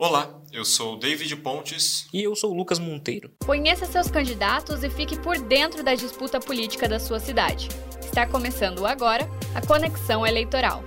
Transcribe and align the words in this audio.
Olá, 0.00 0.40
eu 0.52 0.64
sou 0.64 0.94
o 0.94 0.96
David 0.96 1.34
Pontes. 1.38 2.06
E 2.14 2.22
eu 2.22 2.36
sou 2.36 2.52
o 2.52 2.56
Lucas 2.56 2.78
Monteiro. 2.78 3.32
Conheça 3.44 3.84
seus 3.84 4.08
candidatos 4.08 4.84
e 4.84 4.90
fique 4.90 5.18
por 5.18 5.36
dentro 5.40 5.82
da 5.82 5.92
disputa 5.96 6.38
política 6.38 6.88
da 6.88 7.00
sua 7.00 7.18
cidade. 7.18 7.66
Está 8.00 8.24
começando 8.24 8.86
agora 8.86 9.28
a 9.56 9.66
Conexão 9.66 10.24
Eleitoral. 10.24 10.84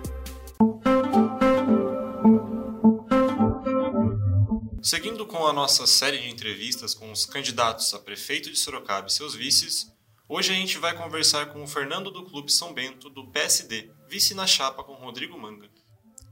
Seguindo 4.82 5.26
com 5.26 5.46
a 5.46 5.52
nossa 5.52 5.86
série 5.86 6.20
de 6.20 6.30
entrevistas 6.30 6.94
com 6.94 7.12
os 7.12 7.26
candidatos 7.26 7.94
a 7.94 8.00
prefeito 8.00 8.50
de 8.50 8.58
Sorocaba 8.58 9.08
e 9.08 9.12
seus 9.12 9.36
vices, 9.36 9.92
hoje 10.30 10.54
a 10.54 10.56
gente 10.56 10.78
vai 10.78 10.96
conversar 10.96 11.48
com 11.48 11.62
o 11.62 11.68
Fernando 11.68 12.12
do 12.12 12.24
Clube 12.24 12.50
São 12.50 12.74
Bento, 12.74 13.10
do 13.10 13.30
PSD, 13.30 13.92
vice 14.08 14.34
na 14.34 14.48
chapa 14.48 14.86
com 14.86 14.94
Rodrigo 14.94 15.38
Manga. 15.38 15.70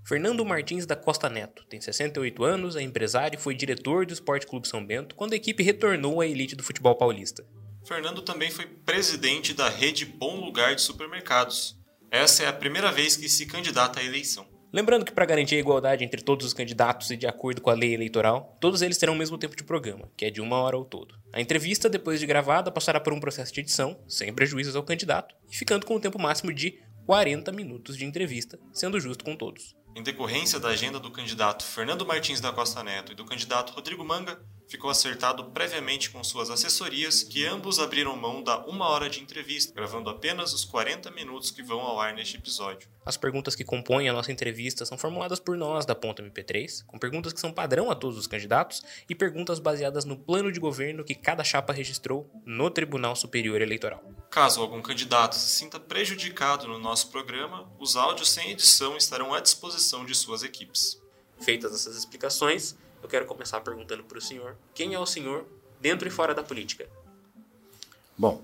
Fernando 0.09 0.43
Martins 0.43 0.87
da 0.87 0.95
Costa 0.95 1.29
Neto 1.29 1.63
tem 1.69 1.79
68 1.79 2.43
anos, 2.43 2.75
é 2.75 2.81
empresário 2.81 3.37
e 3.37 3.39
foi 3.39 3.53
diretor 3.53 4.07
do 4.07 4.13
Esporte 4.13 4.47
Clube 4.47 4.67
São 4.67 4.83
Bento 4.83 5.13
quando 5.13 5.33
a 5.33 5.35
equipe 5.35 5.61
retornou 5.61 6.19
à 6.19 6.25
elite 6.25 6.55
do 6.55 6.63
futebol 6.63 6.95
paulista. 6.95 7.45
Fernando 7.87 8.23
também 8.23 8.49
foi 8.49 8.65
presidente 8.65 9.53
da 9.53 9.69
rede 9.69 10.07
Bom 10.07 10.43
Lugar 10.43 10.73
de 10.73 10.81
Supermercados. 10.81 11.77
Essa 12.09 12.41
é 12.41 12.47
a 12.47 12.53
primeira 12.53 12.91
vez 12.91 13.15
que 13.15 13.29
se 13.29 13.45
candidata 13.45 13.99
à 13.99 14.03
eleição. 14.03 14.47
Lembrando 14.73 15.05
que 15.05 15.11
para 15.11 15.27
garantir 15.27 15.57
a 15.57 15.59
igualdade 15.59 16.03
entre 16.03 16.23
todos 16.23 16.43
os 16.43 16.55
candidatos 16.55 17.11
e 17.11 17.15
de 17.15 17.27
acordo 17.27 17.61
com 17.61 17.69
a 17.69 17.75
lei 17.75 17.93
eleitoral, 17.93 18.57
todos 18.59 18.81
eles 18.81 18.97
terão 18.97 19.13
o 19.13 19.17
mesmo 19.17 19.37
tempo 19.37 19.55
de 19.55 19.63
programa, 19.63 20.09
que 20.17 20.25
é 20.25 20.31
de 20.31 20.41
uma 20.41 20.57
hora 20.57 20.75
ao 20.75 20.85
todo. 20.85 21.13
A 21.31 21.39
entrevista, 21.39 21.87
depois 21.87 22.19
de 22.19 22.25
gravada, 22.25 22.71
passará 22.71 22.99
por 22.99 23.13
um 23.13 23.19
processo 23.19 23.53
de 23.53 23.59
edição, 23.59 24.03
sem 24.07 24.33
prejuízos 24.33 24.75
ao 24.75 24.81
candidato, 24.81 25.35
e 25.51 25.55
ficando 25.55 25.85
com 25.85 25.97
um 25.97 25.99
tempo 25.99 26.19
máximo 26.19 26.51
de 26.51 26.79
40 27.05 27.51
minutos 27.51 27.95
de 27.95 28.05
entrevista, 28.05 28.59
sendo 28.73 28.99
justo 28.99 29.23
com 29.23 29.35
todos. 29.35 29.77
Em 29.95 30.03
decorrência 30.03 30.59
da 30.59 30.69
agenda 30.69 30.99
do 30.99 31.11
candidato 31.11 31.63
Fernando 31.63 32.05
Martins 32.05 32.39
da 32.39 32.51
Costa 32.51 32.83
Neto 32.83 33.11
e 33.11 33.15
do 33.15 33.25
candidato 33.25 33.73
Rodrigo 33.73 34.05
Manga, 34.05 34.39
ficou 34.69 34.89
acertado 34.91 35.45
previamente 35.45 36.11
com 36.11 36.23
suas 36.23 36.51
assessorias 36.51 37.23
que 37.23 37.45
ambos 37.45 37.79
abriram 37.79 38.15
mão 38.15 38.43
da 38.43 38.63
uma 38.67 38.87
hora 38.87 39.09
de 39.09 39.19
entrevista, 39.19 39.73
gravando 39.73 40.11
apenas 40.11 40.53
os 40.53 40.63
40 40.63 41.09
minutos 41.11 41.49
que 41.49 41.63
vão 41.63 41.79
ao 41.79 41.99
ar 41.99 42.13
neste 42.13 42.37
episódio. 42.37 42.87
As 43.03 43.17
perguntas 43.17 43.55
que 43.55 43.63
compõem 43.63 44.07
a 44.07 44.13
nossa 44.13 44.31
entrevista 44.31 44.85
são 44.85 44.95
formuladas 44.95 45.39
por 45.39 45.57
nós 45.57 45.87
da 45.87 45.95
Ponta 45.95 46.21
MP3, 46.21 46.85
com 46.85 46.99
perguntas 46.99 47.33
que 47.33 47.39
são 47.39 47.51
padrão 47.51 47.89
a 47.89 47.95
todos 47.95 48.15
os 48.15 48.27
candidatos 48.27 48.83
e 49.09 49.15
perguntas 49.15 49.57
baseadas 49.57 50.05
no 50.05 50.15
plano 50.15 50.51
de 50.51 50.59
governo 50.59 51.03
que 51.03 51.15
cada 51.15 51.43
chapa 51.43 51.73
registrou 51.73 52.29
no 52.45 52.69
Tribunal 52.69 53.15
Superior 53.15 53.61
Eleitoral. 53.61 54.03
Caso 54.29 54.61
algum 54.61 54.83
candidato 54.83 55.33
se 55.33 55.49
sinta 55.49 55.79
prejudicado 55.79 56.67
no 56.67 56.77
nosso 56.77 57.09
programa, 57.09 57.67
os 57.79 57.95
áudios 57.95 58.29
sem 58.29 58.51
edição 58.51 58.95
estarão 58.95 59.33
à 59.33 59.39
disposição 59.39 60.05
de 60.05 60.13
suas 60.13 60.43
equipes. 60.43 61.01
Feitas 61.41 61.73
essas 61.73 61.95
explicações, 61.95 62.77
eu 63.01 63.09
quero 63.09 63.25
começar 63.25 63.61
perguntando 63.61 64.03
para 64.03 64.17
o 64.17 64.21
senhor: 64.21 64.55
quem 64.73 64.93
é 64.93 64.99
o 64.99 65.05
senhor 65.05 65.45
dentro 65.79 66.07
e 66.07 66.11
fora 66.11 66.33
da 66.33 66.43
política? 66.43 66.87
Bom, 68.17 68.43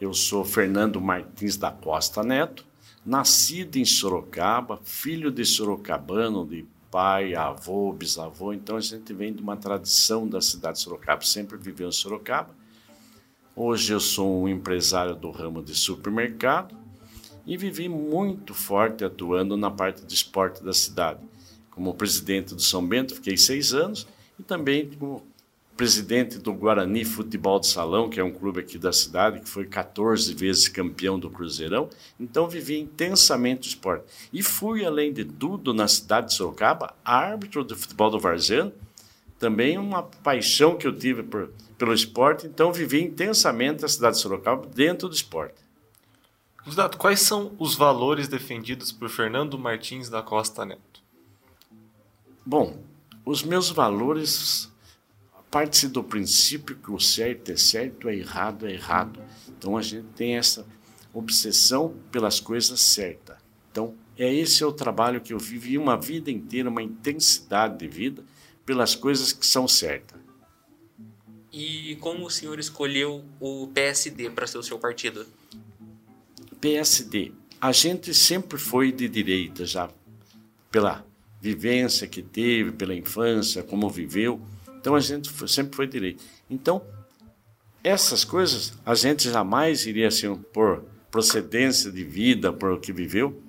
eu 0.00 0.14
sou 0.14 0.44
Fernando 0.44 1.00
Martins 1.00 1.56
da 1.56 1.70
Costa 1.70 2.22
Neto, 2.22 2.64
nascido 3.04 3.76
em 3.76 3.84
Sorocaba, 3.84 4.80
filho 4.84 5.30
de 5.30 5.44
sorocabano, 5.44 6.46
de 6.46 6.66
pai, 6.90 7.34
avô, 7.34 7.92
bisavô, 7.92 8.52
então 8.52 8.76
a 8.76 8.80
gente 8.80 9.12
vem 9.12 9.32
de 9.32 9.42
uma 9.42 9.56
tradição 9.56 10.28
da 10.28 10.40
cidade 10.40 10.76
de 10.76 10.84
Sorocaba, 10.84 11.22
sempre 11.22 11.56
viveu 11.56 11.88
em 11.88 11.92
Sorocaba. 11.92 12.54
Hoje 13.56 13.92
eu 13.92 13.98
sou 13.98 14.42
um 14.42 14.48
empresário 14.48 15.14
do 15.16 15.30
ramo 15.30 15.60
de 15.62 15.74
supermercado 15.74 16.76
e 17.44 17.56
vivi 17.56 17.88
muito 17.88 18.54
forte 18.54 19.04
atuando 19.04 19.56
na 19.56 19.70
parte 19.70 20.04
de 20.04 20.14
esporte 20.14 20.62
da 20.62 20.72
cidade 20.72 21.20
como 21.74 21.94
presidente 21.94 22.54
do 22.54 22.62
São 22.62 22.86
Bento, 22.86 23.14
fiquei 23.14 23.36
seis 23.36 23.74
anos, 23.74 24.06
e 24.38 24.42
também 24.42 24.90
como 24.98 25.22
presidente 25.76 26.38
do 26.38 26.52
Guarani 26.52 27.04
Futebol 27.04 27.58
de 27.58 27.66
Salão, 27.66 28.08
que 28.08 28.20
é 28.20 28.24
um 28.24 28.30
clube 28.30 28.60
aqui 28.60 28.78
da 28.78 28.92
cidade, 28.92 29.40
que 29.40 29.48
foi 29.48 29.66
14 29.66 30.32
vezes 30.34 30.68
campeão 30.68 31.18
do 31.18 31.28
Cruzeirão. 31.28 31.88
Então 32.18 32.48
vivi 32.48 32.78
intensamente 32.78 33.68
o 33.68 33.70
esporte. 33.70 34.04
E 34.32 34.42
fui, 34.42 34.84
além 34.84 35.12
de 35.12 35.24
tudo, 35.24 35.74
na 35.74 35.88
cidade 35.88 36.28
de 36.28 36.34
Sorocaba, 36.34 36.94
árbitro 37.04 37.64
do 37.64 37.76
futebol 37.76 38.10
do 38.10 38.20
Varziano. 38.20 38.72
Também 39.38 39.76
uma 39.76 40.02
paixão 40.02 40.76
que 40.76 40.86
eu 40.86 40.96
tive 40.96 41.22
por, 41.24 41.50
pelo 41.76 41.92
esporte, 41.92 42.46
então 42.46 42.72
vivi 42.72 43.02
intensamente 43.02 43.84
a 43.84 43.88
cidade 43.88 44.16
de 44.16 44.22
Sorocaba 44.22 44.66
dentro 44.66 45.08
do 45.08 45.14
esporte. 45.14 45.56
Candidato, 46.56 46.96
quais 46.96 47.20
são 47.20 47.52
os 47.58 47.74
valores 47.74 48.28
defendidos 48.28 48.90
por 48.90 49.10
Fernando 49.10 49.58
Martins 49.58 50.08
da 50.08 50.22
Costa 50.22 50.64
Neto? 50.64 51.03
Bom, 52.46 52.78
os 53.24 53.42
meus 53.42 53.70
valores 53.70 54.70
parte 55.54 55.86
do 55.86 56.02
princípio 56.02 56.74
que 56.74 56.90
o 56.90 56.98
certo 56.98 57.52
é 57.52 57.56
certo, 57.56 58.08
o 58.08 58.10
errado 58.10 58.66
é 58.66 58.72
errado. 58.72 59.22
Então 59.56 59.76
a 59.76 59.82
gente 59.82 60.08
tem 60.16 60.36
essa 60.36 60.66
obsessão 61.12 61.94
pelas 62.10 62.40
coisas 62.40 62.80
certas. 62.80 63.36
Então, 63.70 63.94
é 64.18 64.34
esse 64.34 64.64
é 64.64 64.66
o 64.66 64.72
trabalho 64.72 65.20
que 65.20 65.32
eu 65.32 65.38
vivi 65.38 65.78
uma 65.78 65.96
vida 65.96 66.28
inteira, 66.28 66.68
uma 66.68 66.82
intensidade 66.82 67.78
de 67.78 67.86
vida 67.86 68.24
pelas 68.66 68.96
coisas 68.96 69.32
que 69.32 69.46
são 69.46 69.68
certas. 69.68 70.18
E 71.52 71.96
como 72.00 72.26
o 72.26 72.30
senhor 72.30 72.58
escolheu 72.58 73.24
o 73.38 73.68
PSD 73.68 74.30
para 74.30 74.48
ser 74.48 74.58
o 74.58 74.62
seu 74.62 74.76
partido? 74.76 75.24
PSD. 76.60 77.30
A 77.60 77.70
gente 77.70 78.12
sempre 78.12 78.58
foi 78.58 78.90
de 78.90 79.08
direita 79.08 79.64
já 79.64 79.88
pela 80.68 81.06
vivência 81.44 82.08
que 82.08 82.22
teve, 82.22 82.72
pela 82.72 82.94
infância, 82.94 83.62
como 83.62 83.90
viveu. 83.90 84.40
Então 84.80 84.94
a 84.94 85.00
gente 85.00 85.30
sempre 85.46 85.76
foi 85.76 85.86
direito. 85.86 86.24
Então, 86.48 86.82
essas 87.82 88.24
coisas 88.24 88.72
a 88.84 88.94
gente 88.94 89.30
jamais 89.30 89.84
iria 89.84 90.08
assim, 90.08 90.34
por 90.54 90.82
procedência 91.10 91.92
de 91.92 92.02
vida, 92.02 92.50
por 92.50 92.72
o 92.72 92.80
que 92.80 92.94
viveu, 92.94 93.42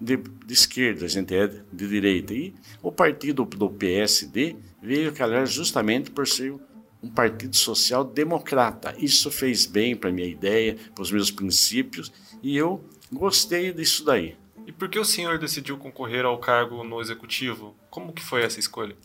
de, 0.00 0.16
de, 0.16 0.52
esquerda, 0.52 1.06
a 1.06 1.08
gente 1.08 1.34
é 1.34 1.46
de 1.46 1.88
direita. 1.88 2.34
E 2.34 2.52
o 2.82 2.90
partido 2.90 3.44
do 3.44 3.70
PSD 3.70 4.56
veio 4.82 5.12
calhar 5.12 5.46
justamente 5.46 6.10
por 6.10 6.26
ser 6.26 6.52
um 7.00 7.08
partido 7.08 7.54
social 7.54 8.02
democrata. 8.02 8.92
Isso 8.98 9.30
fez 9.30 9.66
bem 9.66 9.94
para 9.94 10.10
a 10.10 10.12
minha 10.12 10.26
ideia, 10.26 10.76
para 10.94 11.02
os 11.02 11.12
meus 11.12 11.30
princípios, 11.30 12.12
e 12.42 12.56
eu 12.56 12.84
gostei 13.12 13.72
disso 13.72 14.04
daí. 14.04 14.36
E 14.66 14.72
por 14.72 14.88
que 14.88 14.98
o 14.98 15.04
senhor 15.04 15.38
decidiu 15.38 15.78
concorrer 15.78 16.24
ao 16.24 16.38
cargo 16.38 16.82
no 16.82 17.00
executivo? 17.00 17.76
Como 17.88 18.12
que 18.12 18.22
foi 18.22 18.42
essa 18.42 18.58
escolha? 18.58 18.96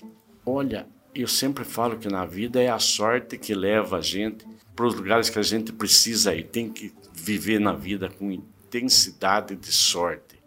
Olha, 0.43 0.87
eu 1.13 1.27
sempre 1.27 1.63
falo 1.63 1.99
que 1.99 2.07
na 2.07 2.25
vida 2.25 2.59
é 2.59 2.69
a 2.69 2.79
sorte 2.79 3.37
que 3.37 3.53
leva 3.53 3.97
a 3.97 4.01
gente 4.01 4.43
para 4.75 4.87
os 4.87 4.95
lugares 4.95 5.29
que 5.29 5.37
a 5.37 5.43
gente 5.43 5.71
precisa 5.71 6.33
ir. 6.33 6.47
Tem 6.47 6.67
que 6.67 6.91
viver 7.13 7.59
na 7.59 7.73
vida 7.73 8.09
com 8.09 8.31
intensidade 8.31 9.55
de 9.55 9.71
sorte. 9.71 10.41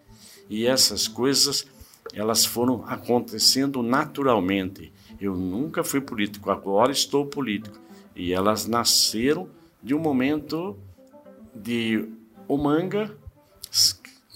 E 0.51 0.67
essas 0.67 1.07
coisas, 1.07 1.65
elas 2.13 2.45
foram 2.45 2.85
acontecendo 2.87 3.85
naturalmente. 3.85 4.93
Eu 5.21 5.37
nunca 5.37 5.85
fui 5.85 6.01
político, 6.01 6.51
agora 6.51 6.91
estou 6.91 7.25
político. 7.25 7.79
E 8.17 8.33
elas 8.33 8.67
nasceram 8.67 9.49
de 9.81 9.95
um 9.95 10.01
momento 10.01 10.77
de 11.55 12.09
o 12.49 12.57
manga 12.59 13.17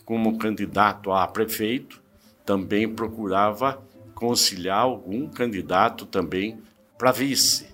como 0.09 0.39
candidato 0.39 1.13
a 1.13 1.27
prefeito, 1.27 2.03
também 2.43 2.89
procurava 2.89 3.79
conciliar 4.15 4.79
algum 4.79 5.29
candidato 5.29 6.07
também 6.07 6.63
para 6.97 7.13
vice. 7.13 7.67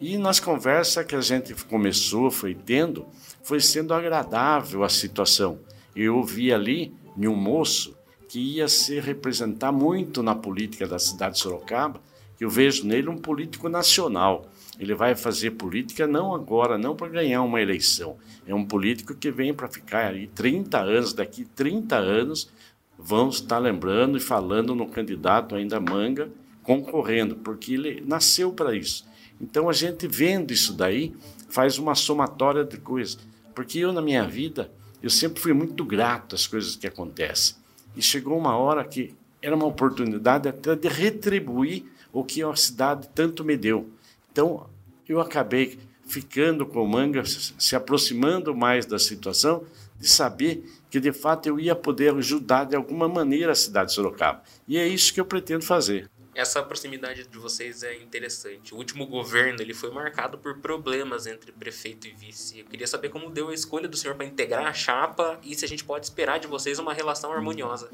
E 0.00 0.18
nas 0.18 0.40
conversas 0.40 1.06
que 1.06 1.14
a 1.14 1.20
gente 1.20 1.54
começou, 1.66 2.32
foi 2.32 2.52
tendo, 2.52 3.06
foi 3.44 3.60
sendo 3.60 3.94
agradável 3.94 4.82
a 4.82 4.88
situação. 4.88 5.60
Eu 5.94 6.24
vi 6.24 6.52
ali 6.52 6.92
um 7.16 7.36
moço 7.36 7.96
que 8.28 8.40
ia 8.40 8.66
se 8.66 8.98
representar 8.98 9.70
muito 9.70 10.20
na 10.20 10.34
política 10.34 10.84
da 10.84 10.98
cidade 10.98 11.34
de 11.34 11.42
Sorocaba, 11.42 12.00
eu 12.40 12.50
vejo 12.50 12.84
nele 12.84 13.08
um 13.08 13.16
político 13.16 13.68
nacional. 13.68 14.50
Ele 14.82 14.96
vai 14.96 15.14
fazer 15.14 15.52
política 15.52 16.08
não 16.08 16.34
agora, 16.34 16.76
não 16.76 16.96
para 16.96 17.08
ganhar 17.08 17.40
uma 17.42 17.62
eleição. 17.62 18.16
É 18.44 18.52
um 18.52 18.64
político 18.64 19.14
que 19.14 19.30
vem 19.30 19.54
para 19.54 19.68
ficar 19.68 20.08
aí 20.08 20.26
30 20.26 20.76
anos, 20.76 21.12
daqui 21.12 21.44
30 21.44 21.96
anos, 21.96 22.50
vamos 22.98 23.36
estar 23.36 23.58
lembrando 23.58 24.16
e 24.16 24.20
falando 24.20 24.74
no 24.74 24.88
candidato 24.88 25.54
ainda 25.54 25.78
Manga, 25.78 26.28
concorrendo, 26.64 27.36
porque 27.36 27.74
ele 27.74 28.02
nasceu 28.04 28.52
para 28.52 28.74
isso. 28.74 29.06
Então 29.40 29.68
a 29.68 29.72
gente 29.72 30.08
vendo 30.08 30.52
isso 30.52 30.72
daí, 30.72 31.14
faz 31.48 31.78
uma 31.78 31.94
somatória 31.94 32.64
de 32.64 32.76
coisas. 32.78 33.18
Porque 33.54 33.78
eu, 33.78 33.92
na 33.92 34.02
minha 34.02 34.26
vida, 34.26 34.68
eu 35.00 35.10
sempre 35.10 35.40
fui 35.40 35.52
muito 35.52 35.84
grato 35.84 36.34
às 36.34 36.46
coisas 36.46 36.74
que 36.74 36.88
acontecem. 36.88 37.54
E 37.96 38.02
chegou 38.02 38.36
uma 38.36 38.56
hora 38.56 38.84
que 38.84 39.14
era 39.40 39.54
uma 39.54 39.66
oportunidade 39.66 40.48
até 40.48 40.74
de 40.74 40.88
retribuir 40.88 41.84
o 42.12 42.24
que 42.24 42.42
a 42.42 42.56
cidade 42.56 43.08
tanto 43.14 43.44
me 43.44 43.56
deu. 43.56 43.88
Então, 44.32 44.66
eu 45.12 45.20
acabei 45.20 45.78
ficando 46.04 46.66
com 46.66 46.82
o 46.82 46.88
manga, 46.88 47.22
se 47.24 47.76
aproximando 47.76 48.54
mais 48.54 48.84
da 48.84 48.98
situação, 48.98 49.64
de 49.98 50.08
saber 50.08 50.64
que 50.90 51.00
de 51.00 51.12
fato 51.12 51.46
eu 51.46 51.58
ia 51.58 51.74
poder 51.74 52.14
ajudar 52.14 52.64
de 52.64 52.76
alguma 52.76 53.08
maneira 53.08 53.52
a 53.52 53.54
cidade 53.54 53.90
de 53.90 53.94
Sorocaba. 53.94 54.42
E 54.66 54.76
é 54.76 54.86
isso 54.86 55.14
que 55.14 55.20
eu 55.20 55.24
pretendo 55.24 55.64
fazer. 55.64 56.10
Essa 56.34 56.62
proximidade 56.62 57.26
de 57.26 57.38
vocês 57.38 57.82
é 57.82 57.94
interessante. 58.02 58.74
O 58.74 58.78
último 58.78 59.06
governo 59.06 59.60
ele 59.60 59.74
foi 59.74 59.90
marcado 59.90 60.38
por 60.38 60.58
problemas 60.58 61.26
entre 61.26 61.52
prefeito 61.52 62.06
e 62.06 62.10
vice. 62.10 62.60
Eu 62.60 62.64
queria 62.64 62.86
saber 62.86 63.10
como 63.10 63.30
deu 63.30 63.50
a 63.50 63.54
escolha 63.54 63.86
do 63.86 63.96
senhor 63.96 64.16
para 64.16 64.24
integrar 64.24 64.66
a 64.66 64.72
chapa 64.72 65.38
e 65.42 65.54
se 65.54 65.64
a 65.64 65.68
gente 65.68 65.84
pode 65.84 66.06
esperar 66.06 66.38
de 66.40 66.46
vocês 66.46 66.78
uma 66.78 66.94
relação 66.94 67.32
harmoniosa. 67.32 67.90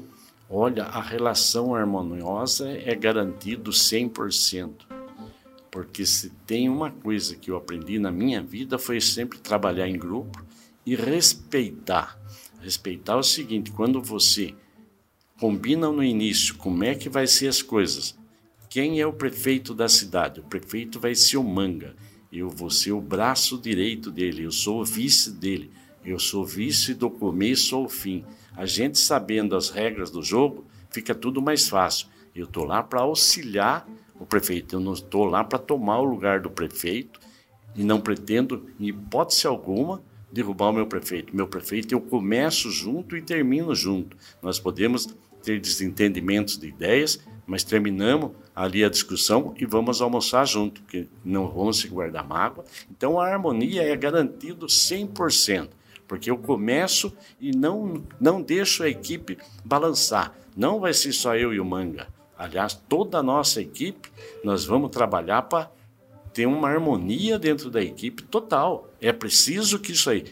Olha, 0.49 0.85
a 0.85 1.01
relação 1.01 1.75
harmoniosa 1.75 2.71
é 2.71 2.95
garantido 2.95 3.71
100%. 3.71 4.88
Porque 5.71 6.05
se 6.05 6.29
tem 6.47 6.69
uma 6.69 6.91
coisa 6.91 7.35
que 7.35 7.51
eu 7.51 7.57
aprendi 7.57 7.99
na 7.99 8.11
minha 8.11 8.41
vida 8.41 8.79
foi 8.79 8.99
sempre 8.99 9.37
trabalhar 9.37 9.87
em 9.87 9.97
grupo 9.97 10.43
e 10.85 10.95
respeitar. 10.95 12.19
Respeitar 12.61 13.13
é 13.13 13.17
o 13.17 13.23
seguinte, 13.23 13.71
quando 13.71 14.01
você 14.01 14.53
combina 15.39 15.91
no 15.91 16.03
início 16.03 16.55
como 16.55 16.83
é 16.83 16.95
que 16.95 17.07
vai 17.07 17.27
ser 17.27 17.47
as 17.47 17.61
coisas, 17.61 18.17
quem 18.69 18.99
é 18.99 19.07
o 19.07 19.13
prefeito 19.13 19.73
da 19.73 19.87
cidade? 19.87 20.39
O 20.39 20.43
prefeito 20.43 20.99
vai 20.99 21.15
ser 21.15 21.37
o 21.37 21.43
Manga. 21.43 21.95
Eu 22.31 22.49
vou 22.49 22.69
ser 22.69 22.91
o 22.91 23.01
braço 23.01 23.57
direito 23.57 24.11
dele, 24.11 24.43
eu 24.43 24.51
sou 24.51 24.81
o 24.81 24.85
vice 24.85 25.31
dele. 25.31 25.71
Eu 26.05 26.19
sou 26.19 26.45
vice 26.45 26.93
do 26.93 27.09
começo 27.09 27.75
ao 27.75 27.89
fim. 27.89 28.23
A 28.55 28.65
gente 28.65 28.97
sabendo 28.97 29.55
as 29.55 29.69
regras 29.69 30.11
do 30.11 30.21
jogo, 30.21 30.65
fica 30.89 31.15
tudo 31.15 31.41
mais 31.41 31.67
fácil. 31.67 32.07
Eu 32.35 32.45
estou 32.45 32.63
lá 32.63 32.83
para 32.83 33.01
auxiliar 33.01 33.87
o 34.19 34.25
prefeito, 34.25 34.75
eu 34.75 34.79
não 34.79 34.93
estou 34.93 35.25
lá 35.25 35.43
para 35.43 35.57
tomar 35.57 35.99
o 35.99 36.03
lugar 36.03 36.41
do 36.41 36.49
prefeito 36.49 37.19
e 37.75 37.83
não 37.83 38.01
pretendo, 38.01 38.67
em 38.79 38.87
hipótese 38.87 39.47
alguma, 39.47 40.01
derrubar 40.31 40.69
o 40.69 40.73
meu 40.73 40.85
prefeito. 40.85 41.35
Meu 41.35 41.47
prefeito, 41.47 41.93
eu 41.93 42.01
começo 42.01 42.69
junto 42.69 43.15
e 43.15 43.21
termino 43.21 43.73
junto. 43.73 44.17
Nós 44.41 44.59
podemos 44.59 45.07
ter 45.41 45.59
desentendimentos 45.59 46.57
de 46.57 46.67
ideias, 46.67 47.19
mas 47.47 47.63
terminamos 47.63 48.31
ali 48.55 48.83
a 48.83 48.89
discussão 48.89 49.53
e 49.57 49.65
vamos 49.65 50.01
almoçar 50.01 50.45
junto, 50.45 50.81
porque 50.81 51.07
não 51.23 51.47
vamos 51.49 51.79
se 51.79 51.87
guardar 51.87 52.27
mágoa. 52.27 52.65
Então 52.91 53.19
a 53.19 53.27
harmonia 53.27 53.83
é 53.83 53.95
garantida 53.95 54.65
100%, 54.65 55.69
porque 56.07 56.29
eu 56.29 56.37
começo 56.37 57.15
e 57.39 57.51
não, 57.51 58.03
não 58.19 58.41
deixo 58.41 58.83
a 58.83 58.89
equipe 58.89 59.37
balançar. 59.63 60.35
Não 60.55 60.79
vai 60.79 60.93
ser 60.93 61.13
só 61.13 61.35
eu 61.35 61.53
e 61.53 61.59
o 61.59 61.65
Manga. 61.65 62.07
Aliás, 62.39 62.73
toda 62.73 63.17
a 63.17 63.23
nossa 63.23 63.61
equipe, 63.61 64.09
nós 64.43 64.63
vamos 64.65 64.89
trabalhar 64.91 65.41
para 65.43 65.69
ter 66.33 66.45
uma 66.45 66.69
harmonia 66.69 67.37
dentro 67.37 67.69
da 67.69 67.83
equipe 67.83 68.23
total. 68.23 68.89
É 69.01 69.11
preciso 69.11 69.77
que 69.77 69.91
isso 69.91 70.09
aí 70.09 70.23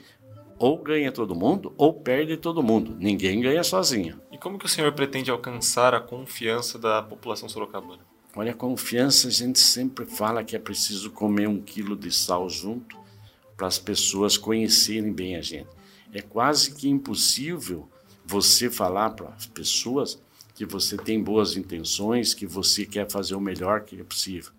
ou 0.60 0.78
ganha 0.78 1.12
todo 1.12 1.36
mundo 1.36 1.74
ou 1.78 1.94
perde 1.94 2.38
todo 2.38 2.64
mundo. 2.64 2.96
Ninguém 3.00 3.42
ganha 3.42 3.64
sozinho. 3.64 4.20
E 4.32 4.38
como 4.38 4.58
que 4.58 4.66
o 4.66 4.70
senhor 4.70 4.92
pretende 4.94 5.30
alcançar 5.30 5.94
a 5.94 6.00
confiança 6.00 6.80
da 6.80 7.02
população 7.02 7.48
sorocabana? 7.48 8.02
Olha, 8.36 8.52
a 8.52 8.56
confiança 8.56 9.28
a 9.28 9.32
gente 9.32 9.60
sempre 9.60 10.06
fala 10.06 10.44
que 10.44 10.56
é 10.56 10.60
preciso 10.60 11.12
comer 11.12 11.48
um 11.48 11.62
quilo 11.62 11.96
de 11.96 12.12
sal 12.12 12.50
junto 12.50 12.98
para 13.56 13.68
as 13.68 13.80
pessoas 13.80 14.38
conhecerem 14.38 15.12
bem 15.12 15.36
a 15.36 15.42
gente. 15.42 15.68
É 16.14 16.22
quase 16.22 16.74
que 16.74 16.88
impossível 16.88 17.90
você 18.26 18.70
falar 18.70 19.12
para 19.12 19.30
as 19.30 19.46
pessoas 19.46 20.22
que 20.58 20.66
você 20.66 20.98
tem 20.98 21.22
boas 21.22 21.56
intenções, 21.56 22.34
que 22.34 22.48
você 22.48 22.84
quer 22.84 23.08
fazer 23.08 23.36
o 23.36 23.40
melhor 23.40 23.82
que 23.82 24.02
é 24.02 24.04
possível. 24.04 24.52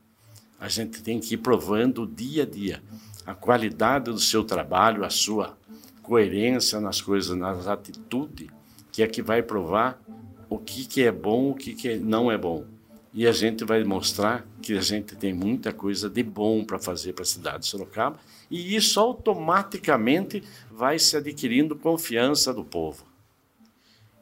A 0.60 0.68
gente 0.68 1.02
tem 1.02 1.18
que 1.18 1.34
ir 1.34 1.38
provando 1.38 2.06
dia 2.06 2.44
a 2.44 2.46
dia 2.46 2.80
a 3.26 3.34
qualidade 3.34 4.04
do 4.04 4.20
seu 4.20 4.44
trabalho, 4.44 5.04
a 5.04 5.10
sua 5.10 5.58
coerência 6.00 6.80
nas 6.80 7.02
coisas, 7.02 7.36
nas 7.36 7.66
atitudes, 7.66 8.46
que 8.92 9.02
é 9.02 9.08
que 9.08 9.20
vai 9.20 9.42
provar 9.42 10.00
o 10.48 10.56
que, 10.56 10.86
que 10.86 11.02
é 11.02 11.10
bom, 11.10 11.50
o 11.50 11.54
que, 11.54 11.74
que 11.74 11.96
não 11.96 12.30
é 12.30 12.38
bom. 12.38 12.64
E 13.12 13.26
a 13.26 13.32
gente 13.32 13.64
vai 13.64 13.82
mostrar 13.82 14.46
que 14.62 14.78
a 14.78 14.80
gente 14.80 15.16
tem 15.16 15.34
muita 15.34 15.72
coisa 15.72 16.08
de 16.08 16.22
bom 16.22 16.64
para 16.64 16.78
fazer 16.78 17.12
para 17.12 17.24
a 17.24 17.26
cidade 17.26 17.64
de 17.64 17.66
Sorocaba, 17.66 18.20
e 18.48 18.76
isso 18.76 19.00
automaticamente 19.00 20.44
vai 20.70 20.96
se 20.96 21.16
adquirindo 21.16 21.74
confiança 21.74 22.54
do 22.54 22.64
povo. 22.64 23.07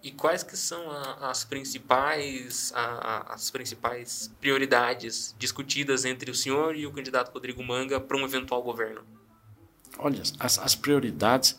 E 0.06 0.12
quais 0.12 0.44
que 0.44 0.56
são 0.56 0.88
as 1.20 1.44
principais 1.44 2.72
as 3.26 3.50
principais 3.50 4.32
prioridades 4.40 5.34
discutidas 5.36 6.04
entre 6.04 6.30
o 6.30 6.34
senhor 6.34 6.76
e 6.76 6.86
o 6.86 6.92
candidato 6.92 7.32
Rodrigo 7.32 7.60
Manga 7.60 7.98
para 7.98 8.16
um 8.16 8.24
eventual 8.24 8.62
governo? 8.62 9.00
Olha, 9.98 10.22
as, 10.38 10.60
as 10.60 10.76
prioridades 10.76 11.58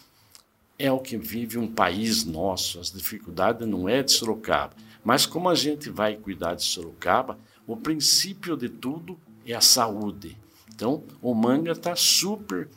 é 0.80 0.90
o 0.90 0.98
que 0.98 1.18
vive 1.18 1.58
um 1.58 1.68
país 1.68 2.24
nosso. 2.24 2.80
As 2.80 2.90
dificuldades 2.90 3.68
não 3.68 3.90
é 3.90 4.02
de 4.02 4.14
Sorocaba. 4.14 4.74
Mas 5.04 5.26
como 5.26 5.50
a 5.50 5.56
gente 5.56 5.90
vai 5.90 6.16
cuidar 6.16 6.56
de 6.56 6.64
Sorocaba, 6.64 7.38
o 7.68 7.76
princípio 7.76 8.56
de 8.56 8.70
tudo 8.70 9.20
é 9.46 9.56
a 9.56 9.62
saúde. 9.62 10.38
Então, 10.74 11.04
o 11.22 11.34
Manga 11.36 11.74
está 11.74 11.98
super 11.98 12.70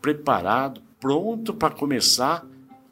preparado, 0.00 0.80
pronto 0.98 1.52
para 1.52 1.74
começar. 1.74 2.46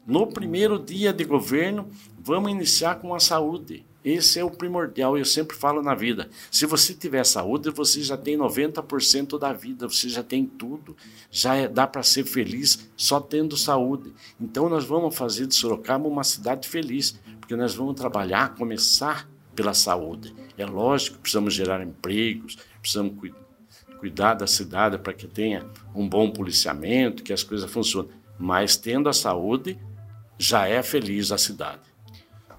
No 0.05 0.25
primeiro 0.27 0.79
dia 0.79 1.11
de 1.11 1.25
governo, 1.25 1.89
vamos 2.27 2.51
iniciar 2.51 2.95
com 2.95 3.15
a 3.15 3.21
saúde. 3.21 3.85
Esse 4.03 4.37
é 4.37 4.43
o 4.43 4.51
primordial, 4.51 5.17
eu 5.17 5.23
sempre 5.23 5.55
falo 5.55 5.81
na 5.81 5.95
vida. 5.95 6.29
Se 6.51 6.65
você 6.65 6.93
tiver 6.93 7.25
saúde, 7.25 7.69
você 7.69 8.01
já 8.01 8.17
tem 8.17 8.37
90% 8.37 9.39
da 9.39 9.53
vida, 9.53 9.87
você 9.87 10.09
já 10.09 10.21
tem 10.21 10.45
tudo, 10.45 10.95
já 11.31 11.55
é, 11.55 11.69
dá 11.69 11.87
para 11.87 12.03
ser 12.03 12.25
feliz 12.25 12.89
só 12.97 13.21
tendo 13.21 13.55
saúde. 13.55 14.13
Então 14.39 14.67
nós 14.67 14.83
vamos 14.83 15.15
fazer 15.15 15.47
de 15.47 15.55
Sorocaba 15.55 16.05
uma 16.07 16.23
cidade 16.23 16.67
feliz, 16.67 17.17
porque 17.39 17.55
nós 17.55 17.73
vamos 17.73 17.95
trabalhar, 17.95 18.55
começar 18.55 19.27
pela 19.55 19.73
saúde. 19.73 20.35
É 20.57 20.65
lógico, 20.65 21.19
precisamos 21.19 21.53
gerar 21.53 21.81
empregos, 21.81 22.57
precisamos 22.81 23.17
cu 23.17 23.33
cuidar 23.99 24.35
da 24.35 24.45
cidade 24.45 24.99
para 24.99 25.11
que 25.11 25.25
tenha 25.25 25.65
um 25.95 26.07
bom 26.07 26.29
policiamento, 26.29 27.23
que 27.23 27.33
as 27.33 27.41
coisas 27.41 27.71
funcionem. 27.71 28.11
Mas 28.37 28.77
tendo 28.77 29.09
a 29.09 29.13
saúde, 29.13 29.79
já 30.37 30.67
é 30.67 30.83
feliz 30.83 31.31
a 31.31 31.37
cidade. 31.37 31.81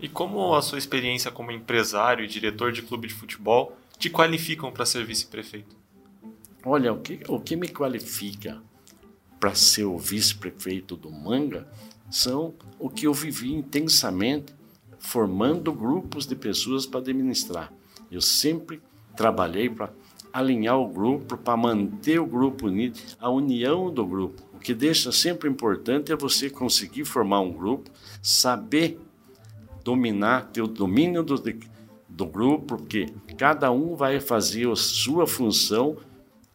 E 0.00 0.08
como 0.08 0.54
a 0.54 0.62
sua 0.62 0.78
experiência 0.78 1.30
como 1.30 1.50
empresário 1.50 2.24
e 2.24 2.28
diretor 2.28 2.72
de 2.72 2.82
clube 2.82 3.08
de 3.08 3.14
futebol 3.14 3.76
te 3.98 4.08
qualificam 4.08 4.70
para 4.70 4.86
ser 4.86 5.04
vice-prefeito? 5.04 5.76
Olha, 6.64 6.92
o 6.92 7.00
que, 7.00 7.20
o 7.28 7.40
que 7.40 7.56
me 7.56 7.68
qualifica 7.68 8.62
para 9.40 9.54
ser 9.54 9.84
o 9.84 9.98
vice-prefeito 9.98 10.96
do 10.96 11.10
Manga 11.10 11.66
são 12.10 12.54
o 12.78 12.88
que 12.88 13.06
eu 13.06 13.14
vivi 13.14 13.52
intensamente 13.52 14.54
formando 14.98 15.72
grupos 15.72 16.26
de 16.26 16.34
pessoas 16.34 16.86
para 16.86 17.00
administrar. 17.00 17.72
Eu 18.10 18.20
sempre 18.20 18.80
trabalhei 19.16 19.68
para 19.68 19.92
alinhar 20.32 20.78
o 20.78 20.88
grupo, 20.88 21.36
para 21.36 21.56
manter 21.56 22.20
o 22.20 22.26
grupo 22.26 22.67
unido, 22.67 23.00
a 23.19 23.31
união 23.31 23.90
do 23.93 24.06
grupo. 24.06 24.43
O 24.55 24.58
que 24.58 24.74
deixa 24.74 25.10
sempre 25.12 25.48
importante 25.48 26.12
é 26.12 26.17
você 26.17 26.50
conseguir 26.50 27.05
formar 27.05 27.40
um 27.40 27.52
grupo, 27.52 27.90
saber 28.22 29.00
dominar, 29.88 30.50
ter 30.52 30.60
o 30.60 30.66
domínio 30.66 31.22
do, 31.22 31.42
do 32.06 32.26
grupo, 32.26 32.76
porque 32.76 33.06
cada 33.38 33.72
um 33.72 33.96
vai 33.96 34.20
fazer 34.20 34.70
a 34.70 34.76
sua 34.76 35.26
função 35.26 35.96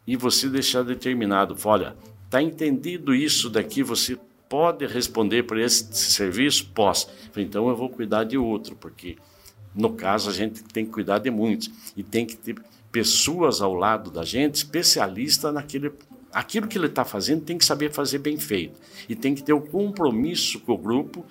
e 0.06 0.16
você 0.16 0.48
deixar 0.48 0.84
determinado. 0.84 1.58
Olha, 1.66 1.96
está 2.26 2.40
entendido 2.40 3.16
isso 3.16 3.50
daqui, 3.50 3.82
você 3.82 4.20
pode 4.48 4.86
responder 4.86 5.44
por 5.44 5.58
esse 5.58 5.92
serviço? 5.96 6.70
Posso. 6.76 7.10
Então 7.36 7.68
eu 7.70 7.76
vou 7.76 7.90
cuidar 7.90 8.24
de 8.24 8.38
outro, 8.38 8.76
porque 8.76 9.18
no 9.74 9.94
caso 9.94 10.30
a 10.30 10.34
gente 10.34 10.64
tem 10.66 10.86
que 10.86 10.92
cuidar 10.92 11.18
de 11.18 11.32
muitos 11.32 11.72
e 11.98 12.04
tem 12.04 12.28
que 12.28 12.36
ter 12.36 12.62
pessoas 12.92 13.62
ao 13.62 13.74
lado 13.74 14.12
da 14.12 14.24
gente, 14.24 14.56
especialista 14.58 15.52
naquele 15.52 15.92
aquilo 16.32 16.68
que 16.68 16.78
ele 16.78 16.86
está 16.86 17.04
fazendo, 17.04 17.44
tem 17.44 17.58
que 17.58 17.66
saber 17.66 17.92
fazer 17.92 18.20
bem 18.20 18.38
feito 18.38 18.80
e 19.10 19.16
tem 19.16 19.34
que 19.34 19.42
ter 19.42 19.54
o 19.54 19.58
um 19.58 19.62
compromisso 19.62 20.60
com 20.60 20.74
o 20.74 20.78
grupo, 20.78 21.26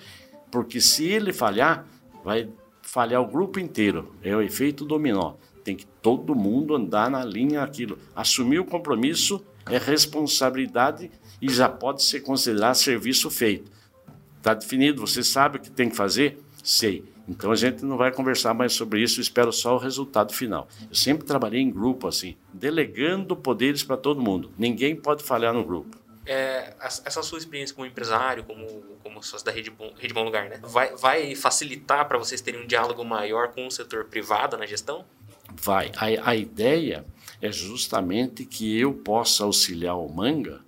porque 0.49 0.79
se 0.79 1.05
ele 1.05 1.33
falhar, 1.33 1.85
vai 2.23 2.49
falhar 2.81 3.21
o 3.21 3.27
grupo 3.27 3.59
inteiro. 3.59 4.13
É 4.21 4.35
o 4.35 4.41
efeito 4.41 4.85
dominó. 4.85 5.33
Tem 5.63 5.75
que 5.75 5.85
todo 6.01 6.35
mundo 6.35 6.75
andar 6.75 7.09
na 7.09 7.23
linha 7.23 7.63
aquilo. 7.63 7.97
Assumir 8.15 8.59
o 8.59 8.65
compromisso 8.65 9.43
é 9.69 9.77
responsabilidade 9.77 11.09
e 11.41 11.49
já 11.49 11.69
pode 11.69 12.03
ser 12.03 12.21
considerado 12.21 12.75
serviço 12.75 13.29
feito. 13.29 13.71
Está 14.37 14.53
definido? 14.53 15.01
Você 15.01 15.23
sabe 15.23 15.57
o 15.57 15.61
que 15.61 15.71
tem 15.71 15.89
que 15.89 15.95
fazer? 15.95 16.37
Sei. 16.61 17.05
Então 17.27 17.51
a 17.51 17.55
gente 17.55 17.85
não 17.85 17.95
vai 17.95 18.11
conversar 18.11 18.53
mais 18.53 18.73
sobre 18.73 19.01
isso, 19.01 19.21
espero 19.21 19.53
só 19.53 19.75
o 19.75 19.79
resultado 19.79 20.33
final. 20.33 20.67
Eu 20.89 20.95
sempre 20.95 21.25
trabalhei 21.25 21.61
em 21.61 21.71
grupo 21.71 22.05
assim, 22.05 22.35
delegando 22.53 23.33
poderes 23.33 23.81
para 23.81 23.95
todo 23.95 24.21
mundo. 24.21 24.51
Ninguém 24.57 24.93
pode 24.93 25.23
falhar 25.23 25.53
no 25.53 25.63
grupo 25.63 26.02
é, 26.25 26.73
essa 26.79 27.21
sua 27.21 27.37
experiência 27.37 27.75
como 27.75 27.87
empresário, 27.87 28.43
como, 28.43 28.65
como 29.03 29.21
sócio 29.21 29.45
da 29.45 29.51
Rede 29.51 29.69
Bom, 29.69 29.93
Rede 29.97 30.13
Bom 30.13 30.23
Lugar, 30.23 30.49
né? 30.49 30.59
Vai, 30.61 30.95
vai 30.95 31.35
facilitar 31.35 32.07
para 32.07 32.17
vocês 32.17 32.41
terem 32.41 32.61
um 32.61 32.67
diálogo 32.67 33.03
maior 33.03 33.49
com 33.49 33.67
o 33.67 33.71
setor 33.71 34.05
privado 34.05 34.57
na 34.57 34.65
gestão? 34.65 35.05
Vai. 35.53 35.91
A, 35.95 36.29
a 36.29 36.35
ideia 36.35 37.05
é 37.41 37.51
justamente 37.51 38.45
que 38.45 38.79
eu 38.79 38.93
possa 38.93 39.43
auxiliar 39.43 39.97
o 39.97 40.07
Manga 40.07 40.61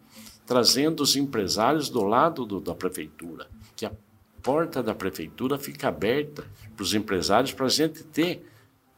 trazendo 0.46 1.02
os 1.02 1.16
empresários 1.16 1.90
do 1.90 2.04
lado 2.04 2.46
do, 2.46 2.60
da 2.60 2.76
prefeitura, 2.76 3.48
que 3.76 3.86
a 3.86 3.92
porta 4.44 4.84
da 4.84 4.94
prefeitura 4.94 5.58
fica 5.58 5.88
aberta 5.88 6.46
para 6.76 6.84
os 6.84 6.94
empresários 6.94 7.52
para 7.52 7.66
a 7.66 7.70
gente 7.70 8.04
ter, 8.04 8.46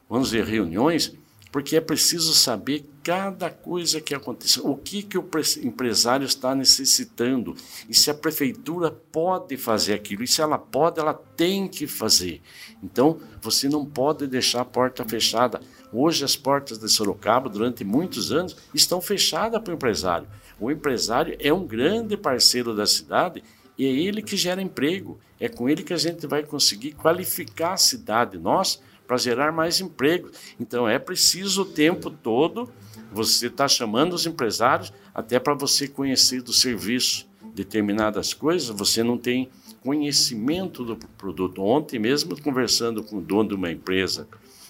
vamos 0.10 0.32
dizer, 0.32 0.44
reuniões 0.44 1.16
porque 1.58 1.76
é 1.76 1.82
preciso 1.82 2.36
saber 2.36 2.86
cada 3.02 3.50
coisa 3.50 4.00
que 4.00 4.14
acontece, 4.14 4.62
o 4.62 4.76
que, 4.76 5.02
que 5.02 5.18
o 5.18 5.28
empresário 5.64 6.24
está 6.24 6.54
necessitando 6.54 7.56
e 7.90 7.96
se 7.96 8.12
a 8.12 8.14
prefeitura 8.14 8.92
pode 8.92 9.58
fazer 9.58 9.96
aquilo. 9.96 10.24
E 10.24 10.28
se 10.28 10.40
ela 10.40 10.60
pode, 10.60 11.00
ela 11.00 11.16
tem 11.16 11.68
que 11.68 11.88
fazer. 11.88 12.44
Então, 12.84 13.20
você 13.42 13.68
não 13.68 13.84
pode 13.84 14.28
deixar 14.28 14.62
a 14.62 14.66
porta 14.66 15.04
fechada. 15.04 15.60
Hoje, 15.92 16.24
as 16.24 16.36
portas 16.36 16.78
de 16.78 16.88
Sorocaba, 16.88 17.50
durante 17.50 17.84
muitos 17.84 18.32
anos, 18.32 18.56
estão 18.72 19.02
fechadas 19.02 19.60
para 19.60 19.72
o 19.72 19.76
empresário. 19.76 20.28
O 20.60 20.70
empresário 20.70 21.36
é 21.40 21.52
um 21.52 21.66
grande 21.66 22.16
parceiro 22.16 22.76
da 22.76 22.86
cidade 22.86 23.44
e 23.76 23.84
é 23.84 23.90
ele 23.90 24.22
que 24.22 24.38
gera 24.38 24.62
emprego. 24.62 25.20
É 25.40 25.50
com 25.50 25.68
ele 25.68 25.82
que 25.82 25.94
a 25.94 25.98
gente 25.98 26.28
vai 26.28 26.44
conseguir 26.44 26.92
qualificar 26.92 27.74
a 27.74 27.78
cidade, 27.78 28.38
nós, 28.38 28.80
para 29.08 29.18
gerar 29.18 29.52
mais 29.52 29.80
emprego. 29.80 30.30
Então, 30.60 30.88
é 30.88 31.00
preciso 31.00 31.62
o 31.62 31.66
tempo 31.66 32.10
todo 32.12 32.70
você 33.12 33.48
está 33.48 33.68
chamando 33.68 34.14
os 34.14 34.26
empresários 34.26 34.92
até 35.14 35.40
para 35.40 35.54
você 35.54 35.88
conhecer 35.88 36.42
do 36.42 36.54
serviço 36.54 37.28
determinadas 37.54 38.34
coisas, 38.34 38.70
você 38.70 39.02
não 39.02 39.18
tem 39.18 39.50
conhecimento 39.82 40.84
do 40.84 40.96
produto. 41.18 41.64
Ontem 41.64 41.98
mesmo, 41.98 42.40
conversando 42.42 43.04
com 43.04 43.18
o 43.18 43.22
dono 43.22 43.50
de 43.50 43.56
uma 43.56 43.72
empresa 43.72 44.28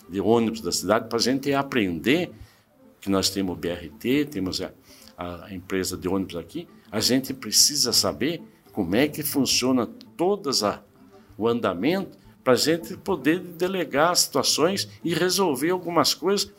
de 0.08 0.22
ônibus 0.22 0.62
da 0.62 0.72
cidade, 0.72 1.10
para 1.10 1.18
a 1.18 1.22
gente 1.22 1.54
aprender 1.54 2.32
que 3.02 3.10
nós 3.10 3.30
temos 3.30 3.58
o 3.58 3.60
BRT, 3.60 4.26
temos 4.32 4.62
a, 4.62 4.72
a 5.18 5.54
empresa 5.54 5.98
de 5.98 6.08
ônibus 6.08 6.36
aqui, 6.38 6.68
a 6.90 7.00
gente 7.02 7.34
precisa 7.34 7.92
saber 7.92 8.42
como 8.72 8.96
é 8.96 9.08
que 9.08 9.24
funciona 9.24 9.86
todas 10.16 10.64
a, 10.64 10.82
o 11.38 11.48
andamento 11.48 12.18
para 12.48 12.54
a 12.54 12.56
gente 12.56 12.96
poder 12.96 13.40
delegar 13.40 14.16
situações 14.16 14.88
e 15.04 15.14
resolver 15.14 15.72
algumas 15.72 16.14
coisas 16.14 16.50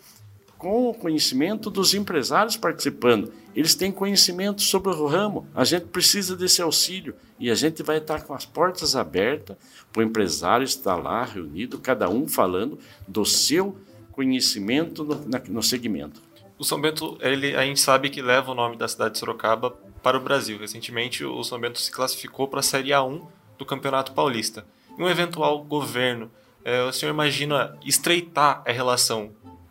com 0.59 0.91
o 0.91 0.93
conhecimento 0.93 1.71
dos 1.71 1.95
empresários 1.95 2.59
participando. 2.59 3.33
Eles 3.57 3.75
têm 3.75 3.91
conhecimento 3.91 4.61
sobre 4.61 4.91
o 4.91 5.07
ramo. 5.07 5.49
A 5.55 5.65
gente 5.65 5.87
precisa 5.87 6.37
desse 6.37 6.61
auxílio 6.61 7.15
e 7.41 7.51
a 7.51 7.55
gente 7.55 7.83
vai 7.83 7.97
estar 7.97 8.21
com 8.25 8.35
as 8.35 8.45
portas 8.45 8.95
abertas 8.95 9.57
para 9.91 10.01
o 10.01 10.03
empresário 10.03 10.63
estar 10.63 10.97
lá 10.97 11.25
reunido, 11.25 11.79
cada 11.79 12.07
um 12.11 12.29
falando 12.29 12.79
do 13.07 13.25
seu 13.25 13.75
conhecimento 14.13 15.03
no, 15.03 15.15
no 15.49 15.63
segmento. 15.63 16.21
O 16.59 16.65
São 16.65 16.79
Bento, 16.79 17.17
ele, 17.23 17.57
a 17.57 17.65
gente 17.65 17.81
sabe 17.81 18.11
que 18.11 18.21
leva 18.21 18.53
o 18.53 18.55
nome 18.55 18.77
da 18.77 18.89
cidade 18.89 19.15
de 19.15 19.21
Sorocaba 19.21 19.71
para 20.03 20.19
o 20.19 20.21
Brasil. 20.21 20.59
Recentemente, 20.59 21.25
o 21.25 21.43
São 21.43 21.59
Bento 21.59 21.81
se 21.81 21.91
classificou 21.91 22.47
para 22.47 22.61
a 22.61 22.63
Série 22.63 22.91
A1 22.91 23.23
do 23.57 23.65
Campeonato 23.65 24.13
Paulista. 24.13 24.67
Um 24.99 25.09
eventual 25.09 25.63
governo, 25.63 26.31
é, 26.65 26.83
o 26.83 26.93
senhor 26.93 27.13
imagina 27.13 27.77
estreitar 27.85 28.63
a 28.67 28.73
relação 28.73 29.31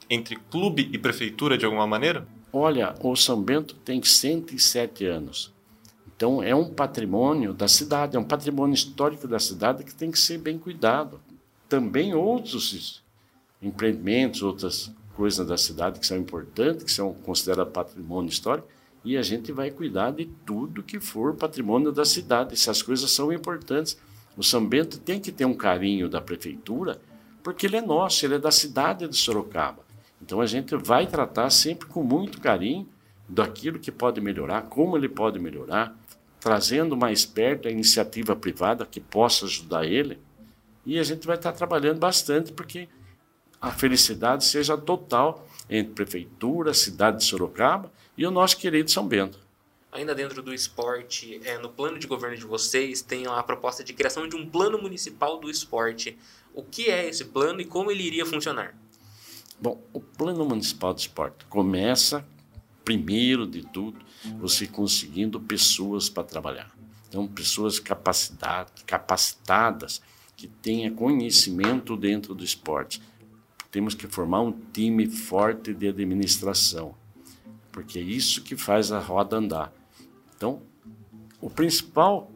entre 0.10 0.38
clube 0.50 0.90
e 0.92 0.98
prefeitura 0.98 1.58
de 1.58 1.66
alguma 1.66 1.86
maneira? 1.86 2.26
Olha, 2.52 2.96
o 3.02 3.16
São 3.16 3.42
Bento 3.42 3.76
tem 3.76 4.02
107 4.02 5.06
anos. 5.06 5.54
Então 6.16 6.42
é 6.42 6.56
um 6.56 6.70
patrimônio 6.74 7.54
da 7.54 7.68
cidade, 7.68 8.16
é 8.16 8.20
um 8.20 8.24
patrimônio 8.24 8.74
histórico 8.74 9.28
da 9.28 9.38
cidade 9.38 9.84
que 9.84 9.94
tem 9.94 10.10
que 10.10 10.18
ser 10.18 10.38
bem 10.38 10.58
cuidado. 10.58 11.20
Também 11.68 12.16
outros 12.16 13.04
empreendimentos, 13.62 14.42
outras 14.42 14.92
coisas 15.16 15.46
da 15.46 15.58
cidade 15.58 16.00
que 16.00 16.08
são 16.08 16.18
importantes, 16.18 16.84
que 16.84 16.92
são 16.92 17.14
consideradas 17.14 17.74
patrimônio 17.74 18.30
histórico, 18.30 18.68
e 19.04 19.18
a 19.18 19.22
gente 19.22 19.52
vai 19.52 19.72
cuidar 19.72 20.12
de 20.12 20.26
tudo 20.46 20.84
que 20.84 21.00
for 21.00 21.36
patrimônio 21.36 21.92
da 21.92 22.06
cidade. 22.06 22.54
Essas 22.54 22.82
coisas 22.82 23.12
são 23.12 23.32
importantes. 23.32 23.98
O 24.38 24.44
São 24.44 24.64
Bento 24.64 25.00
tem 25.00 25.20
que 25.20 25.32
ter 25.32 25.46
um 25.46 25.56
carinho 25.56 26.08
da 26.08 26.22
prefeitura, 26.22 27.02
porque 27.42 27.66
ele 27.66 27.78
é 27.78 27.82
nosso, 27.82 28.24
ele 28.24 28.36
é 28.36 28.40
da 28.40 28.52
cidade 28.52 29.08
de 29.08 29.18
Sorocaba. 29.18 29.84
Então 30.22 30.40
a 30.40 30.46
gente 30.46 30.76
vai 30.76 31.08
tratar 31.08 31.50
sempre 31.50 31.88
com 31.88 32.04
muito 32.04 32.40
carinho 32.40 32.88
daquilo 33.28 33.80
que 33.80 33.92
pode 33.92 34.22
melhorar, 34.22 34.64
como 34.64 34.96
ele 34.96 35.10
pode 35.10 35.40
melhorar, 35.40 35.98
trazendo 36.40 36.96
mais 36.96 37.26
perto 37.26 37.68
a 37.68 37.72
iniciativa 37.72 38.36
privada 38.36 38.86
que 38.86 39.00
possa 39.00 39.46
ajudar 39.46 39.86
ele. 39.86 40.20
E 40.86 41.00
a 41.00 41.04
gente 41.04 41.26
vai 41.26 41.36
estar 41.36 41.52
trabalhando 41.52 42.00
bastante 42.00 42.52
porque 42.54 42.88
a 43.60 43.72
felicidade 43.72 44.46
seja 44.46 44.78
total 44.78 45.48
entre 45.68 45.94
prefeitura, 45.94 46.74
cidade 46.76 47.18
de 47.18 47.24
Sorocaba 47.26 47.92
e 48.16 48.26
o 48.26 48.32
nosso 48.32 48.58
querido 48.58 48.92
São 48.92 49.08
Bento. 49.08 49.47
Ainda 49.98 50.14
dentro 50.14 50.44
do 50.44 50.54
esporte, 50.54 51.42
é, 51.44 51.58
no 51.58 51.70
plano 51.70 51.98
de 51.98 52.06
governo 52.06 52.38
de 52.38 52.46
vocês, 52.46 53.02
tem 53.02 53.26
a 53.26 53.42
proposta 53.42 53.84
de 53.84 53.94
criação 53.94 54.28
de 54.28 54.36
um 54.36 54.48
plano 54.48 54.80
municipal 54.80 55.40
do 55.40 55.50
esporte. 55.50 56.16
O 56.54 56.62
que 56.62 56.92
é 56.92 57.10
esse 57.10 57.26
plano 57.26 57.62
e 57.62 57.66
como 57.66 57.90
ele 57.90 58.04
iria 58.04 58.24
funcionar? 58.24 58.78
Bom, 59.60 59.84
o 59.92 60.00
Plano 60.00 60.46
Municipal 60.46 60.94
de 60.94 61.02
Esporte 61.02 61.46
começa, 61.46 62.24
primeiro 62.86 63.48
de 63.48 63.64
tudo, 63.64 64.00
você 64.40 64.68
conseguindo 64.68 65.42
pessoas 65.42 66.10
para 66.10 66.24
trabalhar. 66.24 66.72
Então, 67.10 67.28
pessoas 67.28 67.80
capacitadas, 67.80 70.00
que 70.36 70.48
tenham 70.48 70.94
conhecimento 70.94 71.98
dentro 71.98 72.36
do 72.36 72.44
esporte. 72.44 73.02
Temos 73.72 73.96
que 73.96 74.06
formar 74.06 74.42
um 74.42 74.52
time 74.72 75.10
forte 75.10 75.74
de 75.74 75.88
administração, 75.88 76.94
porque 77.72 77.98
é 77.98 78.04
isso 78.04 78.44
que 78.44 78.56
faz 78.56 78.92
a 78.92 79.00
roda 79.00 79.38
andar. 79.38 79.74
Então, 80.38 80.62
o 81.42 81.50
principal 81.50 82.32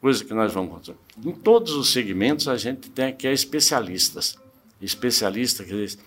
coisa 0.00 0.22
que 0.22 0.34
nós 0.34 0.52
vamos 0.52 0.70
encontrar, 0.70 0.94
em 1.24 1.32
todos 1.32 1.72
os 1.72 1.90
segmentos 1.90 2.46
a 2.46 2.56
gente 2.56 2.90
tem 2.90 3.06
aqui 3.06 3.26
especialistas. 3.26 4.38
Especialista, 4.80 5.64
quer 5.64 5.74
dizer, 5.74 5.98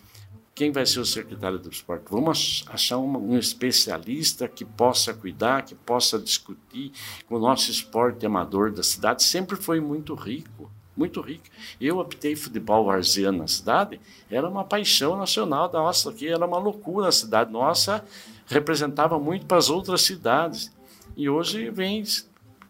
quem 0.54 0.72
vai 0.72 0.86
ser 0.86 1.00
o 1.00 1.06
secretário 1.06 1.58
do 1.58 1.70
esporte? 1.70 2.06
Vamos 2.10 2.64
achar 2.68 2.98
um, 2.98 3.32
um 3.32 3.38
especialista 3.38 4.48
que 4.48 4.64
possa 4.64 5.14
cuidar, 5.14 5.64
que 5.64 5.74
possa 5.74 6.20
discutir. 6.20 6.92
O 7.30 7.40
nosso 7.40 7.72
esporte 7.72 8.26
amador 8.26 8.72
da 8.72 8.84
cidade 8.84 9.24
sempre 9.24 9.56
foi 9.56 9.80
muito 9.80 10.14
rico, 10.14 10.70
muito 10.96 11.22
rico. 11.22 11.46
Eu 11.80 11.98
optei 11.98 12.36
futebol 12.36 12.86
varziano 12.86 13.40
na 13.40 13.48
cidade, 13.48 14.00
era 14.30 14.48
uma 14.48 14.64
paixão 14.64 15.18
nacional 15.18 15.68
da 15.68 15.80
nossa, 15.80 16.10
aqui 16.10 16.28
era 16.28 16.46
uma 16.46 16.60
loucura 16.60 17.08
a 17.08 17.12
cidade 17.12 17.52
nossa, 17.52 18.06
representava 18.46 19.18
muito 19.18 19.46
para 19.46 19.58
as 19.58 19.70
outras 19.70 20.02
cidades. 20.02 20.72
E 21.16 21.30
hoje 21.30 21.70
vem 21.70 22.04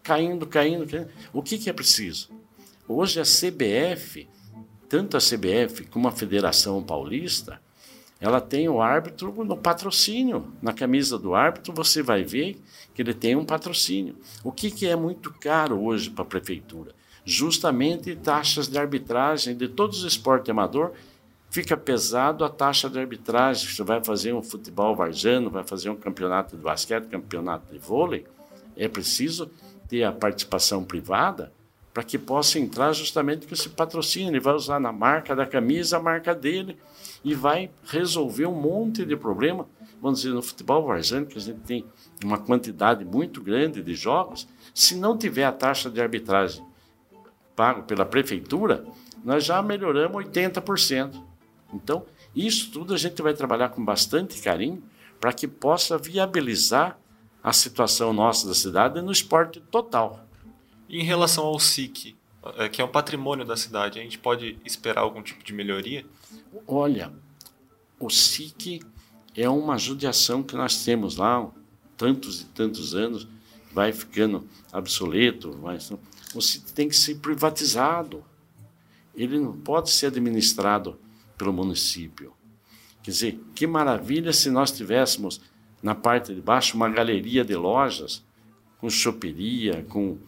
caindo, 0.02 0.46
caindo, 0.46 0.86
caindo. 0.86 1.08
O 1.32 1.42
que, 1.42 1.58
que 1.58 1.70
é 1.70 1.72
preciso? 1.72 2.30
Hoje 2.88 3.20
a 3.20 3.24
CBF, 3.24 4.28
tanto 4.88 5.16
a 5.16 5.20
CBF 5.20 5.86
como 5.86 6.08
a 6.08 6.12
Federação 6.12 6.82
Paulista, 6.82 7.60
ela 8.20 8.40
tem 8.40 8.68
o 8.68 8.82
árbitro 8.82 9.32
no 9.44 9.56
patrocínio. 9.56 10.52
Na 10.60 10.72
camisa 10.72 11.18
do 11.18 11.34
árbitro 11.34 11.72
você 11.72 12.02
vai 12.02 12.22
ver 12.22 12.60
que 12.94 13.00
ele 13.00 13.14
tem 13.14 13.34
um 13.34 13.44
patrocínio. 13.44 14.16
O 14.44 14.52
que, 14.52 14.70
que 14.70 14.86
é 14.86 14.94
muito 14.94 15.32
caro 15.32 15.82
hoje 15.82 16.10
para 16.10 16.22
a 16.22 16.26
prefeitura? 16.26 16.94
Justamente 17.24 18.16
taxas 18.16 18.68
de 18.68 18.78
arbitragem 18.78 19.56
de 19.56 19.68
todos 19.68 20.00
os 20.00 20.12
esportes 20.12 20.50
amador 20.50 20.92
fica 21.50 21.76
pesado 21.76 22.44
a 22.44 22.48
taxa 22.48 22.88
de 22.88 22.98
arbitragem. 22.98 23.68
Você 23.68 23.82
vai 23.82 24.02
fazer 24.02 24.32
um 24.32 24.42
futebol 24.42 24.94
varjano, 24.94 25.50
vai 25.50 25.64
fazer 25.64 25.90
um 25.90 25.96
campeonato 25.96 26.56
de 26.56 26.62
basquete, 26.62 27.08
campeonato 27.08 27.70
de 27.72 27.78
vôlei, 27.78 28.24
é 28.76 28.88
preciso 28.88 29.50
ter 29.88 30.04
a 30.04 30.12
participação 30.12 30.84
privada 30.84 31.52
para 31.92 32.04
que 32.04 32.16
possa 32.16 32.58
entrar 32.58 32.92
justamente 32.92 33.46
com 33.46 33.52
esse 33.52 33.68
patrocínio. 33.68 34.30
Ele 34.30 34.40
vai 34.40 34.54
usar 34.54 34.78
na 34.78 34.92
marca 34.92 35.34
da 35.34 35.44
camisa 35.44 35.96
a 35.96 36.00
marca 36.00 36.32
dele 36.32 36.78
e 37.24 37.34
vai 37.34 37.68
resolver 37.84 38.46
um 38.46 38.54
monte 38.54 39.04
de 39.04 39.16
problema. 39.16 39.66
Vamos 40.00 40.20
dizer, 40.20 40.32
no 40.32 40.40
futebol 40.40 40.86
varzano, 40.86 41.26
que 41.26 41.36
a 41.36 41.40
gente 41.40 41.60
tem 41.60 41.84
uma 42.24 42.38
quantidade 42.38 43.04
muito 43.04 43.42
grande 43.42 43.82
de 43.82 43.94
jogos, 43.94 44.46
se 44.72 44.94
não 44.94 45.18
tiver 45.18 45.44
a 45.44 45.52
taxa 45.52 45.90
de 45.90 46.00
arbitragem 46.00 46.64
pago 47.56 47.82
pela 47.82 48.06
prefeitura, 48.06 48.84
nós 49.24 49.44
já 49.44 49.60
melhoramos 49.60 50.24
80%. 50.24 51.29
Então, 51.72 52.04
isso 52.34 52.70
tudo 52.70 52.94
a 52.94 52.98
gente 52.98 53.20
vai 53.22 53.34
trabalhar 53.34 53.70
com 53.70 53.84
bastante 53.84 54.40
carinho 54.40 54.82
para 55.20 55.32
que 55.32 55.46
possa 55.46 55.98
viabilizar 55.98 56.98
a 57.42 57.52
situação 57.52 58.12
nossa 58.12 58.46
da 58.46 58.54
cidade 58.54 59.00
no 59.00 59.12
esporte 59.12 59.60
total. 59.60 60.26
Em 60.88 61.02
relação 61.02 61.44
ao 61.44 61.58
SIC, 61.58 62.16
é, 62.56 62.68
que 62.68 62.80
é 62.80 62.84
um 62.84 62.88
patrimônio 62.88 63.44
da 63.44 63.56
cidade, 63.56 63.98
a 63.98 64.02
gente 64.02 64.18
pode 64.18 64.58
esperar 64.64 65.02
algum 65.02 65.22
tipo 65.22 65.44
de 65.44 65.52
melhoria? 65.52 66.04
Olha, 66.66 67.12
o 67.98 68.10
SIC 68.10 68.80
é 69.36 69.48
uma 69.48 69.78
judiação 69.78 70.42
que 70.42 70.56
nós 70.56 70.84
temos 70.84 71.16
lá, 71.16 71.48
tantos 71.96 72.42
e 72.42 72.44
tantos 72.46 72.94
anos, 72.94 73.28
vai 73.72 73.92
ficando 73.92 74.48
obsoleto. 74.72 75.52
Vai... 75.52 75.78
O 76.34 76.40
SIC 76.40 76.72
tem 76.72 76.88
que 76.88 76.96
ser 76.96 77.16
privatizado. 77.16 78.24
Ele 79.14 79.38
não 79.38 79.52
pode 79.52 79.90
ser 79.90 80.06
administrado 80.06 80.98
pelo 81.40 81.54
município. 81.54 82.34
Quer 83.02 83.10
dizer, 83.10 83.40
que 83.54 83.66
maravilha 83.66 84.30
se 84.30 84.50
nós 84.50 84.70
tivéssemos 84.70 85.40
na 85.82 85.94
parte 85.94 86.34
de 86.34 86.40
baixo 86.42 86.76
uma 86.76 86.90
galeria 86.90 87.42
de 87.42 87.56
lojas 87.56 88.22
com 88.78 88.90
choperia, 88.90 89.82
com 89.88 90.18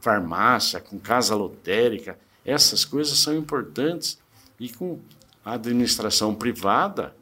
farmácia, 0.00 0.80
com 0.80 1.00
casa 1.00 1.34
lotérica. 1.34 2.16
Essas 2.44 2.84
coisas 2.84 3.18
são 3.18 3.36
importantes 3.36 4.20
e 4.60 4.68
com 4.68 5.00
a 5.44 5.54
administração 5.54 6.32
privada 6.32 7.12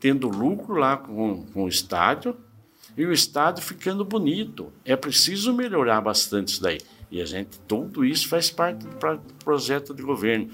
tendo 0.00 0.28
lucro 0.28 0.74
lá 0.74 0.96
com, 0.96 1.46
com 1.46 1.64
o 1.64 1.68
estádio 1.68 2.36
e 2.96 3.06
o 3.06 3.12
estádio 3.12 3.62
ficando 3.62 4.04
bonito. 4.04 4.72
É 4.84 4.96
preciso 4.96 5.52
melhorar 5.52 6.00
bastante 6.00 6.48
isso 6.48 6.62
daí. 6.62 6.80
E 7.12 7.22
a 7.22 7.24
gente, 7.24 7.60
tudo 7.68 8.04
isso 8.04 8.28
faz 8.28 8.50
parte 8.50 8.84
do 8.84 8.96
projeto 9.44 9.94
de 9.94 10.02
governo. 10.02 10.50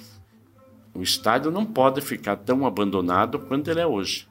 O 0.94 1.02
estádio 1.02 1.50
não 1.50 1.64
pode 1.64 2.00
ficar 2.00 2.36
tão 2.36 2.66
abandonado 2.66 3.38
quanto 3.38 3.70
ele 3.70 3.80
é 3.80 3.86
hoje. 3.86 4.28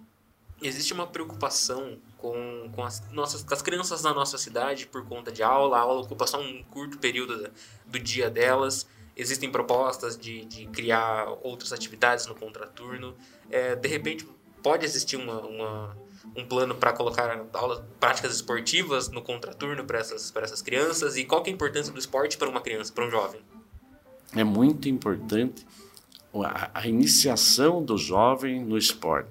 Existe 0.62 0.94
uma 0.94 1.08
preocupação 1.08 1.98
com, 2.18 2.70
com 2.72 2.84
as, 2.84 3.02
nossas, 3.12 3.44
com 3.44 3.54
as 3.54 3.64
crianças 3.64 4.04
na 4.04 4.14
nossa 4.14 4.38
cidade 4.38 4.86
por 4.86 5.04
conta 5.06 5.32
de 5.32 5.42
aula, 5.42 5.78
a 5.78 5.82
aula 5.82 6.02
ocupa 6.02 6.28
só 6.28 6.40
um 6.40 6.64
curto 6.70 7.00
período 7.00 7.50
do 7.88 8.00
dia 8.00 8.30
delas. 8.30 8.86
Existem 9.18 9.52
propostas 9.52 10.16
de, 10.16 10.46
de 10.46 10.68
criar 10.68 11.28
outras 11.42 11.74
atividades 11.74 12.28
no 12.28 12.36
contraturno. 12.36 13.16
É, 13.50 13.76
de 13.76 13.88
repente, 13.88 14.28
pode 14.62 14.86
existir 14.86 15.18
uma, 15.18 15.42
uma 15.42 15.98
um 16.36 16.46
plano 16.46 16.76
para 16.76 16.94
colocar 16.94 17.46
aulas, 17.54 17.82
práticas 18.00 18.36
esportivas 18.36 19.10
no 19.10 19.22
contraturno 19.22 19.84
para 19.84 20.00
essas, 20.00 20.32
para 20.32 20.44
essas 20.44 20.62
crianças? 20.62 21.18
E 21.18 21.26
qual 21.26 21.44
é 21.44 21.50
a 21.50 21.52
importância 21.52 21.92
do 21.92 22.00
esporte 22.00 22.38
para 22.38 22.50
uma 22.50 22.62
criança, 22.62 22.94
para 22.94 23.06
um 23.06 23.12
jovem? 23.12 23.42
É 24.36 24.44
muito 24.44 24.88
importante 24.88 25.66
a, 26.74 26.88
iniciação 26.88 27.84
do 27.84 27.98
jovem 27.98 28.64
no 28.64 28.78
esporte. 28.78 29.30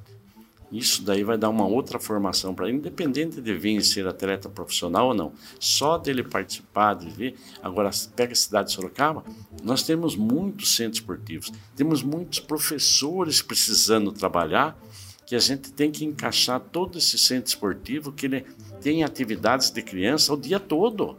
Isso 0.71 1.03
daí 1.03 1.25
vai 1.25 1.37
dar 1.37 1.49
uma 1.49 1.67
outra 1.67 1.99
formação 1.99 2.55
para 2.55 2.69
ele, 2.69 2.77
independente 2.77 3.41
de 3.41 3.55
vir 3.55 3.83
ser 3.83 4.07
atleta 4.07 4.49
profissional 4.49 5.09
ou 5.09 5.15
não. 5.15 5.33
Só 5.59 5.99
dele 5.99 6.23
participar, 6.23 6.95
de 6.95 7.11
ver. 7.11 7.35
Agora, 7.61 7.91
pega 8.15 8.33
a 8.33 8.37
cidade 8.37 8.69
de 8.69 8.75
Sorocaba, 8.75 9.25
nós 9.65 9.83
temos 9.83 10.15
muitos 10.15 10.77
centros 10.77 11.01
esportivos, 11.01 11.53
temos 11.75 12.03
muitos 12.03 12.39
professores 12.39 13.43
precisando 13.43 14.13
trabalhar 14.13 14.79
que 15.27 15.35
a 15.35 15.41
gente 15.41 15.73
tem 15.73 15.91
que 15.91 16.05
encaixar 16.05 16.61
todo 16.61 16.99
esse 16.99 17.19
centro 17.19 17.49
esportivo 17.49 18.13
que 18.13 18.27
ele 18.27 18.47
tem 18.81 19.03
atividades 19.03 19.71
de 19.71 19.83
criança 19.83 20.33
o 20.33 20.37
dia 20.37 20.61
todo. 20.61 21.17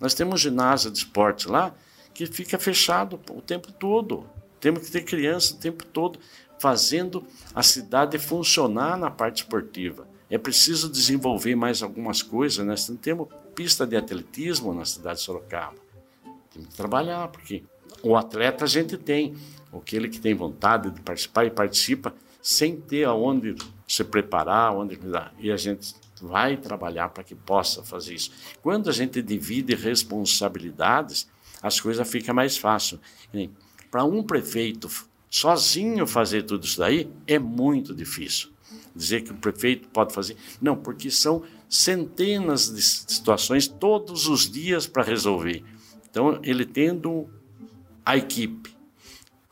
Nós 0.00 0.14
temos 0.14 0.40
ginásio 0.40 0.90
de 0.90 0.98
esporte 0.98 1.48
lá 1.48 1.74
que 2.14 2.26
fica 2.26 2.58
fechado 2.58 3.18
o 3.30 3.40
tempo 3.40 3.72
todo. 3.72 4.26
Temos 4.62 4.86
que 4.86 4.92
ter 4.92 5.02
criança 5.02 5.54
o 5.54 5.56
tempo 5.56 5.84
todo 5.84 6.20
fazendo 6.56 7.26
a 7.52 7.64
cidade 7.64 8.16
funcionar 8.16 8.96
na 8.96 9.10
parte 9.10 9.38
esportiva. 9.42 10.06
É 10.30 10.38
preciso 10.38 10.88
desenvolver 10.88 11.56
mais 11.56 11.82
algumas 11.82 12.22
coisas. 12.22 12.64
Nós 12.64 12.88
não 12.88 12.96
temos 12.96 13.26
pista 13.56 13.84
de 13.84 13.96
atletismo 13.96 14.72
na 14.72 14.84
cidade 14.84 15.18
de 15.18 15.24
Sorocaba. 15.24 15.74
Temos 16.52 16.68
que 16.68 16.74
trabalhar, 16.76 17.26
porque 17.26 17.64
o 18.04 18.16
atleta 18.16 18.64
a 18.64 18.68
gente 18.68 18.96
tem. 18.96 19.34
Aquele 19.72 20.08
que 20.08 20.20
tem 20.20 20.32
vontade 20.32 20.90
de 20.90 21.00
participar 21.00 21.44
e 21.44 21.50
participa, 21.50 22.14
sem 22.40 22.76
ter 22.76 23.04
aonde 23.04 23.56
se 23.88 24.04
preparar, 24.04 24.76
onde 24.76 24.96
e 25.40 25.50
a 25.50 25.56
gente 25.56 25.92
vai 26.20 26.56
trabalhar 26.56 27.08
para 27.08 27.24
que 27.24 27.34
possa 27.34 27.82
fazer 27.82 28.14
isso. 28.14 28.30
Quando 28.62 28.88
a 28.88 28.92
gente 28.92 29.20
divide 29.20 29.74
responsabilidades, 29.74 31.26
as 31.60 31.80
coisas 31.80 32.08
ficam 32.08 32.32
mais 32.34 32.56
fáceis. 32.56 33.00
Para 33.92 34.04
um 34.04 34.22
prefeito 34.22 34.88
sozinho 35.28 36.06
fazer 36.06 36.44
tudo 36.44 36.64
isso 36.64 36.78
daí 36.78 37.10
é 37.26 37.38
muito 37.38 37.94
difícil. 37.94 38.48
Dizer 38.96 39.20
que 39.20 39.32
o 39.32 39.36
prefeito 39.36 39.86
pode 39.88 40.14
fazer. 40.14 40.34
Não, 40.62 40.74
porque 40.74 41.10
são 41.10 41.42
centenas 41.68 42.74
de 42.74 42.80
situações 42.80 43.68
todos 43.68 44.26
os 44.28 44.50
dias 44.50 44.86
para 44.86 45.02
resolver. 45.02 45.62
Então, 46.10 46.40
ele 46.42 46.64
tendo 46.64 47.28
a 48.02 48.16
equipe, 48.16 48.74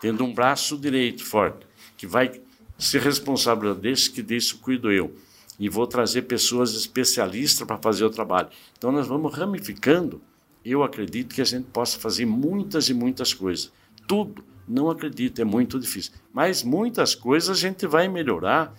tendo 0.00 0.25
um 0.25 0.32
braço 0.32 0.78
direito 0.78 1.23
forte, 1.23 1.66
que 1.99 2.06
vai 2.06 2.40
se 2.78 2.99
responsável 2.99 3.75
desse, 3.75 4.11
que 4.11 4.23
desse 4.23 4.54
cuido 4.54 4.90
eu. 4.90 5.14
E 5.59 5.68
vou 5.68 5.87
trazer 5.87 6.23
pessoas 6.23 6.73
especialistas 6.73 7.66
para 7.66 7.76
fazer 7.76 8.04
o 8.04 8.11
trabalho. 8.11 8.49
Então 8.78 8.90
nós 8.90 9.06
vamos 9.06 9.35
ramificando. 9.35 10.22
Eu 10.64 10.83
acredito 10.83 11.35
que 11.35 11.42
a 11.42 11.44
gente 11.44 11.66
possa 11.66 11.98
fazer 11.98 12.24
muitas 12.24 12.88
e 12.88 12.94
muitas 12.94 13.35
coisas. 13.35 13.70
Tudo, 14.11 14.42
não 14.66 14.90
acredito, 14.90 15.40
é 15.40 15.44
muito 15.44 15.79
difícil. 15.79 16.14
Mas 16.33 16.64
muitas 16.64 17.14
coisas 17.14 17.57
a 17.57 17.61
gente 17.61 17.87
vai 17.87 18.09
melhorar, 18.09 18.75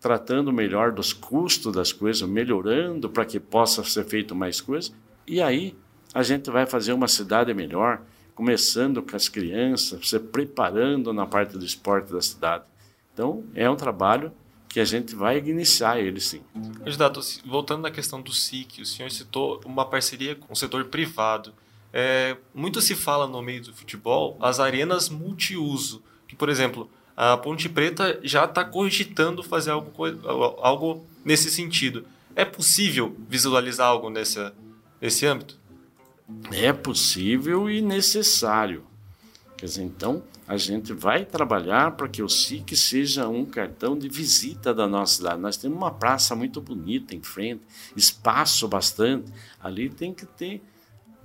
tratando 0.00 0.52
melhor 0.52 0.92
dos 0.92 1.12
custos 1.12 1.74
das 1.74 1.92
coisas, 1.92 2.28
melhorando 2.28 3.10
para 3.10 3.24
que 3.24 3.40
possa 3.40 3.82
ser 3.82 4.04
feito 4.04 4.32
mais 4.32 4.60
coisas. 4.60 4.94
E 5.26 5.42
aí 5.42 5.76
a 6.14 6.22
gente 6.22 6.52
vai 6.52 6.66
fazer 6.66 6.92
uma 6.92 7.08
cidade 7.08 7.52
melhor, 7.52 8.00
começando 8.32 9.02
com 9.02 9.16
as 9.16 9.28
crianças, 9.28 10.08
se 10.08 10.20
preparando 10.20 11.12
na 11.12 11.26
parte 11.26 11.58
do 11.58 11.64
esporte 11.64 12.12
da 12.12 12.22
cidade. 12.22 12.62
Então, 13.12 13.42
é 13.56 13.68
um 13.68 13.74
trabalho 13.74 14.30
que 14.68 14.78
a 14.78 14.84
gente 14.84 15.16
vai 15.16 15.38
iniciar 15.38 15.98
ele 15.98 16.20
sim. 16.20 16.42
Candidato, 16.84 17.20
voltando 17.44 17.88
à 17.88 17.90
questão 17.90 18.22
do 18.22 18.32
SIC, 18.32 18.82
o 18.82 18.86
senhor 18.86 19.10
citou 19.10 19.60
uma 19.64 19.84
parceria 19.84 20.36
com 20.36 20.52
o 20.52 20.56
setor 20.56 20.84
privado. 20.84 21.52
É, 21.92 22.36
muito 22.54 22.80
se 22.80 22.94
fala 22.94 23.26
no 23.26 23.40
meio 23.40 23.62
do 23.62 23.72
futebol 23.72 24.36
as 24.40 24.60
arenas 24.60 25.08
multiuso, 25.08 26.02
que, 26.28 26.36
por 26.36 26.48
exemplo, 26.48 26.90
a 27.16 27.36
Ponte 27.36 27.68
Preta 27.68 28.20
já 28.22 28.44
está 28.44 28.64
cogitando 28.64 29.42
fazer 29.42 29.70
algo, 29.70 29.92
algo 30.60 31.06
nesse 31.24 31.50
sentido. 31.50 32.04
É 32.34 32.44
possível 32.44 33.16
visualizar 33.28 33.88
algo 33.88 34.10
nesse, 34.10 34.52
nesse 35.00 35.24
âmbito? 35.24 35.58
É 36.52 36.72
possível 36.72 37.70
e 37.70 37.80
necessário. 37.80 38.84
Quer 39.56 39.66
dizer, 39.66 39.84
então, 39.84 40.22
a 40.46 40.58
gente 40.58 40.92
vai 40.92 41.24
trabalhar 41.24 41.92
para 41.92 42.08
que 42.08 42.22
o 42.22 42.28
SIC 42.28 42.76
seja 42.76 43.26
um 43.26 43.44
cartão 43.44 43.98
de 43.98 44.08
visita 44.08 44.74
da 44.74 44.86
nossa 44.86 45.16
cidade. 45.16 45.40
Nós 45.40 45.56
temos 45.56 45.78
uma 45.78 45.90
praça 45.90 46.36
muito 46.36 46.60
bonita 46.60 47.14
em 47.14 47.22
frente, 47.22 47.62
espaço 47.96 48.68
bastante. 48.68 49.32
Ali 49.58 49.88
tem 49.88 50.12
que 50.12 50.26
ter 50.26 50.62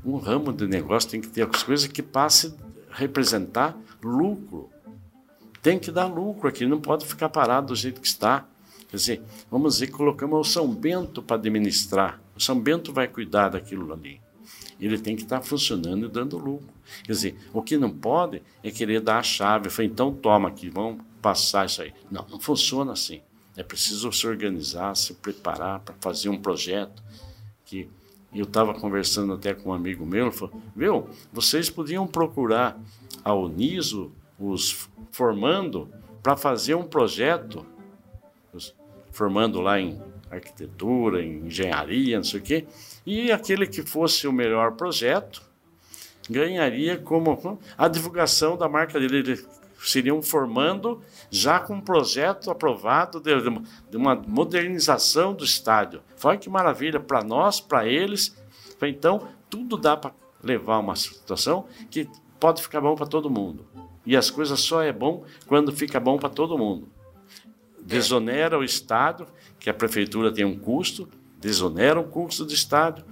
um 0.03 0.17
ramo 0.17 0.51
de 0.51 0.67
negócio, 0.67 1.09
tem 1.09 1.21
que 1.21 1.27
ter 1.27 1.47
as 1.47 1.63
coisas 1.63 1.87
que 1.87 2.01
passem 2.01 2.53
a 2.91 2.95
representar 2.95 3.77
lucro. 4.03 4.69
Tem 5.61 5.77
que 5.77 5.91
dar 5.91 6.07
lucro 6.07 6.47
aqui, 6.47 6.65
não 6.65 6.81
pode 6.81 7.05
ficar 7.05 7.29
parado 7.29 7.67
do 7.67 7.75
jeito 7.75 8.01
que 8.01 8.07
está. 8.07 8.45
Quer 8.89 8.97
dizer, 8.97 9.21
vamos 9.49 9.75
dizer, 9.75 9.87
colocamos 9.87 10.47
o 10.47 10.51
São 10.51 10.67
Bento 10.67 11.21
para 11.21 11.37
administrar. 11.37 12.19
O 12.35 12.41
São 12.41 12.59
Bento 12.59 12.91
vai 12.91 13.07
cuidar 13.07 13.49
daquilo 13.49 13.93
ali. 13.93 14.19
Ele 14.79 14.97
tem 14.97 15.15
que 15.15 15.21
estar 15.21 15.41
funcionando 15.41 16.07
e 16.07 16.09
dando 16.09 16.37
lucro. 16.37 16.67
Quer 17.03 17.11
dizer, 17.11 17.37
o 17.53 17.61
que 17.61 17.77
não 17.77 17.91
pode 17.91 18.41
é 18.63 18.71
querer 18.71 18.99
dar 18.99 19.19
a 19.19 19.23
chave. 19.23 19.69
Falei, 19.69 19.89
então 19.91 20.11
toma 20.11 20.49
aqui, 20.49 20.69
vamos 20.69 21.03
passar 21.21 21.67
isso 21.67 21.83
aí. 21.83 21.93
Não, 22.09 22.25
não 22.27 22.39
funciona 22.39 22.91
assim. 22.91 23.21
É 23.55 23.61
preciso 23.61 24.11
se 24.11 24.25
organizar, 24.25 24.95
se 24.95 25.13
preparar 25.13 25.81
para 25.81 25.93
fazer 25.99 26.29
um 26.29 26.41
projeto 26.41 27.03
que 27.63 27.87
eu 28.39 28.45
estava 28.45 28.73
conversando 28.73 29.33
até 29.33 29.53
com 29.53 29.69
um 29.69 29.73
amigo 29.73 30.05
meu, 30.05 30.27
ele 30.27 30.31
falou, 30.31 30.61
viu, 30.75 31.09
vocês 31.33 31.69
podiam 31.69 32.07
procurar 32.07 32.79
a 33.23 33.33
Uniso, 33.33 34.11
os 34.39 34.89
formando, 35.11 35.89
para 36.23 36.37
fazer 36.37 36.75
um 36.75 36.83
projeto, 36.83 37.65
formando 39.11 39.59
lá 39.59 39.79
em 39.79 40.01
arquitetura, 40.29 41.21
em 41.21 41.47
engenharia, 41.47 42.17
não 42.17 42.23
sei 42.23 42.39
o 42.39 42.43
quê, 42.43 42.65
e 43.05 43.31
aquele 43.31 43.67
que 43.67 43.81
fosse 43.81 44.27
o 44.27 44.31
melhor 44.31 44.73
projeto, 44.73 45.41
ganharia 46.29 46.97
como 46.97 47.59
a 47.77 47.87
divulgação 47.87 48.55
da 48.55 48.69
marca 48.69 48.99
dele. 48.99 49.17
Eles 49.17 49.45
seriam 49.83 50.21
formando 50.21 51.01
já 51.29 51.59
com 51.59 51.75
um 51.75 51.81
projeto 51.81 52.51
aprovado 52.51 53.19
de, 53.19 53.31
de 53.89 53.97
uma 53.97 54.15
modernização 54.15 55.33
do 55.33 55.43
estádio. 55.43 56.01
Olha 56.23 56.37
que 56.37 56.49
maravilha 56.49 56.99
para 56.99 57.23
nós, 57.23 57.59
para 57.59 57.87
eles. 57.87 58.35
Então, 58.81 59.27
tudo 59.49 59.77
dá 59.77 59.97
para 59.97 60.13
levar 60.43 60.79
uma 60.79 60.95
situação 60.95 61.65
que 61.89 62.07
pode 62.39 62.61
ficar 62.61 62.81
bom 62.81 62.95
para 62.95 63.05
todo 63.05 63.29
mundo. 63.29 63.65
E 64.05 64.17
as 64.17 64.31
coisas 64.31 64.59
só 64.59 64.81
é 64.81 64.91
bom 64.91 65.23
quando 65.47 65.71
fica 65.71 65.99
bom 65.99 66.17
para 66.17 66.29
todo 66.29 66.57
mundo. 66.57 66.89
Desonera 67.83 68.57
o 68.57 68.63
Estado, 68.63 69.27
que 69.59 69.69
a 69.69 69.73
prefeitura 69.73 70.31
tem 70.31 70.45
um 70.45 70.57
custo, 70.57 71.07
desonera 71.39 71.99
o 71.99 72.03
custo 72.03 72.45
do 72.45 72.53
estádio, 72.53 73.05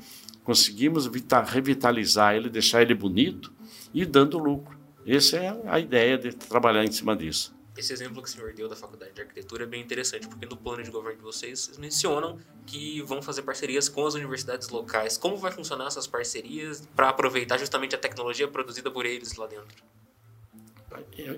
conseguimos 0.44 1.10
revitalizar 1.48 2.36
ele, 2.36 2.50
deixar 2.50 2.82
ele 2.82 2.96
bonito 2.96 3.54
e 3.94 4.06
dando 4.06 4.40
lucro. 4.40 4.79
Essa 5.12 5.38
é 5.38 5.62
a 5.66 5.80
ideia 5.80 6.20
de 6.20 6.32
trabalhar 6.32 6.84
em 6.84 6.92
cima 6.92 7.16
disso. 7.16 7.52
Esse 7.76 7.92
exemplo 7.92 8.22
que 8.22 8.30
o 8.30 8.32
senhor 8.32 8.54
deu 8.54 8.70
da 8.70 8.76
Faculdade 8.76 9.14
de 9.14 9.22
Arquitetura 9.22 9.64
é 9.64 9.66
bem 9.66 9.82
interessante, 9.82 10.28
porque 10.28 10.46
no 10.46 10.56
plano 10.56 10.84
de 10.84 10.92
governo 10.92 11.18
de 11.18 11.24
vocês, 11.24 11.62
vocês 11.62 11.78
mencionam 11.80 12.38
que 12.68 13.02
vão 13.02 13.20
fazer 13.20 13.42
parcerias 13.42 13.90
com 13.90 14.06
as 14.06 14.14
universidades 14.14 14.70
locais. 14.70 15.18
Como 15.18 15.36
vai 15.38 15.52
funcionar 15.52 15.88
essas 15.88 16.06
parcerias 16.06 16.88
para 16.96 17.10
aproveitar 17.10 17.58
justamente 17.58 17.96
a 17.96 17.98
tecnologia 17.98 18.48
produzida 18.48 18.92
por 18.92 19.04
eles 19.04 19.36
lá 19.36 19.48
dentro? 19.48 19.84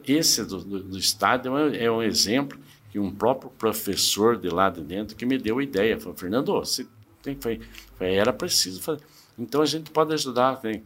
Esse 0.05 0.43
do, 0.43 0.57
do, 0.63 0.83
do 0.83 0.97
estádio 0.97 1.55
é 1.57 1.89
um 1.89 2.01
exemplo 2.01 2.59
que 2.89 2.99
um 2.99 3.13
próprio 3.13 3.51
professor 3.51 4.35
de 4.35 4.49
lá 4.49 4.69
de 4.69 4.81
dentro 4.81 5.15
que 5.15 5.25
me 5.25 5.37
deu 5.37 5.59
a 5.59 5.63
ideia. 5.63 5.97
Falou, 5.97 6.17
Fernando, 6.17 6.51
você 6.53 6.85
tem, 7.21 7.39
foi, 7.39 7.61
foi, 7.95 8.15
era 8.15 8.33
preciso 8.33 8.81
fazer. 8.81 9.03
Então 9.39 9.61
a 9.61 9.65
gente 9.65 9.91
pode 9.91 10.13
ajudar. 10.13 10.57
Tem, 10.57 10.83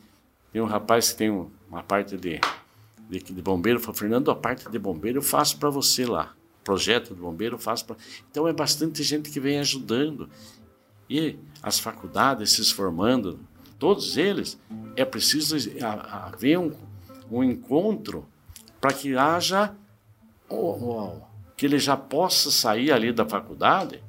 tem 0.52 0.62
um 0.62 0.66
rapaz 0.66 1.12
que 1.12 1.18
tem 1.18 1.30
uma 1.32 1.82
parte 1.82 2.16
de, 2.18 2.40
de, 3.10 3.20
de 3.20 3.42
bombeiro, 3.42 3.80
falou, 3.80 3.96
Fernando, 3.96 4.32
a 4.32 4.36
parte 4.36 4.70
de 4.70 4.80
bombeiro 4.80 5.20
eu 5.20 5.24
faço 5.24 5.58
para 5.58 5.70
você 5.70 6.06
lá. 6.06 6.34
projeto 6.64 7.14
do 7.14 7.22
bombeiro, 7.22 7.58
faço. 7.58 7.86
Pra... 7.86 7.96
Então 8.30 8.48
é 8.48 8.54
bastante 8.54 9.04
gente 9.04 9.30
que 9.30 9.40
vem 9.40 9.60
ajudando. 9.60 10.30
E 11.10 11.38
as 11.62 11.80
faculdades 11.80 12.52
se 12.54 12.74
formando, 12.74 13.40
todos 13.78 14.18
eles, 14.18 14.60
é 14.96 15.06
preciso 15.06 15.56
haver 15.82 16.58
um, 16.58 16.72
um 17.30 17.44
encontro 17.44 18.28
para 18.82 18.94
que 18.94 19.16
haja 19.16 19.76
que 21.56 21.66
ele 21.66 21.80
já 21.80 21.96
possa 21.96 22.52
sair 22.52 22.92
ali 22.92 23.12
da 23.12 23.26
faculdade 23.26 24.04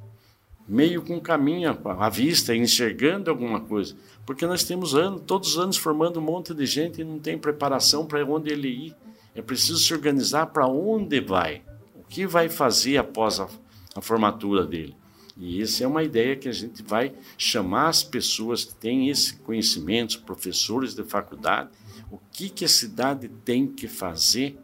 meio 0.69 1.03
com 1.03 1.21
caminho 1.21 1.79
à 1.85 2.09
vista, 2.09 2.55
enxergando 2.55 3.31
alguma 3.31 3.61
coisa. 3.61 3.95
Porque 4.25 4.47
nós 4.47 4.65
temos 4.65 4.95
anos, 4.95 5.23
todos 5.27 5.51
os 5.51 5.59
anos 5.59 5.77
formando 5.77 6.19
um 6.19 6.23
monte 6.23 6.53
de 6.53 6.67
gente 6.67 7.01
e 7.01 7.05
não 7.05 7.19
tem 7.19 7.39
preparação 7.39 8.05
para 8.05 8.25
onde 8.25 8.51
ele 8.51 8.69
ir. 8.69 8.97
É 9.35 9.43
preciso 9.43 9.79
se 9.79 9.93
organizar 9.93 10.47
para 10.47 10.67
onde 10.67 11.21
vai, 11.21 11.63
o 11.95 12.03
que 12.03 12.27
vai 12.27 12.49
fazer 12.49 12.97
após 12.97 13.39
a, 13.39 13.49
a 13.95 14.01
formatura 14.01 14.65
dele. 14.67 14.97
E 15.37 15.61
essa 15.61 15.85
é 15.85 15.87
uma 15.87 16.03
ideia 16.03 16.35
que 16.35 16.49
a 16.49 16.53
gente 16.53 16.83
vai 16.83 17.13
chamar 17.37 17.89
as 17.89 18.03
pessoas 18.03 18.65
que 18.65 18.75
têm 18.75 19.11
esse 19.11 19.37
conhecimento, 19.37 20.23
professores 20.23 20.95
de 20.95 21.05
faculdade, 21.05 21.69
o 22.11 22.19
que, 22.33 22.49
que 22.49 22.65
a 22.65 22.69
cidade 22.69 23.29
tem 23.45 23.67
que 23.67 23.87
fazer 23.87 24.59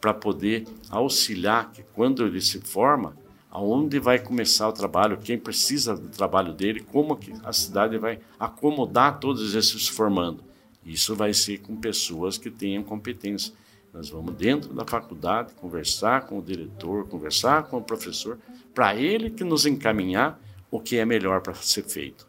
para 0.00 0.12
poder 0.12 0.66
auxiliar 0.90 1.72
que 1.72 1.82
quando 1.94 2.26
ele 2.26 2.40
se 2.40 2.60
forma, 2.60 3.16
aonde 3.50 3.98
vai 3.98 4.18
começar 4.18 4.68
o 4.68 4.72
trabalho, 4.72 5.18
quem 5.18 5.36
precisa 5.36 5.96
do 5.96 6.08
trabalho 6.08 6.52
dele, 6.52 6.80
como 6.80 7.18
a 7.42 7.52
cidade 7.52 7.98
vai 7.98 8.20
acomodar 8.38 9.18
todos 9.18 9.54
esses 9.54 9.88
formando. 9.88 10.44
Isso 10.86 11.16
vai 11.16 11.34
ser 11.34 11.58
com 11.58 11.76
pessoas 11.76 12.38
que 12.38 12.50
tenham 12.50 12.82
competência. 12.82 13.52
Nós 13.92 14.08
vamos 14.08 14.34
dentro 14.34 14.72
da 14.72 14.84
faculdade 14.84 15.52
conversar 15.54 16.26
com 16.26 16.38
o 16.38 16.42
diretor, 16.42 17.08
conversar 17.08 17.64
com 17.64 17.78
o 17.78 17.82
professor, 17.82 18.38
para 18.72 18.94
ele 18.94 19.30
que 19.30 19.42
nos 19.42 19.66
encaminhar 19.66 20.40
o 20.70 20.80
que 20.80 20.96
é 20.96 21.04
melhor 21.04 21.40
para 21.40 21.54
ser 21.54 21.82
feito. 21.82 22.28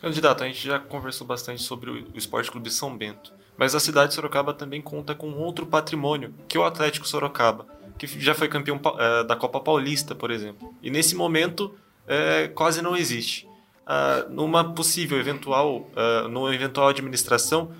Candidato, 0.00 0.42
a 0.42 0.46
gente 0.46 0.66
já 0.66 0.78
conversou 0.78 1.26
bastante 1.26 1.62
sobre 1.62 1.90
o 1.90 2.06
Esporte 2.14 2.50
Clube 2.50 2.70
São 2.70 2.96
Bento, 2.96 3.34
mas 3.58 3.74
a 3.74 3.80
cidade 3.80 4.08
de 4.08 4.14
Sorocaba 4.14 4.54
também 4.54 4.80
conta 4.80 5.14
com 5.14 5.30
outro 5.34 5.66
patrimônio, 5.66 6.32
que 6.48 6.56
é 6.56 6.60
o 6.60 6.64
Atlético 6.64 7.06
Sorocaba 7.06 7.79
que 8.06 8.20
já 8.20 8.34
foi 8.34 8.48
campeão 8.48 8.80
é, 8.98 9.24
da 9.24 9.36
Copa 9.36 9.60
Paulista, 9.60 10.14
por 10.14 10.30
exemplo. 10.30 10.74
E 10.82 10.90
nesse 10.90 11.14
momento 11.14 11.74
é, 12.06 12.48
quase 12.48 12.80
não 12.80 12.96
existe. 12.96 13.46
Ah, 13.86 14.26
numa 14.30 14.72
possível 14.72 15.18
eventual, 15.18 15.90
ah, 15.94 16.28
numa 16.28 16.54
eventual 16.54 16.88
administração, 16.88 17.72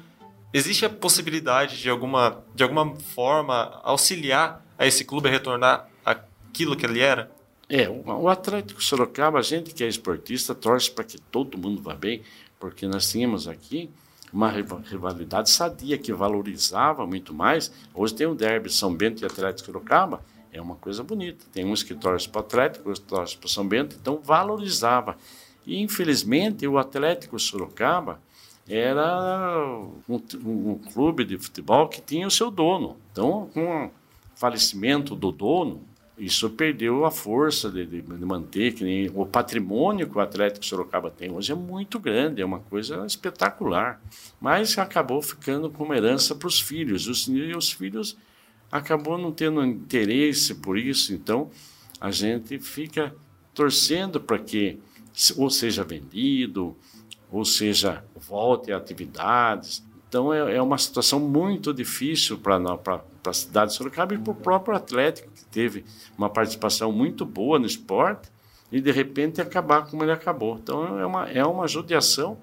existe 0.53 0.85
a 0.85 0.91
possibilidade 0.91 1.81
de 1.81 1.89
alguma, 1.89 2.45
de 2.55 2.63
alguma 2.63 2.95
forma 2.97 3.81
auxiliar 3.83 4.65
a 4.79 4.87
esse 4.87 5.05
clube 5.05 5.29
a 5.29 5.33
retornar 5.33 5.89
aquilo 6.05 6.77
que 6.77 6.85
ele 6.85 7.01
era? 7.01 7.31
É, 7.69 7.89
o 7.89 8.29
Atlético 8.29 8.83
Sorocaba, 8.83 9.39
a 9.39 9.43
gente 9.43 9.73
que 9.73 9.85
é 9.85 9.89
esportista, 9.89 10.55
torce 10.55 10.91
para 10.91 11.05
que 11.05 11.19
todo 11.19 11.57
mundo 11.57 11.81
vá 11.81 11.95
bem, 11.95 12.23
porque 12.59 12.87
nós 12.87 13.09
tínhamos 13.09 13.47
aqui 13.47 13.89
uma 14.33 14.51
rivalidade 14.51 15.51
sadia 15.51 15.99
que 15.99 16.13
valorizava 16.13 17.07
muito 17.07 17.35
mais. 17.35 17.73
Hoje 17.95 18.15
tem 18.15 18.27
o 18.27 18.35
derby 18.35 18.71
São 18.71 18.95
Bento 18.95 19.23
e 19.23 19.27
Atlético 19.27 19.67
Sorocaba, 19.67 20.23
é 20.53 20.61
uma 20.61 20.77
coisa 20.77 21.03
bonita. 21.03 21.45
Tem 21.53 21.65
uns 21.65 21.83
que 21.83 21.95
torcem 21.95 22.31
para 22.31 22.41
o 22.41 22.45
Atlético, 22.45 22.89
outros 22.89 23.07
torcem 23.07 23.39
para 23.39 23.47
o 23.47 23.51
São 23.51 23.67
Bento, 23.67 23.97
então 24.01 24.21
valorizava. 24.23 25.17
E 25.67 25.81
infelizmente 25.81 26.67
o 26.67 26.79
Atlético 26.79 27.39
Sorocaba 27.39 28.21
era 28.69 29.69
um, 30.09 30.21
um, 30.45 30.71
um 30.71 30.79
clube 30.79 31.25
de 31.25 31.39
futebol 31.39 31.89
que 31.89 32.01
tinha 32.01 32.27
o 32.27 32.31
seu 32.31 32.51
dono. 32.51 32.97
Então, 33.11 33.51
com 33.53 33.87
o 33.87 33.91
falecimento 34.35 35.15
do 35.17 35.33
dono, 35.33 35.83
isso 36.21 36.51
perdeu 36.51 37.07
a 37.07 37.11
força 37.11 37.71
de, 37.71 37.87
de, 37.87 38.03
de, 38.03 38.25
manter, 38.27 38.75
que 38.75 38.85
nem 38.85 39.11
o 39.15 39.25
patrimônio 39.25 40.07
que 40.07 40.19
o 40.19 40.21
Atlético 40.21 40.67
Sorocaba 40.67 41.11
tem 41.11 41.33
hoje 41.33 41.51
é 41.51 41.55
muito 41.55 41.99
grande, 41.99 42.43
é 42.43 42.45
uma 42.45 42.61
coisa 42.61 43.07
espetacular. 43.07 43.99
Mas 44.39 44.77
acabou 44.77 45.23
ficando 45.23 45.71
como 45.71 45.95
herança 45.95 46.35
para 46.35 46.47
os 46.47 46.61
filhos, 46.61 47.07
os, 47.07 47.27
e 47.27 47.55
os 47.57 47.73
filhos 47.73 48.19
acabou 48.71 49.17
não 49.17 49.33
tendo 49.33 49.65
interesse 49.65 50.55
por 50.57 50.77
isso, 50.79 51.15
então 51.15 51.51
a 51.99 52.11
gente 52.11 52.59
fica 52.59 53.15
torcendo 53.55 54.21
para 54.21 54.39
que 54.39 54.79
ou 55.37 55.51
seja 55.51 55.83
vendido, 55.83 56.77
ou 57.33 57.45
seja 57.45 58.05
volte 58.15 58.73
a 58.73 58.77
atividades. 58.77 59.83
Então 60.09 60.33
é, 60.33 60.57
é 60.57 60.63
uma 60.63 60.77
situação 60.77 61.19
muito 61.19 61.73
difícil 61.73 62.37
para 62.39 62.59
a 63.25 63.33
cidade 63.33 63.71
de 63.71 63.77
Sorocaba 63.77 64.15
e 64.15 64.19
para 64.19 64.33
o 64.33 64.35
próprio 64.35 64.77
Atlético, 64.77 65.31
teve 65.51 65.85
uma 66.17 66.31
participação 66.31 66.93
muito 66.93 67.25
boa 67.27 67.59
no 67.59 67.67
esporte, 67.67 68.31
e 68.73 68.81
de 68.81 68.91
repente 68.91 69.41
acabar 69.41 69.87
como 69.87 70.05
ele 70.05 70.13
acabou. 70.13 70.59
Então 70.63 70.99
é 70.99 71.07
uma, 71.07 71.29
é 71.29 71.45
uma 71.45 71.67
judiação 71.67 72.39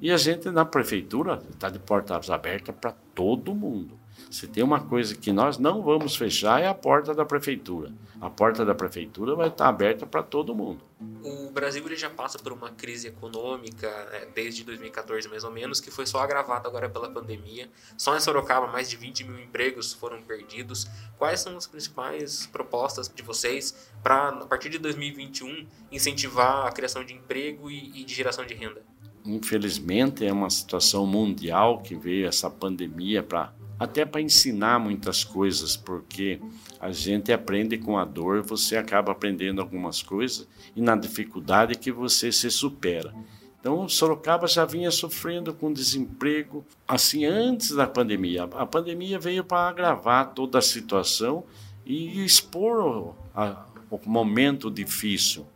e 0.00 0.10
a 0.10 0.16
gente 0.16 0.50
na 0.50 0.64
prefeitura 0.64 1.42
está 1.50 1.68
de 1.68 1.78
portas 1.78 2.30
abertas 2.30 2.74
para 2.74 2.92
todo 3.14 3.54
mundo. 3.54 4.01
Se 4.32 4.46
tem 4.46 4.64
uma 4.64 4.80
coisa 4.80 5.14
que 5.14 5.30
nós 5.30 5.58
não 5.58 5.82
vamos 5.82 6.16
fechar 6.16 6.58
é 6.58 6.66
a 6.66 6.72
porta 6.72 7.12
da 7.12 7.22
prefeitura. 7.22 7.92
A 8.18 8.30
porta 8.30 8.64
da 8.64 8.74
prefeitura 8.74 9.34
vai 9.34 9.48
estar 9.48 9.68
aberta 9.68 10.06
para 10.06 10.22
todo 10.22 10.54
mundo. 10.54 10.82
O 11.22 11.50
Brasil 11.50 11.84
ele 11.84 11.96
já 11.96 12.08
passa 12.08 12.38
por 12.38 12.50
uma 12.50 12.70
crise 12.70 13.08
econômica 13.08 13.90
né, 14.10 14.26
desde 14.34 14.64
2014 14.64 15.28
mais 15.28 15.44
ou 15.44 15.50
menos, 15.50 15.82
que 15.82 15.90
foi 15.90 16.06
só 16.06 16.18
agravada 16.18 16.66
agora 16.66 16.88
pela 16.88 17.10
pandemia. 17.10 17.68
Só 17.98 18.16
em 18.16 18.20
Sorocaba 18.20 18.66
mais 18.68 18.88
de 18.88 18.96
20 18.96 19.24
mil 19.24 19.38
empregos 19.38 19.92
foram 19.92 20.22
perdidos. 20.22 20.88
Quais 21.18 21.40
são 21.40 21.54
as 21.54 21.66
principais 21.66 22.46
propostas 22.46 23.12
de 23.14 23.22
vocês 23.22 23.90
para, 24.02 24.28
a 24.28 24.46
partir 24.46 24.70
de 24.70 24.78
2021, 24.78 25.66
incentivar 25.90 26.66
a 26.66 26.72
criação 26.72 27.04
de 27.04 27.12
emprego 27.12 27.70
e, 27.70 28.00
e 28.00 28.02
de 28.02 28.14
geração 28.14 28.46
de 28.46 28.54
renda? 28.54 28.80
Infelizmente 29.26 30.24
é 30.24 30.32
uma 30.32 30.48
situação 30.48 31.06
mundial 31.06 31.82
que 31.82 31.94
veio 31.94 32.26
essa 32.26 32.48
pandemia 32.48 33.22
para 33.22 33.52
até 33.82 34.04
para 34.04 34.20
ensinar 34.20 34.78
muitas 34.78 35.24
coisas, 35.24 35.76
porque 35.76 36.40
a 36.80 36.92
gente 36.92 37.32
aprende 37.32 37.76
com 37.76 37.98
a 37.98 38.04
dor, 38.04 38.42
você 38.42 38.76
acaba 38.76 39.10
aprendendo 39.10 39.60
algumas 39.60 40.02
coisas 40.02 40.46
e 40.76 40.80
na 40.80 40.94
dificuldade 40.94 41.74
que 41.74 41.90
você 41.90 42.30
se 42.30 42.50
supera. 42.50 43.12
Então, 43.58 43.88
Sorocaba 43.88 44.46
já 44.46 44.64
vinha 44.64 44.90
sofrendo 44.90 45.52
com 45.52 45.72
desemprego 45.72 46.64
assim 46.86 47.24
antes 47.24 47.70
da 47.70 47.86
pandemia. 47.86 48.44
A 48.44 48.66
pandemia 48.66 49.18
veio 49.18 49.44
para 49.44 49.68
agravar 49.68 50.32
toda 50.32 50.58
a 50.58 50.62
situação 50.62 51.44
e 51.84 52.24
expor 52.24 53.14
a, 53.34 53.66
o 53.90 54.00
momento 54.04 54.70
difícil. 54.70 55.46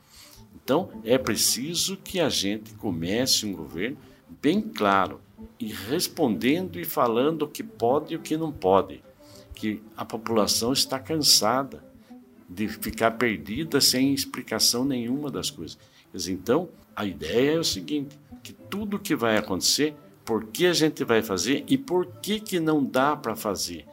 Então, 0.54 0.90
é 1.04 1.16
preciso 1.16 1.96
que 1.96 2.20
a 2.20 2.28
gente 2.28 2.74
comece 2.74 3.46
um 3.46 3.52
governo 3.52 3.98
bem 4.40 4.60
claro 4.60 5.20
e 5.58 5.66
respondendo 5.66 6.78
e 6.78 6.84
falando 6.84 7.42
o 7.42 7.48
que 7.48 7.62
pode 7.62 8.14
e 8.14 8.16
o 8.16 8.20
que 8.20 8.36
não 8.36 8.52
pode. 8.52 9.02
Que 9.54 9.82
a 9.96 10.04
população 10.04 10.72
está 10.72 10.98
cansada 10.98 11.84
de 12.48 12.68
ficar 12.68 13.12
perdida 13.12 13.80
sem 13.80 14.12
explicação 14.12 14.84
nenhuma 14.84 15.30
das 15.30 15.50
coisas. 15.50 15.78
Então, 16.28 16.68
a 16.94 17.04
ideia 17.04 17.56
é 17.56 17.58
o 17.58 17.64
seguinte: 17.64 18.18
que 18.42 18.52
tudo 18.52 18.98
que 18.98 19.14
vai 19.14 19.36
acontecer, 19.36 19.94
por 20.24 20.46
que 20.46 20.66
a 20.66 20.72
gente 20.72 21.04
vai 21.04 21.22
fazer 21.22 21.64
e 21.68 21.76
por 21.76 22.06
que, 22.20 22.40
que 22.40 22.60
não 22.60 22.84
dá 22.84 23.16
para 23.16 23.36
fazer. 23.36 23.84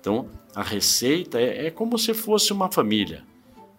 Então, 0.00 0.28
a 0.54 0.62
receita 0.62 1.40
é, 1.40 1.66
é 1.66 1.70
como 1.70 1.98
se 1.98 2.12
fosse 2.12 2.52
uma 2.52 2.70
família. 2.70 3.24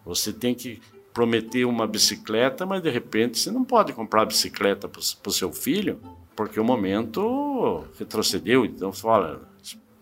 Você 0.06 0.32
tem 0.34 0.56
que 0.56 0.82
prometer 1.14 1.66
uma 1.66 1.86
bicicleta, 1.86 2.66
mas 2.66 2.82
de 2.82 2.90
repente 2.90 3.38
você 3.38 3.52
não 3.52 3.64
pode 3.64 3.94
comprar 3.94 4.26
bicicleta 4.26 4.88
para 4.88 5.00
o 5.00 5.32
seu 5.32 5.52
filho 5.54 6.00
porque 6.36 6.60
o 6.60 6.64
momento 6.64 7.86
retrocedeu. 7.98 8.66
Então 8.66 8.92
fala, 8.92 9.48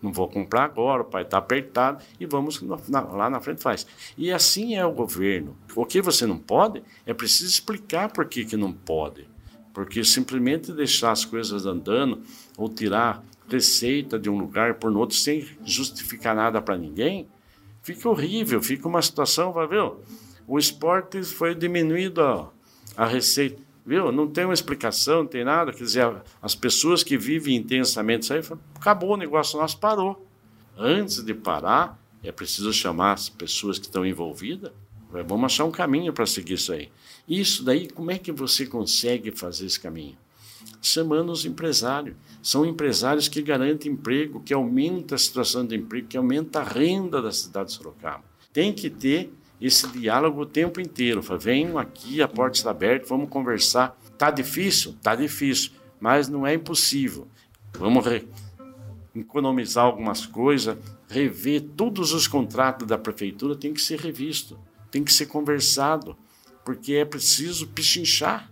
não 0.02 0.12
vou 0.12 0.28
comprar 0.28 0.64
agora, 0.64 1.02
o 1.02 1.04
pai 1.04 1.22
está 1.22 1.38
apertado 1.38 2.02
e 2.18 2.26
vamos 2.26 2.60
lá 2.62 3.30
na 3.30 3.40
frente 3.40 3.62
faz. 3.62 3.86
E 4.16 4.32
assim 4.32 4.74
é 4.74 4.84
o 4.84 4.92
governo. 4.92 5.56
O 5.76 5.86
que 5.86 6.02
você 6.02 6.26
não 6.26 6.38
pode 6.38 6.82
é 7.06 7.14
preciso 7.14 7.50
explicar 7.50 8.10
por 8.10 8.26
que, 8.26 8.44
que 8.44 8.56
não 8.56 8.72
pode. 8.72 9.28
Porque 9.72 10.04
simplesmente 10.04 10.72
deixar 10.72 11.12
as 11.12 11.24
coisas 11.24 11.64
andando 11.64 12.22
ou 12.58 12.68
tirar 12.68 13.24
receita 13.48 14.18
de 14.18 14.28
um 14.28 14.38
lugar 14.38 14.74
por 14.74 14.94
outro 14.96 15.16
sem 15.16 15.46
justificar 15.64 16.34
nada 16.34 16.60
para 16.60 16.76
ninguém, 16.76 17.28
fica 17.82 18.08
horrível, 18.08 18.62
fica 18.62 18.88
uma 18.88 19.02
situação, 19.02 19.52
vai 19.52 19.66
ver, 19.66 19.92
o 20.46 20.58
esporte 20.58 21.22
foi 21.22 21.54
diminuído 21.54 22.50
a 22.96 23.06
receita 23.06 23.60
Viu? 23.84 24.12
Não 24.12 24.28
tem 24.28 24.44
uma 24.44 24.54
explicação, 24.54 25.22
não 25.22 25.26
tem 25.26 25.44
nada. 25.44 25.72
Quer 25.72 25.84
dizer, 25.84 26.22
as 26.40 26.54
pessoas 26.54 27.02
que 27.02 27.18
vivem 27.18 27.56
intensamente 27.56 28.22
isso 28.22 28.32
aí, 28.32 28.58
acabou 28.74 29.14
o 29.14 29.16
negócio 29.16 29.58
nosso, 29.58 29.78
parou. 29.78 30.26
Antes 30.76 31.22
de 31.22 31.34
parar, 31.34 32.00
é 32.22 32.30
preciso 32.30 32.72
chamar 32.72 33.14
as 33.14 33.28
pessoas 33.28 33.78
que 33.78 33.86
estão 33.86 34.06
envolvidas. 34.06 34.70
Vamos 35.26 35.44
achar 35.44 35.64
um 35.64 35.70
caminho 35.70 36.12
para 36.12 36.24
seguir 36.24 36.54
isso 36.54 36.72
aí. 36.72 36.90
Isso 37.28 37.64
daí, 37.64 37.88
como 37.88 38.10
é 38.10 38.18
que 38.18 38.32
você 38.32 38.64
consegue 38.64 39.30
fazer 39.30 39.66
esse 39.66 39.78
caminho? 39.78 40.16
Chamando 40.80 41.30
os 41.30 41.44
empresários. 41.44 42.16
São 42.42 42.64
empresários 42.64 43.28
que 43.28 43.42
garantem 43.42 43.92
emprego, 43.92 44.40
que 44.40 44.54
aumenta 44.54 45.16
a 45.16 45.18
situação 45.18 45.66
de 45.66 45.76
emprego, 45.76 46.08
que 46.08 46.16
aumenta 46.16 46.60
a 46.60 46.64
renda 46.64 47.20
da 47.20 47.30
cidade 47.30 47.70
de 47.70 47.74
Sorocaba. 47.74 48.24
Tem 48.52 48.72
que 48.72 48.88
ter 48.88 49.32
esse 49.66 49.86
diálogo 49.88 50.42
o 50.42 50.46
tempo 50.46 50.80
inteiro. 50.80 51.22
Fala, 51.22 51.38
venham 51.38 51.78
aqui, 51.78 52.20
a 52.20 52.28
porta 52.28 52.56
está 52.56 52.70
aberta, 52.70 53.06
vamos 53.06 53.30
conversar. 53.30 53.96
Tá 54.18 54.30
difícil? 54.30 54.96
Tá 55.02 55.14
difícil, 55.14 55.72
mas 56.00 56.28
não 56.28 56.46
é 56.46 56.54
impossível. 56.54 57.28
Vamos 57.78 58.04
economizar 59.14 59.84
algumas 59.84 60.26
coisas, 60.26 60.76
rever 61.08 61.62
todos 61.76 62.12
os 62.12 62.26
contratos 62.26 62.86
da 62.86 62.98
prefeitura 62.98 63.54
tem 63.54 63.72
que 63.72 63.80
ser 63.80 63.98
revisto, 64.00 64.58
tem 64.90 65.04
que 65.04 65.12
ser 65.12 65.26
conversado, 65.26 66.16
porque 66.64 66.94
é 66.94 67.04
preciso 67.04 67.68
pichinchar. 67.68 68.50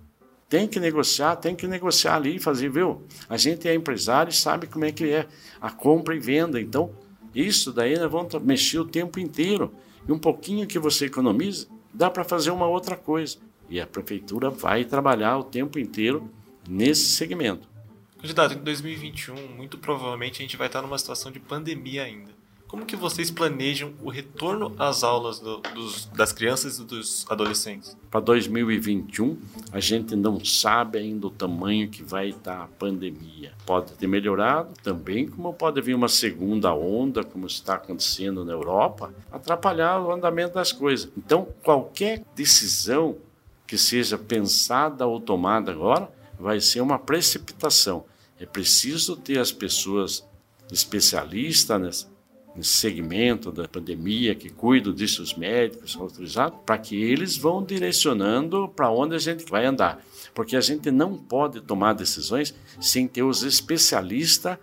Tem 0.49 0.66
que 0.66 0.81
negociar, 0.81 1.37
tem 1.37 1.55
que 1.55 1.68
negociar 1.68 2.16
ali 2.16 2.35
e 2.35 2.38
fazer, 2.40 2.68
viu? 2.68 3.05
A 3.29 3.37
gente 3.37 3.68
é 3.68 3.75
empresário 3.75 4.31
e 4.31 4.35
sabe 4.35 4.66
como 4.66 4.85
é 4.85 4.90
que 4.90 5.05
é 5.05 5.29
a 5.61 5.70
compra 5.70 6.14
e 6.14 6.18
venda. 6.18 6.61
Então, 6.61 6.90
isso 7.33 7.73
daí 7.73 7.96
nós 7.96 8.11
vamos 8.11 8.35
mexer 8.42 8.81
o 8.81 8.85
tempo 8.85 9.20
inteiro. 9.20 9.73
E 10.11 10.12
um 10.12 10.18
pouquinho 10.18 10.66
que 10.66 10.77
você 10.77 11.07
economiza, 11.07 11.68
dá 11.94 12.11
para 12.11 12.25
fazer 12.25 12.51
uma 12.51 12.66
outra 12.66 12.96
coisa. 12.96 13.38
E 13.68 13.81
a 13.81 13.87
prefeitura 13.87 14.51
vai 14.51 14.85
trabalhar 14.85 15.38
o 15.38 15.44
tempo 15.44 15.79
inteiro 15.79 16.29
nesse 16.68 17.11
segmento. 17.11 17.68
Candidato, 18.20 18.55
em 18.55 18.59
2021, 18.64 19.37
muito 19.55 19.79
provavelmente 19.79 20.40
a 20.40 20.42
gente 20.42 20.57
vai 20.57 20.66
estar 20.66 20.83
numa 20.83 20.99
situação 20.99 21.31
de 21.31 21.38
pandemia 21.38 22.03
ainda. 22.03 22.33
Como 22.71 22.87
que 22.87 22.95
vocês 22.95 23.33
planejam 23.33 23.93
o 24.01 24.09
retorno 24.09 24.73
às 24.79 25.03
aulas 25.03 25.41
do, 25.41 25.57
dos, 25.75 26.05
das 26.15 26.33
crianças 26.33 26.79
e 26.79 26.85
dos 26.85 27.27
adolescentes? 27.29 27.97
Para 28.09 28.21
2021, 28.21 29.37
a 29.73 29.81
gente 29.81 30.15
não 30.15 30.45
sabe 30.45 31.01
ainda 31.01 31.27
o 31.27 31.31
tamanho 31.31 31.89
que 31.89 32.05
vai 32.05 32.29
estar 32.29 32.63
a 32.63 32.69
pandemia. 32.69 33.55
Pode 33.67 33.95
ter 33.95 34.07
melhorado 34.07 34.71
também, 34.85 35.27
como 35.27 35.53
pode 35.53 35.81
vir 35.81 35.97
uma 35.97 36.07
segunda 36.07 36.73
onda, 36.73 37.25
como 37.25 37.49
está 37.49 37.75
acontecendo 37.75 38.45
na 38.45 38.53
Europa, 38.53 39.13
atrapalhar 39.33 40.01
o 40.01 40.13
andamento 40.13 40.55
das 40.55 40.71
coisas. 40.71 41.11
Então, 41.19 41.49
qualquer 41.65 42.23
decisão 42.37 43.17
que 43.67 43.77
seja 43.77 44.17
pensada 44.17 45.09
ou 45.09 45.19
tomada 45.19 45.73
agora 45.73 46.09
vai 46.39 46.61
ser 46.61 46.81
uma 46.83 47.01
precipitação. 47.01 48.05
É 48.39 48.47
preciso 48.47 49.17
ter 49.17 49.41
as 49.41 49.51
pessoas 49.51 50.25
especialistas 50.71 52.09
segmento 52.63 53.53
da 53.53 53.69
pandemia, 53.69 54.35
que 54.35 54.51
cuidam 54.51 54.93
disso, 54.93 55.23
os 55.23 55.35
médicos 55.35 55.97
autorizados, 55.97 56.59
para 56.67 56.79
que 56.79 57.01
eles 57.01 57.37
vão 57.37 57.63
direcionando 57.63 58.69
para 58.69 58.91
onde 58.91 59.15
a 59.15 59.19
gente 59.19 59.45
vai 59.49 59.65
andar. 59.65 60.05
Porque 60.35 60.57
a 60.57 60.61
gente 60.61 60.91
não 60.91 61.17
pode 61.17 61.61
tomar 61.61 61.93
decisões 61.93 62.55
sem 62.81 63.07
ter 63.07 63.23
os 63.23 63.43
especialistas, 63.43 64.59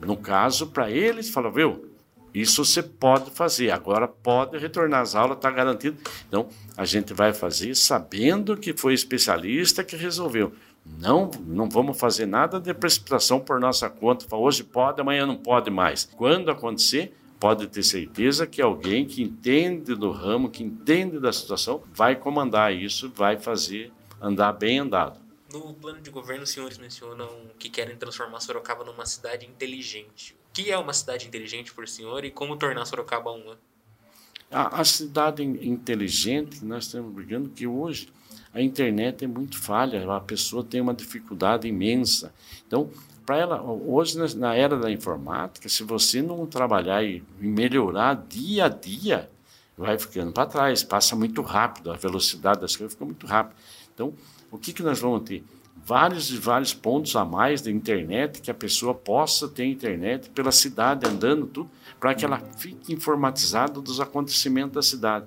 no 0.00 0.16
caso, 0.16 0.66
para 0.66 0.90
eles 0.90 1.30
falar, 1.30 1.50
viu, 1.50 1.88
isso 2.34 2.64
você 2.64 2.82
pode 2.82 3.30
fazer, 3.30 3.70
agora 3.70 4.06
pode 4.06 4.58
retornar 4.58 5.00
às 5.00 5.14
aulas, 5.14 5.36
está 5.38 5.50
garantido. 5.50 5.96
Então, 6.28 6.48
a 6.76 6.84
gente 6.84 7.14
vai 7.14 7.32
fazer 7.32 7.74
sabendo 7.74 8.56
que 8.56 8.76
foi 8.76 8.94
especialista 8.94 9.82
que 9.82 9.96
resolveu. 9.96 10.52
Não, 11.00 11.30
não 11.46 11.68
vamos 11.68 11.98
fazer 11.98 12.26
nada 12.26 12.60
de 12.60 12.72
precipitação 12.72 13.40
por 13.40 13.60
nossa 13.60 13.90
conta. 13.90 14.24
Hoje 14.34 14.62
pode, 14.64 15.00
amanhã 15.00 15.26
não 15.26 15.36
pode 15.36 15.70
mais. 15.70 16.04
Quando 16.16 16.50
acontecer, 16.50 17.12
pode 17.38 17.66
ter 17.68 17.82
certeza 17.82 18.46
que 18.46 18.60
alguém 18.60 19.06
que 19.06 19.22
entende 19.22 19.94
do 19.94 20.10
ramo, 20.10 20.50
que 20.50 20.62
entende 20.62 21.18
da 21.20 21.32
situação, 21.32 21.82
vai 21.92 22.16
comandar 22.16 22.74
isso, 22.74 23.10
vai 23.14 23.38
fazer 23.38 23.92
andar 24.20 24.52
bem 24.52 24.80
andado. 24.80 25.20
No 25.52 25.72
plano 25.72 26.00
de 26.00 26.10
governo, 26.10 26.44
os 26.44 26.50
senhores 26.50 26.76
mencionam 26.76 27.28
que 27.58 27.70
querem 27.70 27.96
transformar 27.96 28.40
Sorocaba 28.40 28.84
numa 28.84 29.06
cidade 29.06 29.46
inteligente. 29.46 30.36
O 30.50 30.52
que 30.52 30.70
é 30.70 30.76
uma 30.76 30.92
cidade 30.92 31.26
inteligente 31.26 31.72
por 31.72 31.88
senhor 31.88 32.24
e 32.24 32.30
como 32.30 32.56
tornar 32.56 32.84
Sorocaba 32.84 33.30
uma? 33.30 33.58
A, 34.50 34.80
a 34.80 34.84
cidade 34.84 35.42
inteligente, 35.42 36.64
nós 36.64 36.84
estamos 36.84 37.12
brigando 37.14 37.48
que 37.50 37.66
hoje 37.66 38.08
a 38.52 38.60
internet 38.60 39.24
é 39.24 39.28
muito 39.28 39.58
falha, 39.58 40.10
a 40.10 40.20
pessoa 40.20 40.64
tem 40.64 40.80
uma 40.80 40.94
dificuldade 40.94 41.68
imensa. 41.68 42.34
Então, 42.66 42.90
para 43.28 43.36
ela, 43.36 43.62
hoje 43.62 44.16
na 44.38 44.54
era 44.54 44.74
da 44.78 44.90
informática, 44.90 45.68
se 45.68 45.84
você 45.84 46.22
não 46.22 46.46
trabalhar 46.46 47.04
e 47.04 47.22
melhorar 47.38 48.24
dia 48.26 48.64
a 48.64 48.68
dia, 48.70 49.30
vai 49.76 49.98
ficando 49.98 50.32
para 50.32 50.46
trás, 50.46 50.82
passa 50.82 51.14
muito 51.14 51.42
rápido, 51.42 51.92
a 51.92 51.94
velocidade 51.94 52.62
das 52.62 52.74
coisas 52.74 52.94
fica 52.94 53.04
muito 53.04 53.26
rápida. 53.26 53.54
Então, 53.92 54.14
o 54.50 54.56
que, 54.56 54.72
que 54.72 54.82
nós 54.82 54.98
vamos 54.98 55.28
ter? 55.28 55.44
Vários 55.84 56.30
e 56.30 56.38
vários 56.38 56.72
pontos 56.72 57.14
a 57.16 57.22
mais 57.22 57.60
da 57.60 57.70
internet, 57.70 58.40
que 58.40 58.50
a 58.50 58.54
pessoa 58.54 58.94
possa 58.94 59.46
ter 59.46 59.66
internet 59.66 60.30
pela 60.30 60.50
cidade, 60.50 61.06
andando 61.06 61.46
tudo, 61.46 61.70
para 62.00 62.14
que 62.14 62.24
ela 62.24 62.38
fique 62.56 62.94
informatizada 62.94 63.78
dos 63.78 64.00
acontecimentos 64.00 64.72
da 64.72 64.82
cidade. 64.82 65.26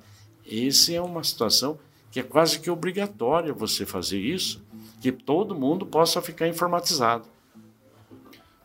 Essa 0.51 0.93
é 0.93 0.99
uma 0.99 1.23
situação 1.23 1.77
que 2.09 2.19
é 2.19 2.23
quase 2.23 2.59
que 2.59 2.71
obrigatória 2.71 3.53
você 3.53 3.85
fazer 3.85 4.19
isso, 4.19 4.59
que 4.99 5.11
todo 5.11 5.53
mundo 5.53 5.85
possa 5.85 6.19
ficar 6.19 6.47
informatizado. 6.47 7.29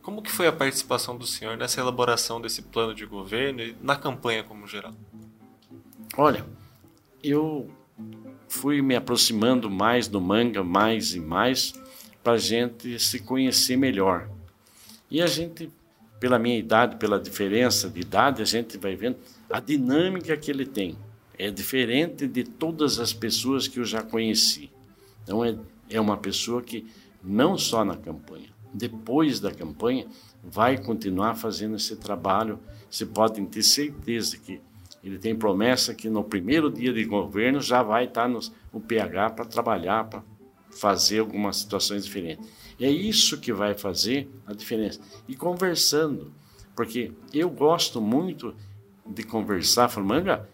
Como 0.07 0.21
que 0.21 0.31
foi 0.31 0.47
a 0.47 0.53
participação 0.53 1.17
do 1.17 1.27
senhor 1.27 1.57
nessa 1.57 1.81
elaboração 1.81 2.39
desse 2.39 2.61
plano 2.61 2.95
de 2.95 3.05
governo 3.05 3.61
e 3.61 3.75
na 3.81 3.93
campanha 3.93 4.41
como 4.41 4.65
geral? 4.65 4.93
Olha, 6.15 6.45
eu 7.21 7.69
fui 8.47 8.81
me 8.81 8.95
aproximando 8.95 9.69
mais 9.69 10.07
do 10.07 10.21
manga, 10.21 10.63
mais 10.63 11.13
e 11.13 11.19
mais, 11.19 11.73
para 12.23 12.31
a 12.31 12.37
gente 12.37 12.97
se 13.01 13.19
conhecer 13.19 13.75
melhor. 13.75 14.29
E 15.11 15.21
a 15.21 15.27
gente, 15.27 15.69
pela 16.21 16.39
minha 16.39 16.57
idade, 16.57 16.95
pela 16.95 17.19
diferença 17.19 17.89
de 17.89 17.99
idade, 17.99 18.41
a 18.41 18.45
gente 18.45 18.77
vai 18.77 18.95
vendo 18.95 19.17
a 19.49 19.59
dinâmica 19.59 20.37
que 20.37 20.49
ele 20.49 20.65
tem. 20.65 20.97
É 21.37 21.51
diferente 21.51 22.29
de 22.29 22.45
todas 22.45 22.97
as 22.97 23.11
pessoas 23.11 23.67
que 23.67 23.77
eu 23.77 23.83
já 23.83 24.01
conheci. 24.01 24.71
Então, 25.21 25.43
é, 25.43 25.53
é 25.89 25.99
uma 25.99 26.15
pessoa 26.15 26.61
que, 26.61 26.87
não 27.21 27.57
só 27.57 27.83
na 27.83 27.97
campanha, 27.97 28.55
depois 28.77 29.39
da 29.39 29.51
campanha, 29.51 30.05
vai 30.43 30.77
continuar 30.77 31.35
fazendo 31.35 31.75
esse 31.75 31.95
trabalho. 31.95 32.59
Você 32.89 33.05
pode 33.05 33.43
ter 33.47 33.63
certeza 33.63 34.37
que 34.37 34.61
ele 35.03 35.17
tem 35.17 35.35
promessa 35.35 35.93
que 35.93 36.09
no 36.09 36.23
primeiro 36.23 36.71
dia 36.71 36.93
de 36.93 37.03
governo 37.03 37.59
já 37.59 37.81
vai 37.81 38.05
estar 38.05 38.29
no, 38.29 38.39
PH 38.79 39.31
para 39.31 39.45
trabalhar, 39.45 40.03
para 40.05 40.23
fazer 40.69 41.19
algumas 41.19 41.57
situações 41.57 42.05
diferentes. 42.05 42.47
É 42.79 42.89
isso 42.89 43.39
que 43.39 43.51
vai 43.51 43.73
fazer 43.73 44.29
a 44.45 44.53
diferença. 44.53 44.99
E 45.27 45.35
conversando, 45.35 46.31
porque 46.75 47.11
eu 47.33 47.49
gosto 47.49 47.99
muito 47.99 48.53
de 49.05 49.23
conversar, 49.23 49.89
falando, 49.89 50.09
manga, 50.09 50.49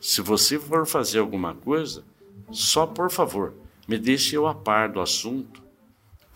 se 0.00 0.20
você 0.20 0.58
for 0.58 0.84
fazer 0.86 1.20
alguma 1.20 1.54
coisa, 1.54 2.04
só 2.50 2.86
por 2.86 3.10
favor, 3.10 3.54
me 3.86 3.98
deixe 3.98 4.34
eu 4.34 4.46
a 4.48 4.54
par 4.54 4.90
do 4.90 5.00
assunto 5.00 5.67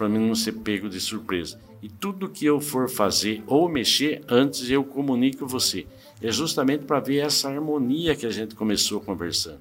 para 0.03 0.09
mim 0.09 0.19
não 0.19 0.35
ser 0.35 0.51
pego 0.51 0.89
de 0.89 1.01
surpresa. 1.01 1.61
E 1.81 1.89
tudo 1.89 2.29
que 2.29 2.45
eu 2.45 2.61
for 2.61 2.91
fazer 2.91 3.41
ou 3.47 3.69
mexer, 3.69 4.21
antes 4.29 4.69
eu 4.69 4.83
comunico 4.83 5.47
você. 5.47 5.87
É 6.21 6.29
justamente 6.33 6.85
para 6.85 6.99
ver 6.99 7.19
essa 7.19 7.49
harmonia 7.49 8.17
que 8.17 8.27
a 8.27 8.31
gente 8.31 8.57
começou 8.57 9.01
conversando. 9.01 9.61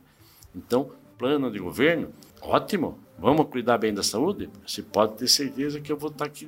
Então, 0.56 0.90
plano 1.16 1.52
de 1.52 1.60
governo, 1.60 2.10
ótimo. 2.42 2.98
Vamos 3.20 3.50
cuidar 3.50 3.78
bem 3.78 3.94
da 3.94 4.02
saúde? 4.02 4.50
Você 4.66 4.82
pode 4.82 5.14
ter 5.14 5.28
certeza 5.28 5.80
que 5.80 5.92
eu 5.92 5.98
vou 5.98 6.10
estar 6.10 6.26
aqui 6.26 6.48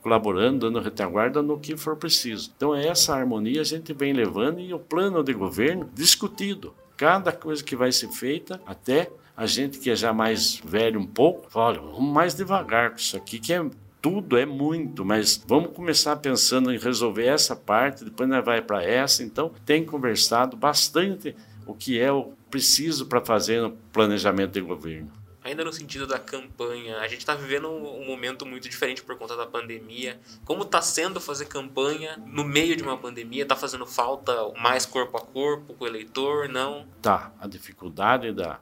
colaborando, 0.00 0.70
dando 0.70 0.78
retaguarda 0.78 1.42
no 1.42 1.58
que 1.58 1.76
for 1.76 1.96
preciso. 1.96 2.52
Então, 2.56 2.72
é 2.76 2.86
essa 2.86 3.12
harmonia 3.12 3.60
a 3.60 3.64
gente 3.64 3.92
vem 3.92 4.12
levando 4.12 4.60
e 4.60 4.72
o 4.72 4.78
plano 4.78 5.24
de 5.24 5.32
governo 5.32 5.90
discutido. 5.92 6.72
Cada 6.96 7.32
coisa 7.32 7.64
que 7.64 7.74
vai 7.74 7.90
ser 7.90 8.08
feita, 8.08 8.60
até 8.64 9.10
a 9.36 9.46
gente 9.46 9.78
que 9.78 9.90
é 9.90 9.96
já 9.96 10.12
mais 10.12 10.60
velho 10.64 10.98
um 10.98 11.06
pouco, 11.06 11.50
fala, 11.50 11.78
vamos 11.78 12.12
mais 12.12 12.34
devagar 12.34 12.90
com 12.90 12.96
isso 12.96 13.16
aqui, 13.16 13.38
que 13.38 13.52
é 13.52 13.64
tudo, 14.00 14.38
é 14.38 14.46
muito, 14.46 15.04
mas 15.04 15.42
vamos 15.46 15.72
começar 15.72 16.16
pensando 16.16 16.72
em 16.72 16.78
resolver 16.78 17.26
essa 17.26 17.56
parte, 17.56 18.04
depois 18.04 18.28
nós 18.28 18.44
vai 18.44 18.62
para 18.62 18.82
essa. 18.84 19.22
Então, 19.22 19.52
tem 19.64 19.84
conversado 19.84 20.56
bastante 20.56 21.34
o 21.66 21.74
que 21.74 21.98
é 21.98 22.12
o 22.12 22.32
preciso 22.48 23.06
para 23.06 23.20
fazer 23.20 23.60
no 23.60 23.72
planejamento 23.92 24.52
de 24.52 24.60
governo 24.60 25.10
ainda 25.46 25.64
no 25.64 25.72
sentido 25.72 26.06
da 26.06 26.18
campanha, 26.18 26.98
a 26.98 27.06
gente 27.06 27.20
está 27.20 27.34
vivendo 27.34 27.70
um, 27.70 28.04
momento 28.04 28.44
muito 28.44 28.68
diferente 28.68 29.02
por 29.02 29.16
conta 29.16 29.36
da 29.36 29.46
pandemia. 29.46 30.18
Como 30.44 30.62
está 30.62 30.82
sendo 30.82 31.20
fazer 31.20 31.46
campanha 31.46 32.20
no 32.26 32.42
meio 32.42 32.76
de 32.76 32.82
uma 32.82 32.98
pandemia? 32.98 33.44
Está 33.44 33.54
fazendo 33.54 33.86
falta 33.86 34.32
mais 34.60 34.84
corpo 34.84 35.16
a 35.16 35.20
corpo 35.20 35.74
com 35.74 35.84
o 35.84 35.86
eleitor? 35.86 36.48
Não? 36.48 36.86
Tá. 37.00 37.32
A 37.38 37.46
dificuldade 37.46 38.32
da, 38.32 38.58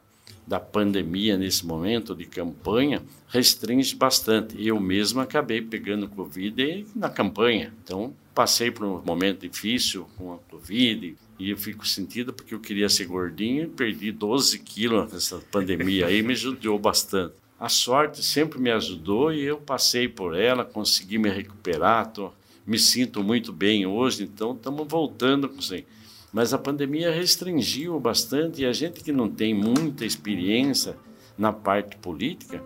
da 0.47 0.61
pandemia 0.61 1.37
nesse 1.37 1.65
momento 1.67 2.15
de 2.15 2.27
campanha 2.27 3.03
restringe 3.29 3.95
bastante. 3.95 4.55
Eu 4.65 4.79
mesmo 4.79 5.21
acabei 5.21 5.61
pegando 5.63 6.09
Covid 6.09 6.87
na 6.95 7.09
campanha. 7.09 7.73
Então, 7.83 8.15
passei 8.35 8.71
por 8.71 8.87
um 8.87 9.03
momento 9.03 9.49
difícil 9.49 10.07
com 10.17 10.35
a 10.35 10.39
Covid 10.51 11.17
e 11.39 11.51
eu 11.51 11.57
fico 11.57 11.87
sentido 11.87 12.33
porque 12.33 12.55
eu 12.55 12.61
queria 12.61 12.89
ser 12.89 13.07
gordinho 13.07 13.65
e 13.65 13.69
perdi 13.69 14.13
12 14.13 14.59
quilos 14.61 15.13
nessa 15.13 15.39
pandemia 15.51 16.07
aí, 16.07 16.23
me 16.23 16.33
ajudou 16.33 16.79
bastante. 16.79 17.35
A 17.59 17.69
sorte 17.69 18.23
sempre 18.23 18.59
me 18.59 18.71
ajudou 18.71 19.33
e 19.33 19.43
eu 19.43 19.57
passei 19.57 20.09
por 20.09 20.37
ela, 20.37 20.65
consegui 20.65 21.19
me 21.19 21.31
recuperar, 21.31 22.13
tô, 22.13 22.31
me 22.67 22.79
sinto 22.79 23.23
muito 23.23 23.53
bem 23.53 23.87
hoje, 23.87 24.25
então 24.25 24.53
estamos 24.53 24.87
voltando 24.87 25.49
com 25.49 25.59
isso 25.59 25.75
aí. 25.75 25.87
Mas 26.35 26.53
a 26.53 26.59
pandemia 26.59 27.13
restringiu 27.13 28.01
bastante 28.01 28.63
e 28.63 28.67
a 28.67 28.73
gente 28.73 29.05
que 29.05 29.13
não 29.13 29.31
tem 29.31 29.55
muita 29.55 30.05
experiência 30.05 30.97
na 31.39 31.53
parte 31.53 31.97
política, 31.97 32.61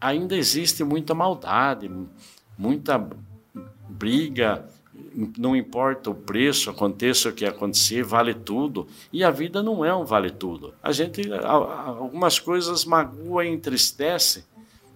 ainda 0.00 0.36
existe 0.36 0.84
muita 0.84 1.12
maldade, 1.12 1.90
muita 2.56 3.04
briga, 3.88 4.64
não 5.36 5.56
importa 5.56 6.10
o 6.10 6.14
preço, 6.14 6.70
aconteça 6.70 7.28
o 7.28 7.32
que 7.32 7.44
acontecer, 7.44 8.04
vale 8.04 8.32
tudo. 8.32 8.86
E 9.12 9.24
a 9.24 9.32
vida 9.32 9.64
não 9.64 9.84
é 9.84 9.92
um 9.92 10.04
vale 10.04 10.30
tudo. 10.30 10.72
A 10.80 10.92
gente, 10.92 11.28
algumas 11.32 12.38
coisas 12.38 12.84
magoa 12.84 13.44
e 13.44 13.48
entristece 13.48 14.44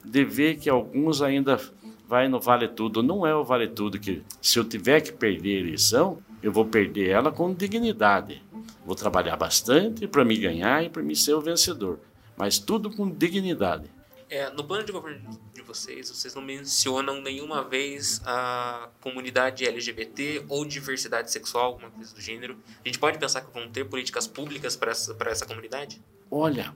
de 0.05 0.25
ver 0.25 0.59
que 0.59 0.71
alguns 0.71 1.23
ainda 1.23 1.61
vai 2.07 2.29
no 2.29 2.39
vale 2.39 2.69
tudo. 2.69 3.03
Não 3.03 3.27
é 3.27 3.35
o 3.35 3.43
vale 3.43 3.67
tudo 3.67 3.99
que, 3.99 4.23
se 4.41 4.61
eu 4.61 4.65
tiver 4.65 5.01
que 5.01 5.11
perder 5.11 5.57
a 5.57 5.61
eleição, 5.61 6.19
eu 6.43 6.53
vou 6.53 6.65
perder 6.65 7.11
ela 7.11 7.31
com 7.31 7.53
dignidade. 7.53 8.43
Vou 8.85 8.95
trabalhar 8.95 9.37
bastante 9.37 10.07
para 10.07 10.25
me 10.25 10.37
ganhar 10.37 10.85
e 10.85 10.89
para 10.89 11.03
me 11.03 11.15
ser 11.15 11.35
o 11.35 11.41
vencedor. 11.41 12.01
Mas 12.37 12.59
tudo 12.59 12.91
com 12.91 13.09
dignidade. 13.11 13.91
É, 14.31 14.49
no 14.51 14.63
plano 14.63 14.85
de 14.85 14.93
governo 14.93 15.29
de 15.53 15.61
vocês, 15.61 16.09
vocês 16.09 16.35
não 16.37 16.43
mencionam 16.43 17.21
nenhuma 17.21 17.65
vez 17.65 18.23
a 18.25 18.89
comunidade 19.01 19.67
LGBT 19.67 20.45
ou 20.49 20.65
diversidade 20.65 21.33
sexual, 21.33 21.65
alguma 21.73 21.91
coisa 21.91 22.15
do 22.15 22.21
gênero. 22.21 22.57
A 22.85 22.89
gente 22.89 22.99
pode 22.99 23.19
pensar 23.19 23.41
que 23.41 23.53
vão 23.53 23.69
ter 23.69 23.85
políticas 23.87 24.29
públicas 24.29 24.77
para 24.77 24.93
essa, 24.93 25.17
essa 25.27 25.45
comunidade? 25.45 26.01
Olha, 26.31 26.73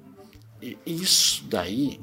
isso 0.84 1.44
daí, 1.44 2.00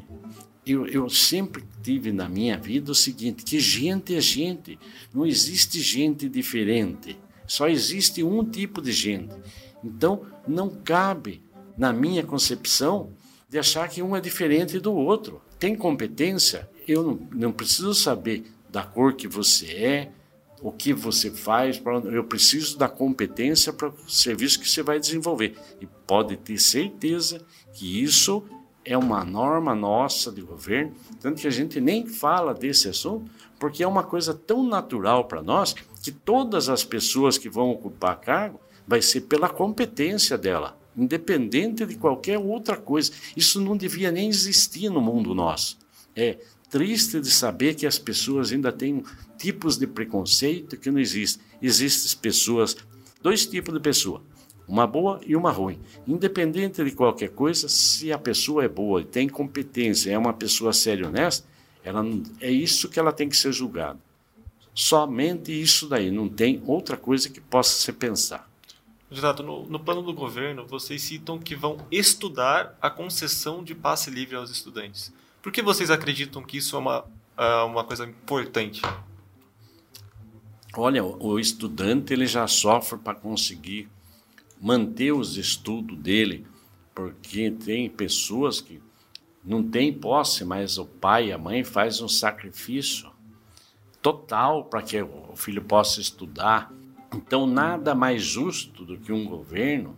eu, 0.66 0.88
eu 0.88 1.10
sempre 1.10 1.66
tive 1.84 2.14
na 2.14 2.30
minha 2.30 2.58
vida 2.58 2.90
o 2.90 2.96
seguinte: 2.96 3.44
que 3.44 3.60
gente 3.60 4.16
é 4.16 4.22
gente, 4.22 4.80
não 5.14 5.26
existe 5.26 5.82
gente 5.82 6.30
diferente, 6.30 7.20
só 7.52 7.68
existe 7.68 8.24
um 8.24 8.46
tipo 8.46 8.82
de 8.82 8.94
gente. 8.94 9.36
Então, 9.84 10.22
não 10.48 10.70
cabe, 10.70 11.44
na 11.78 11.92
minha 11.92 12.24
concepção, 12.24 13.12
de 13.50 13.60
achar 13.60 13.90
que 13.90 14.02
um 14.02 14.16
é 14.16 14.22
diferente 14.22 14.80
do 14.80 14.94
outro. 14.94 15.42
Tem 15.60 15.76
competência? 15.76 16.70
Eu 16.88 17.04
não, 17.04 17.28
não 17.34 17.52
preciso 17.52 17.94
saber 17.94 18.46
da 18.70 18.84
cor 18.84 19.16
que 19.16 19.28
você 19.28 19.66
é, 19.66 20.12
o 20.62 20.72
que 20.72 20.94
você 20.94 21.30
faz, 21.30 21.82
eu 22.14 22.24
preciso 22.24 22.78
da 22.78 22.88
competência 22.88 23.74
para 23.74 23.90
o 23.90 24.10
serviço 24.10 24.58
que 24.58 24.70
você 24.70 24.82
vai 24.82 24.98
desenvolver. 24.98 25.58
E 25.82 25.86
pode 26.08 26.38
ter 26.38 26.58
certeza 26.58 27.46
que 27.74 28.02
isso 28.02 28.46
é 28.86 28.98
uma 28.98 29.26
norma 29.26 29.76
nossa 29.76 30.32
de 30.32 30.42
governo, 30.42 30.94
tanto 31.20 31.42
que 31.42 31.48
a 31.48 31.52
gente 31.52 31.82
nem 31.82 32.08
fala 32.08 32.54
desse 32.54 32.88
assunto, 32.88 33.30
porque 33.60 33.84
é 33.84 33.88
uma 33.88 34.04
coisa 34.04 34.34
tão 34.34 34.64
natural 34.64 35.26
para 35.26 35.44
nós 35.44 35.76
que 36.02 36.12
todas 36.12 36.70
as 36.70 36.84
pessoas 36.84 37.38
que 37.38 37.50
vão 37.50 37.70
ocupar 37.70 38.20
cargo 38.20 38.60
vai 38.88 39.02
ser 39.02 39.22
pela 39.22 39.48
competência 39.48 40.38
dela 40.38 40.82
independente 40.96 41.86
de 41.86 41.96
qualquer 41.96 42.38
outra 42.38 42.78
coisa. 42.78 43.12
Isso 43.36 43.62
não 43.62 43.78
devia 43.78 44.12
nem 44.12 44.30
existir 44.30 44.90
no 44.90 45.02
mundo 45.02 45.34
nosso. 45.34 45.78
É 46.16 46.38
triste 46.70 47.20
de 47.20 47.30
saber 47.30 47.76
que 47.76 47.86
as 47.86 47.98
pessoas 47.98 48.52
ainda 48.52 48.72
têm 48.72 49.04
tipos 49.38 49.78
de 49.78 49.88
preconceito 49.88 50.78
que 50.78 50.92
não 50.92 51.00
existem. 51.00 51.44
Existem 51.62 52.18
pessoas, 52.20 52.76
dois 53.22 53.46
tipos 53.46 53.74
de 53.74 53.80
pessoa, 53.80 54.24
uma 54.68 54.88
boa 54.88 55.20
e 55.26 55.36
uma 55.36 55.52
ruim. 55.52 55.80
Independente 56.08 56.84
de 56.84 56.92
qualquer 56.92 57.30
coisa, 57.30 57.68
se 57.68 58.12
a 58.12 58.18
pessoa 58.18 58.64
é 58.64 58.70
boa 58.70 59.02
e 59.02 59.06
tem 59.06 59.28
competência, 59.28 60.12
é 60.12 60.18
uma 60.18 60.34
pessoa 60.34 60.74
séria 60.74 61.04
e 61.04 61.08
honesta, 61.08 61.48
ela, 61.84 62.06
é 62.40 62.52
isso 62.52 62.90
que 62.90 63.00
ela 63.00 63.12
tem 63.12 63.28
que 63.28 63.36
ser 63.36 63.52
julgada. 63.52 64.00
Somente 64.74 65.52
isso 65.52 65.88
daí, 65.88 66.10
não 66.10 66.30
tem 66.30 66.62
outra 66.66 66.96
coisa 66.96 67.30
que 67.30 67.42
possa 67.42 67.74
ser 67.74 67.94
pensar. 67.94 68.50
No, 69.44 69.66
no, 69.66 69.80
plano 69.80 70.02
do 70.02 70.14
governo, 70.14 70.66
vocês 70.66 71.02
citam 71.02 71.38
que 71.38 71.54
vão 71.54 71.86
estudar 71.92 72.78
a 72.82 72.90
concessão 72.90 73.62
de 73.62 73.76
passe 73.76 74.10
livre 74.10 74.38
aos 74.38 74.50
estudantes. 74.50 75.14
Por 75.42 75.52
que 75.52 75.62
vocês 75.62 75.92
acreditam 75.92 76.42
que 76.42 76.58
isso 76.58 76.78
é 76.78 76.80
uma, 76.80 77.06
é 77.38 77.64
uma 77.64 77.84
coisa 77.84 78.06
importante? 78.06 78.82
Olha, 80.74 81.04
o 81.04 81.38
estudante 81.38 82.14
ele 82.14 82.26
já 82.26 82.48
sofre 82.48 82.98
para 82.98 83.14
conseguir 83.14 83.90
manter 84.62 85.12
os 85.12 85.36
estudos 85.36 85.98
dele, 85.98 86.48
porque 86.96 87.52
tem 87.52 87.90
pessoas 87.90 88.62
que 88.62 88.82
não 89.44 89.62
têm 89.62 89.92
posse, 89.92 90.46
mas 90.46 90.78
o 90.78 90.86
pai 90.86 91.28
e 91.28 91.32
a 91.34 91.38
mãe 91.38 91.66
faz 91.66 92.00
um 92.00 92.08
sacrifício 92.08 93.11
total 94.02 94.66
para 94.66 94.82
que 94.82 95.02
o 95.02 95.36
filho 95.36 95.62
possa 95.62 96.02
estudar 96.02 96.72
então, 97.14 97.46
nada 97.46 97.94
mais 97.94 98.24
justo 98.24 98.86
do 98.86 98.98
que 98.98 99.12
um 99.12 99.26
governo 99.26 99.96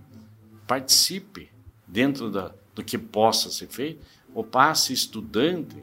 participe 0.65 1.49
dentro 1.87 2.31
da, 2.31 2.51
do 2.73 2.83
que 2.83 2.97
possa 2.97 3.51
ser 3.51 3.67
feito. 3.67 4.03
O 4.33 4.43
passe 4.43 4.93
estudante 4.93 5.75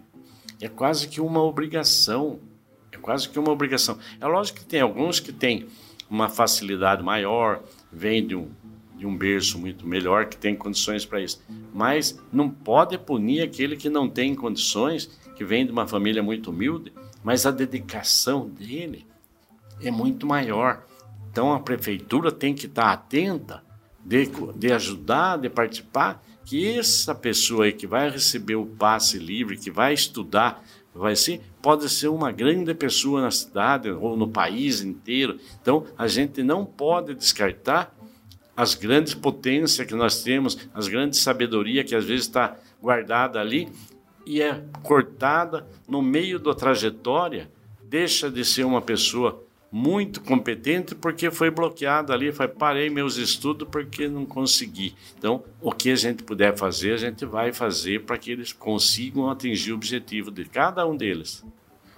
é 0.60 0.68
quase 0.68 1.06
que 1.06 1.20
uma 1.20 1.42
obrigação. 1.42 2.40
É 2.90 2.96
quase 2.96 3.28
que 3.28 3.38
uma 3.38 3.52
obrigação. 3.52 3.98
É 4.20 4.26
lógico 4.26 4.58
que 4.58 4.64
tem 4.64 4.80
alguns 4.80 5.20
que 5.20 5.32
têm 5.32 5.68
uma 6.08 6.28
facilidade 6.28 7.02
maior, 7.02 7.62
vêm 7.92 8.26
de 8.26 8.34
um, 8.34 8.50
de 8.96 9.06
um 9.06 9.16
berço 9.16 9.56
muito 9.56 9.86
melhor, 9.86 10.26
que 10.26 10.36
tem 10.36 10.56
condições 10.56 11.06
para 11.06 11.20
isso. 11.20 11.40
Mas 11.72 12.20
não 12.32 12.50
pode 12.50 12.98
punir 12.98 13.42
aquele 13.42 13.76
que 13.76 13.88
não 13.88 14.08
tem 14.08 14.34
condições, 14.34 15.06
que 15.36 15.44
vem 15.44 15.64
de 15.64 15.70
uma 15.70 15.86
família 15.86 16.20
muito 16.20 16.50
humilde, 16.50 16.92
mas 17.22 17.46
a 17.46 17.50
dedicação 17.50 18.48
dele 18.48 19.06
é 19.82 19.90
muito 19.90 20.26
maior. 20.26 20.84
Então 21.30 21.52
a 21.52 21.60
prefeitura 21.60 22.32
tem 22.32 22.54
que 22.54 22.66
estar 22.66 22.92
atenta 22.92 23.62
de, 24.04 24.30
de 24.56 24.72
ajudar, 24.72 25.38
de 25.38 25.48
participar, 25.48 26.22
que 26.44 26.78
essa 26.78 27.14
pessoa 27.14 27.66
aí 27.66 27.72
que 27.72 27.86
vai 27.86 28.10
receber 28.10 28.56
o 28.56 28.66
passe 28.66 29.18
livre, 29.18 29.56
que 29.56 29.70
vai 29.70 29.94
estudar, 29.94 30.64
vai 30.94 31.14
ser, 31.14 31.40
pode 31.62 31.88
ser 31.88 32.08
uma 32.08 32.32
grande 32.32 32.74
pessoa 32.74 33.20
na 33.20 33.30
cidade 33.30 33.90
ou 33.90 34.16
no 34.16 34.28
país 34.28 34.80
inteiro. 34.80 35.38
Então 35.60 35.86
a 35.96 36.08
gente 36.08 36.42
não 36.42 36.64
pode 36.64 37.14
descartar 37.14 37.94
as 38.56 38.74
grandes 38.74 39.14
potências 39.14 39.86
que 39.86 39.94
nós 39.94 40.22
temos, 40.22 40.58
as 40.74 40.88
grandes 40.88 41.20
sabedoria 41.20 41.84
que 41.84 41.94
às 41.94 42.04
vezes 42.04 42.26
está 42.26 42.56
guardada 42.82 43.40
ali 43.40 43.68
e 44.30 44.40
é 44.40 44.62
cortada 44.84 45.66
no 45.88 46.00
meio 46.00 46.38
da 46.38 46.54
trajetória, 46.54 47.50
deixa 47.82 48.30
de 48.30 48.44
ser 48.44 48.62
uma 48.62 48.80
pessoa 48.80 49.42
muito 49.72 50.20
competente 50.20 50.94
porque 50.94 51.32
foi 51.32 51.50
bloqueado 51.50 52.12
ali, 52.12 52.30
foi 52.30 52.46
parei 52.46 52.88
meus 52.88 53.16
estudos 53.16 53.66
porque 53.68 54.06
não 54.06 54.24
consegui. 54.24 54.94
Então, 55.18 55.42
o 55.60 55.72
que 55.72 55.90
a 55.90 55.96
gente 55.96 56.22
puder 56.22 56.56
fazer, 56.56 56.92
a 56.92 56.96
gente 56.96 57.24
vai 57.24 57.52
fazer 57.52 58.04
para 58.04 58.16
que 58.16 58.30
eles 58.30 58.52
consigam 58.52 59.28
atingir 59.28 59.72
o 59.72 59.74
objetivo 59.74 60.30
de 60.30 60.44
cada 60.44 60.86
um 60.86 60.96
deles. 60.96 61.44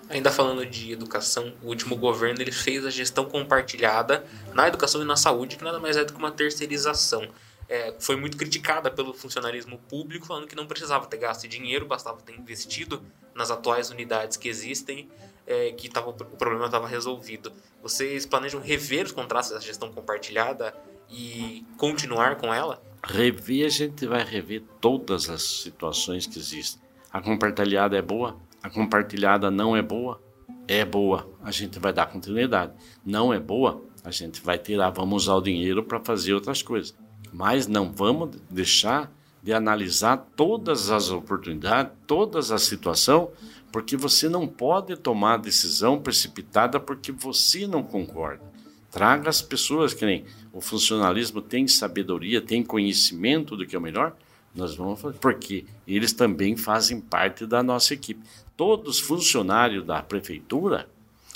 Ainda 0.09 0.31
falando 0.31 0.65
de 0.65 0.91
educação, 0.91 1.53
o 1.63 1.69
último 1.69 1.97
governo 1.97 2.41
ele 2.41 2.53
fez 2.53 2.87
a 2.87 2.91
gestão 2.91 3.27
compartilhada 3.27 4.25
na 4.55 4.69
educação 4.69 5.03
e 5.03 5.05
na 5.05 5.17
saúde, 5.17 5.57
que 5.57 5.65
nada 5.65 5.79
mais 5.79 5.99
é 5.99 6.05
do 6.05 6.15
que 6.15 6.19
uma 6.19 6.31
terceirização. 6.31 7.29
É, 7.73 7.95
foi 7.99 8.17
muito 8.17 8.37
criticada 8.37 8.91
pelo 8.91 9.15
funcionalismo 9.15 9.79
público, 9.89 10.27
falando 10.27 10.47
que 10.47 10.55
não 10.55 10.67
precisava 10.67 11.07
ter 11.07 11.17
gasto 11.17 11.49
dinheiro, 11.49 11.87
bastava 11.87 12.21
ter 12.21 12.39
investido 12.39 13.03
nas 13.35 13.51
atuais 13.51 13.89
unidades 13.91 14.37
que 14.37 14.47
existem 14.47 15.09
é, 15.47 15.73
que 15.73 15.89
tava, 15.89 16.11
o 16.11 16.37
problema 16.37 16.67
estava 16.67 16.87
resolvido. 16.87 17.51
Vocês 17.83 18.27
planejam 18.27 18.61
rever 18.61 19.07
os 19.07 19.13
contratos 19.13 19.53
da 19.53 19.59
gestão 19.59 19.91
compartilhada 19.91 20.75
e 21.09 21.65
continuar 21.79 22.37
com 22.37 22.53
ela? 22.53 22.83
Rever, 23.03 23.65
a 23.65 23.71
gente 23.71 24.07
vai 24.07 24.23
rever 24.23 24.63
todas 24.79 25.31
as 25.31 25.43
situações 25.43 26.27
que 26.27 26.39
existem. 26.39 26.79
A 27.11 27.23
compartilhada 27.23 27.97
é 27.97 28.03
boa, 28.03 28.37
a 28.63 28.69
compartilhada 28.69 29.51
não 29.51 29.75
é 29.75 29.81
boa, 29.81 30.23
é 30.69 30.85
boa, 30.85 31.27
a 31.43 31.51
gente 31.51 31.79
vai 31.79 31.95
dar 31.95 32.05
continuidade. 32.05 32.75
Não 33.03 33.33
é 33.33 33.41
boa, 33.41 33.83
a 34.05 34.11
gente 34.11 34.43
vai 34.43 34.59
tirar, 34.59 34.91
vamos 34.91 35.23
usar 35.23 35.37
o 35.37 35.41
dinheiro 35.41 35.83
para 35.83 35.99
fazer 36.01 36.35
outras 36.35 36.61
coisas. 36.61 36.95
Mas 37.33 37.67
não 37.67 37.91
vamos 37.91 38.37
deixar 38.51 39.11
de 39.43 39.53
analisar 39.53 40.19
todas 40.37 40.91
as 40.91 41.11
oportunidades, 41.11 41.93
todas 42.07 42.53
as 42.53 42.63
situações, 42.63 43.29
porque 43.73 43.97
você 43.97 44.29
não 44.29 44.47
pode 44.47 44.95
tomar 44.97 45.39
decisão 45.39 46.01
precipitada 46.01 46.79
porque 46.79 47.11
você 47.11 47.67
não 47.67 47.83
concorda. 47.83 48.43
Traga 48.91 49.31
as 49.31 49.41
pessoas 49.41 49.95
que 49.95 50.05
nem 50.05 50.27
o 50.53 50.61
funcionalismo 50.61 51.41
tem 51.41 51.67
sabedoria, 51.67 52.43
tem 52.43 52.63
conhecimento 52.63 53.57
do 53.57 53.67
que 53.67 53.75
é 53.75 53.79
o 53.79 53.83
melhor, 53.83 54.15
nós 54.55 54.75
vamos 54.75 55.01
fazer, 55.01 55.17
porque 55.19 55.65
eles 55.89 56.13
também 56.13 56.57
fazem 56.57 57.01
parte 57.01 57.47
da 57.47 57.63
nossa 57.63 57.95
equipe. 57.95 58.21
Todos 58.55 58.97
os 58.97 59.01
funcionários 59.01 59.85
da 59.87 60.03
prefeitura, 60.03 60.87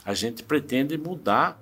a 0.05 0.13
gente 0.13 0.43
pretende 0.43 0.99
mudar, 0.99 1.59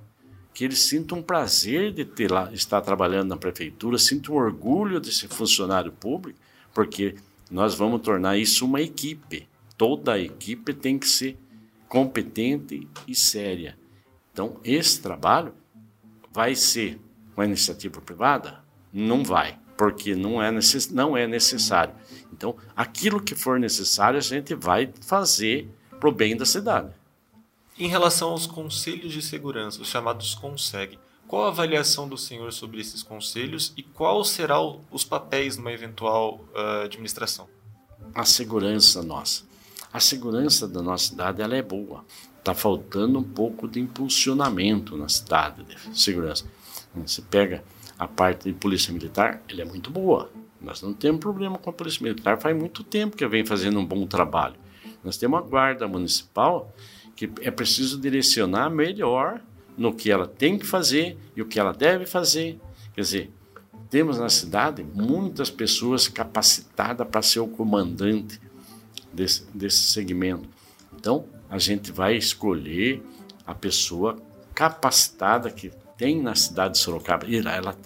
que 0.55 0.65
eles 0.65 0.83
sintam 0.83 1.21
prazer 1.21 1.93
de 1.93 2.05
ter 2.05 2.31
lá, 2.31 2.51
estar 2.53 2.81
trabalhando 2.81 3.29
na 3.29 3.37
prefeitura, 3.37 3.99
sintam 3.99 4.37
orgulho 4.37 5.01
de 5.01 5.13
ser 5.13 5.29
funcionário 5.29 5.93
público, 5.93 6.39
porque 6.73 7.17
nós 7.51 7.75
vamos 7.75 8.01
tornar 8.01 8.39
isso 8.39 8.65
uma 8.65 8.81
equipe 8.81 9.49
toda 9.77 10.15
a 10.15 10.19
equipe 10.19 10.73
tem 10.73 10.99
que 10.99 11.09
ser 11.09 11.37
competente 11.89 12.89
e 13.07 13.15
séria. 13.15 13.77
Então, 14.33 14.57
esse 14.65 15.01
trabalho 15.01 15.55
vai 16.33 16.55
ser 16.55 16.99
com 17.35 17.41
a 17.41 17.45
iniciativa 17.45 18.01
privada? 18.01 18.61
Não 18.93 19.23
vai, 19.23 19.59
porque 19.77 20.15
não 20.15 20.43
é, 20.43 20.51
necess, 20.51 20.91
não 20.91 21.17
é 21.17 21.27
necessário. 21.27 21.95
Então, 22.33 22.57
aquilo 22.75 23.23
que 23.23 23.35
for 23.35 23.59
necessário, 23.61 24.19
a 24.19 24.23
gente 24.23 24.55
vai 24.55 24.93
fazer 25.03 25.69
para 26.01 26.09
o 26.09 26.13
bem 26.13 26.37
da 26.37 26.45
cidade. 26.45 26.91
Em 27.77 27.89
relação 27.89 28.31
aos 28.31 28.47
conselhos 28.47 29.13
de 29.13 29.21
segurança, 29.21 29.83
os 29.83 29.89
chamados 29.89 30.33
CONSEG, 30.37 30.97
qual 31.27 31.47
a 31.47 31.49
avaliação 31.49 32.09
do 32.09 32.17
senhor 32.17 32.53
sobre 32.53 32.81
esses 32.81 33.03
conselhos 33.03 33.73
e 33.77 33.83
qual 33.83 34.23
serão 34.23 34.83
os 34.93 35.03
papéis 35.03 35.57
numa 35.57 35.73
eventual 35.73 36.45
uh, 36.55 36.85
administração? 36.85 37.49
A 38.15 38.25
segurança 38.25 39.03
nossa. 39.03 39.43
A 39.93 39.99
segurança 39.99 40.69
da 40.69 40.81
nossa 40.81 41.09
cidade 41.09 41.43
ela 41.43 41.57
é 41.57 41.63
boa. 41.63 42.05
Está 42.39 42.55
faltando 42.55 43.19
um 43.19 43.25
pouco 43.25 43.67
de 43.67 43.81
impulsionamento 43.81 44.97
na 44.97 45.09
cidade 45.09 45.65
de 45.65 46.01
segurança. 46.01 46.45
Você 46.95 47.23
pega 47.23 47.65
a 47.99 48.07
parte 48.07 48.45
de 48.45 48.53
polícia 48.53 48.93
militar, 48.93 49.43
ela 49.49 49.63
é 49.63 49.65
muito 49.65 49.91
boa. 49.91 50.31
Nós 50.61 50.81
não 50.81 50.95
temos 50.95 51.21
problema 51.21 51.59
com 51.59 51.71
a 51.71 51.73
polícia 51.73 52.01
militar, 52.05 52.41
faz 52.41 52.57
muito 52.57 52.85
tempo 52.85 53.17
que 53.17 53.27
vem 53.27 53.45
fazendo 53.45 53.81
um 53.81 53.85
bom 53.85 54.07
trabalho. 54.07 54.55
Nós 55.03 55.17
temos 55.17 55.41
a 55.41 55.43
guarda 55.43 55.89
municipal 55.89 56.73
que 57.15 57.31
é 57.41 57.51
preciso 57.51 58.01
direcionar 58.01 58.71
melhor 58.71 59.41
no 59.77 59.93
que 59.95 60.11
ela 60.11 60.27
tem 60.27 60.59
que 60.59 60.67
fazer 60.67 61.17
e 61.37 61.43
o 61.43 61.47
que 61.47 61.59
ela 61.59 61.73
deve 61.73 62.07
fazer. 62.07 62.59
Quer 62.95 63.01
dizer, 63.01 63.31
temos 63.91 64.19
na 64.19 64.29
cidade 64.29 64.85
muitas 64.95 65.51
pessoas 65.51 66.09
capacitadas 66.09 67.07
para 67.07 67.23
ser 67.23 67.41
o 67.41 67.49
comandante 67.49 68.41
desse, 69.13 69.45
desse 69.55 69.83
segmento. 69.85 70.49
Então, 70.95 71.25
a 71.49 71.59
gente 71.59 71.93
vai 71.93 72.17
escolher 72.17 73.03
a 73.47 73.55
pessoa 73.55 74.17
capacitada 74.55 75.51
que 75.51 75.71
tem 75.97 76.21
na 76.21 76.35
cidade 76.35 76.75
de 76.75 76.79
Sorocaba. 76.81 77.27
E 77.27 77.37
ela, 77.37 77.77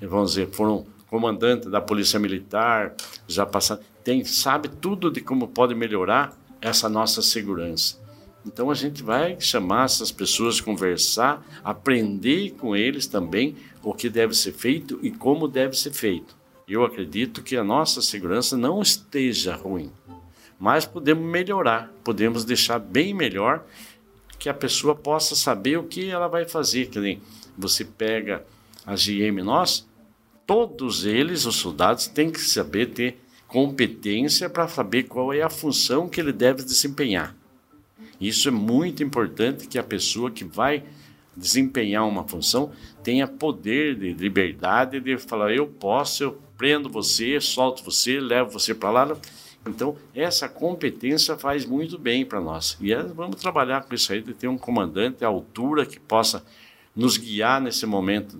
vamos 0.00 0.30
dizer, 0.30 0.50
foram 0.50 0.86
comandante 1.08 1.68
da 1.68 1.80
Polícia 1.80 2.18
Militar, 2.18 2.94
já 3.26 3.46
passaram, 3.46 3.82
tem, 4.04 4.24
sabe 4.24 4.68
tudo 4.68 5.10
de 5.10 5.20
como 5.20 5.48
pode 5.48 5.74
melhorar 5.74 6.36
essa 6.66 6.88
nossa 6.88 7.22
segurança. 7.22 7.96
Então 8.44 8.70
a 8.70 8.74
gente 8.74 9.00
vai 9.00 9.40
chamar 9.40 9.84
essas 9.84 10.10
pessoas, 10.10 10.60
conversar, 10.60 11.44
aprender 11.62 12.54
com 12.58 12.74
eles 12.74 13.06
também 13.06 13.54
o 13.84 13.94
que 13.94 14.08
deve 14.08 14.34
ser 14.34 14.52
feito 14.52 14.98
e 15.00 15.12
como 15.12 15.46
deve 15.46 15.78
ser 15.78 15.92
feito. 15.92 16.36
Eu 16.66 16.84
acredito 16.84 17.40
que 17.40 17.56
a 17.56 17.62
nossa 17.62 18.02
segurança 18.02 18.56
não 18.56 18.82
esteja 18.82 19.54
ruim, 19.54 19.92
mas 20.58 20.84
podemos 20.84 21.24
melhorar, 21.24 21.92
podemos 22.02 22.44
deixar 22.44 22.80
bem 22.80 23.14
melhor 23.14 23.64
que 24.36 24.48
a 24.48 24.54
pessoa 24.54 24.94
possa 24.94 25.36
saber 25.36 25.78
o 25.78 25.84
que 25.84 26.10
ela 26.10 26.26
vai 26.26 26.44
fazer. 26.46 26.86
Que 26.86 26.98
nem 26.98 27.22
você 27.56 27.84
pega 27.84 28.44
a 28.84 28.94
GM 28.94 29.40
nós, 29.44 29.86
todos 30.44 31.04
eles, 31.04 31.46
os 31.46 31.54
soldados, 31.54 32.08
têm 32.08 32.30
que 32.30 32.40
saber 32.40 32.86
ter 32.86 33.20
competência 33.46 34.50
para 34.50 34.68
saber 34.68 35.04
qual 35.04 35.32
é 35.32 35.42
a 35.42 35.50
função 35.50 36.08
que 36.08 36.20
ele 36.20 36.32
deve 36.32 36.62
desempenhar. 36.62 37.34
Isso 38.20 38.48
é 38.48 38.50
muito 38.50 39.02
importante 39.02 39.68
que 39.68 39.78
a 39.78 39.82
pessoa 39.82 40.30
que 40.30 40.44
vai 40.44 40.82
desempenhar 41.36 42.06
uma 42.06 42.26
função 42.26 42.72
tenha 43.02 43.28
poder 43.28 43.94
de 43.94 44.14
liberdade 44.14 45.00
de 45.00 45.18
falar 45.18 45.52
eu 45.52 45.66
posso, 45.66 46.22
eu 46.22 46.40
prendo 46.56 46.88
você, 46.88 47.40
solto 47.40 47.84
você, 47.84 48.18
levo 48.18 48.50
você 48.50 48.74
para 48.74 48.90
lá. 48.90 49.16
Então, 49.66 49.96
essa 50.14 50.48
competência 50.48 51.36
faz 51.36 51.66
muito 51.66 51.98
bem 51.98 52.24
para 52.24 52.40
nós. 52.40 52.78
E 52.80 52.92
é, 52.92 53.02
vamos 53.02 53.36
trabalhar 53.36 53.82
com 53.82 53.94
isso 53.94 54.12
aí, 54.12 54.22
de 54.22 54.32
ter 54.32 54.48
um 54.48 54.56
comandante 54.56 55.24
à 55.24 55.28
altura 55.28 55.84
que 55.84 56.00
possa 56.00 56.42
nos 56.94 57.16
guiar 57.16 57.60
nesse 57.60 57.84
momento 57.84 58.38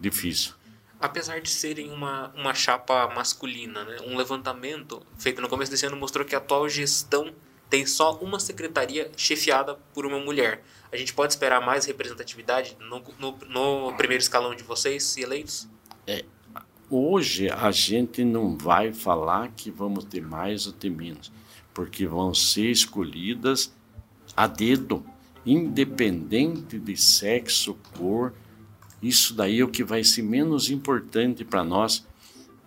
difícil. 0.00 0.54
Apesar 1.02 1.40
de 1.40 1.50
serem 1.50 1.90
uma, 1.90 2.32
uma 2.36 2.54
chapa 2.54 3.08
masculina, 3.08 3.84
né? 3.84 3.96
um 4.06 4.16
levantamento 4.16 5.02
feito 5.18 5.42
no 5.42 5.48
começo 5.48 5.70
desse 5.70 5.84
ano 5.84 5.96
mostrou 5.96 6.24
que 6.24 6.34
a 6.34 6.38
atual 6.38 6.68
gestão 6.68 7.34
tem 7.68 7.84
só 7.86 8.12
uma 8.18 8.38
secretaria 8.38 9.10
chefiada 9.16 9.74
por 9.92 10.06
uma 10.06 10.20
mulher. 10.20 10.62
A 10.92 10.96
gente 10.96 11.12
pode 11.12 11.32
esperar 11.32 11.64
mais 11.64 11.86
representatividade 11.86 12.76
no, 12.78 13.02
no, 13.18 13.38
no 13.48 13.96
primeiro 13.96 14.22
escalão 14.22 14.54
de 14.54 14.62
vocês, 14.62 15.02
se 15.02 15.22
eleitos? 15.22 15.66
É, 16.06 16.22
hoje 16.90 17.48
a 17.48 17.70
gente 17.70 18.24
não 18.24 18.56
vai 18.58 18.92
falar 18.92 19.52
que 19.56 19.70
vamos 19.70 20.04
ter 20.04 20.20
mais 20.20 20.66
ou 20.66 20.72
ter 20.72 20.90
menos, 20.90 21.32
porque 21.72 22.06
vão 22.06 22.34
ser 22.34 22.70
escolhidas 22.70 23.74
a 24.36 24.46
dedo, 24.46 25.04
independente 25.44 26.78
de 26.78 26.96
sexo, 26.96 27.74
cor. 27.96 28.34
Isso 29.02 29.34
daí 29.34 29.60
é 29.60 29.64
o 29.64 29.68
que 29.68 29.82
vai 29.82 30.04
ser 30.04 30.22
menos 30.22 30.70
importante 30.70 31.44
para 31.44 31.64
nós. 31.64 32.06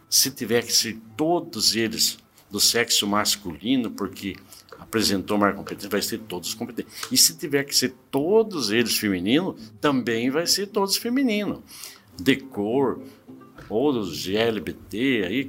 Se 0.10 0.30
tiver 0.30 0.64
que 0.64 0.74
ser 0.74 0.98
todos 1.16 1.76
eles 1.76 2.18
do 2.52 2.60
sexo 2.60 3.08
masculino, 3.08 3.90
porque 3.92 4.36
apresentou 4.80 5.38
mais 5.38 5.56
competência, 5.56 5.90
vai 5.90 6.02
ser 6.02 6.20
todos 6.20 6.54
competentes. 6.54 6.94
E 7.12 7.18
se 7.18 7.38
tiver 7.38 7.64
que 7.64 7.76
ser 7.76 7.96
todos 8.12 8.72
eles 8.72 8.98
femininos, 8.98 9.72
também 9.80 10.30
vai 10.30 10.46
ser 10.46 10.68
todos 10.68 10.98
femininos. 10.98 11.60
De 12.22 12.36
cor, 12.38 13.02
ou 13.70 13.92
dos 13.92 14.26
GLBT, 14.26 15.24
aí, 15.26 15.48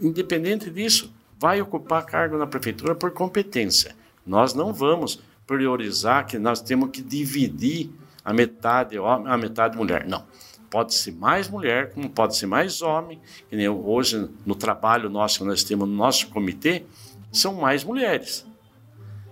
independente 0.00 0.70
disso, 0.70 1.12
vai 1.38 1.60
ocupar 1.60 2.04
cargo 2.06 2.36
na 2.36 2.46
prefeitura 2.46 2.94
por 2.94 3.10
competência. 3.10 3.96
Nós 4.24 4.54
não 4.54 4.72
vamos 4.72 5.20
priorizar 5.46 6.26
que 6.26 6.38
nós 6.38 6.60
temos 6.60 6.90
que 6.90 7.02
dividir 7.02 7.90
a 8.24 8.32
metade 8.32 8.98
homem, 8.98 9.32
a 9.32 9.36
metade 9.36 9.76
mulher. 9.76 10.06
Não. 10.06 10.24
Pode 10.70 10.94
ser 10.94 11.12
mais 11.12 11.50
mulher, 11.50 11.92
como 11.92 12.08
pode 12.08 12.36
ser 12.36 12.46
mais 12.46 12.80
homem. 12.80 13.20
Que 13.50 13.56
nem 13.56 13.68
hoje, 13.68 14.28
no 14.46 14.54
trabalho 14.54 15.10
nosso 15.10 15.40
que 15.40 15.44
nós 15.44 15.62
temos 15.62 15.88
no 15.88 15.94
nosso 15.94 16.28
comitê, 16.28 16.84
são 17.30 17.54
mais 17.54 17.84
mulheres. 17.84 18.46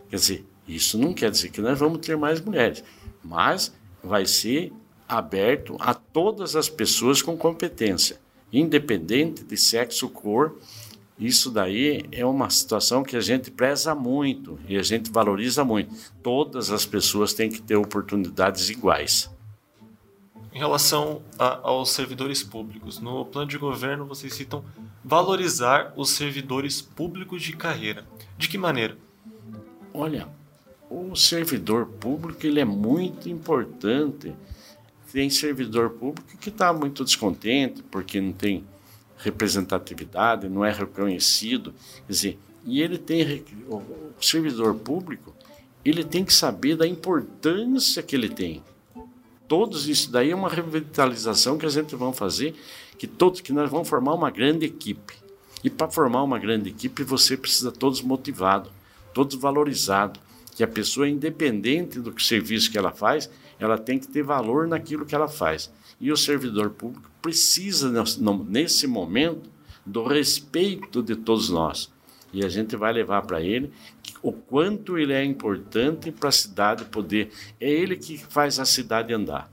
Quer 0.08 0.16
dizer, 0.16 0.46
isso 0.66 0.98
não 0.98 1.12
quer 1.12 1.30
dizer 1.30 1.50
que 1.50 1.60
nós 1.60 1.78
vamos 1.78 1.98
ter 2.04 2.16
mais 2.16 2.40
mulheres, 2.40 2.84
mas 3.22 3.72
vai 4.02 4.26
ser 4.26 4.72
aberto 5.08 5.76
a 5.80 5.92
todas 5.92 6.54
as 6.54 6.68
pessoas 6.68 7.20
com 7.20 7.36
competência, 7.36 8.20
independente 8.52 9.42
de 9.44 9.56
sexo, 9.56 10.08
cor. 10.08 10.56
Isso 11.20 11.50
daí 11.50 12.06
é 12.10 12.24
uma 12.24 12.48
situação 12.48 13.02
que 13.02 13.14
a 13.14 13.20
gente 13.20 13.50
preza 13.50 13.94
muito 13.94 14.58
e 14.66 14.78
a 14.78 14.82
gente 14.82 15.10
valoriza 15.10 15.62
muito. 15.62 15.94
Todas 16.22 16.70
as 16.70 16.86
pessoas 16.86 17.34
têm 17.34 17.50
que 17.50 17.60
ter 17.60 17.76
oportunidades 17.76 18.70
iguais. 18.70 19.30
Em 20.50 20.58
relação 20.58 21.20
a, 21.38 21.68
aos 21.68 21.90
servidores 21.90 22.42
públicos, 22.42 23.00
no 23.00 23.26
plano 23.26 23.48
de 23.48 23.58
governo 23.58 24.06
vocês 24.06 24.32
citam 24.32 24.64
valorizar 25.04 25.92
os 25.94 26.08
servidores 26.08 26.80
públicos 26.80 27.42
de 27.42 27.54
carreira. 27.54 28.06
De 28.38 28.48
que 28.48 28.56
maneira? 28.56 28.96
Olha, 29.92 30.26
o 30.88 31.14
servidor 31.14 31.84
público 31.84 32.46
ele 32.46 32.60
é 32.60 32.64
muito 32.64 33.28
importante. 33.28 34.34
Tem 35.12 35.28
servidor 35.28 35.90
público 35.90 36.38
que 36.38 36.48
está 36.48 36.72
muito 36.72 37.04
descontente 37.04 37.82
porque 37.82 38.20
não 38.22 38.32
tem 38.32 38.64
representatividade, 39.22 40.48
não 40.48 40.64
é 40.64 40.72
reconhecido. 40.72 41.72
Quer 42.06 42.12
dizer, 42.12 42.38
e 42.64 42.82
ele 42.82 42.98
tem 42.98 43.44
o 43.68 43.82
servidor 44.20 44.74
público, 44.74 45.34
ele 45.84 46.04
tem 46.04 46.24
que 46.24 46.32
saber 46.32 46.76
da 46.76 46.86
importância 46.86 48.02
que 48.02 48.14
ele 48.14 48.28
tem 48.28 48.62
todos 49.50 49.88
isso 49.88 50.12
daí 50.12 50.30
é 50.30 50.34
uma 50.34 50.48
revitalização 50.48 51.58
que 51.58 51.66
a 51.66 51.68
gente 51.68 51.96
vai 51.96 52.12
fazer, 52.12 52.54
que 52.96 53.08
todos 53.08 53.40
que 53.40 53.52
nós 53.52 53.68
vamos 53.68 53.88
formar 53.88 54.14
uma 54.14 54.30
grande 54.30 54.64
equipe. 54.64 55.12
E 55.64 55.68
para 55.68 55.90
formar 55.90 56.22
uma 56.22 56.38
grande 56.38 56.70
equipe, 56.70 57.02
você 57.02 57.36
precisa 57.36 57.72
todos 57.72 58.00
motivados, 58.00 58.70
todos 59.12 59.34
valorizados, 59.34 60.22
que 60.54 60.62
a 60.62 60.68
pessoa 60.68 61.08
independente 61.08 61.98
do 61.98 62.14
serviço 62.20 62.70
que 62.70 62.78
ela 62.78 62.92
faz, 62.92 63.28
ela 63.58 63.76
tem 63.76 63.98
que 63.98 64.06
ter 64.06 64.22
valor 64.22 64.68
naquilo 64.68 65.04
que 65.04 65.16
ela 65.16 65.26
faz. 65.26 65.68
E 66.00 66.10
o 66.10 66.16
servidor 66.16 66.70
público 66.70 67.10
precisa 67.20 67.92
nesse 68.48 68.86
momento 68.86 69.50
do 69.84 70.04
respeito 70.04 71.02
de 71.02 71.14
todos 71.14 71.50
nós. 71.50 71.92
E 72.32 72.44
a 72.44 72.48
gente 72.48 72.76
vai 72.76 72.92
levar 72.92 73.22
para 73.22 73.40
ele 73.40 73.72
o 74.22 74.32
quanto 74.32 74.98
ele 74.98 75.12
é 75.12 75.24
importante 75.24 76.12
para 76.12 76.28
a 76.28 76.32
cidade 76.32 76.84
poder. 76.84 77.30
É 77.60 77.68
ele 77.68 77.96
que 77.96 78.16
faz 78.16 78.58
a 78.58 78.64
cidade 78.64 79.12
andar. 79.12 79.50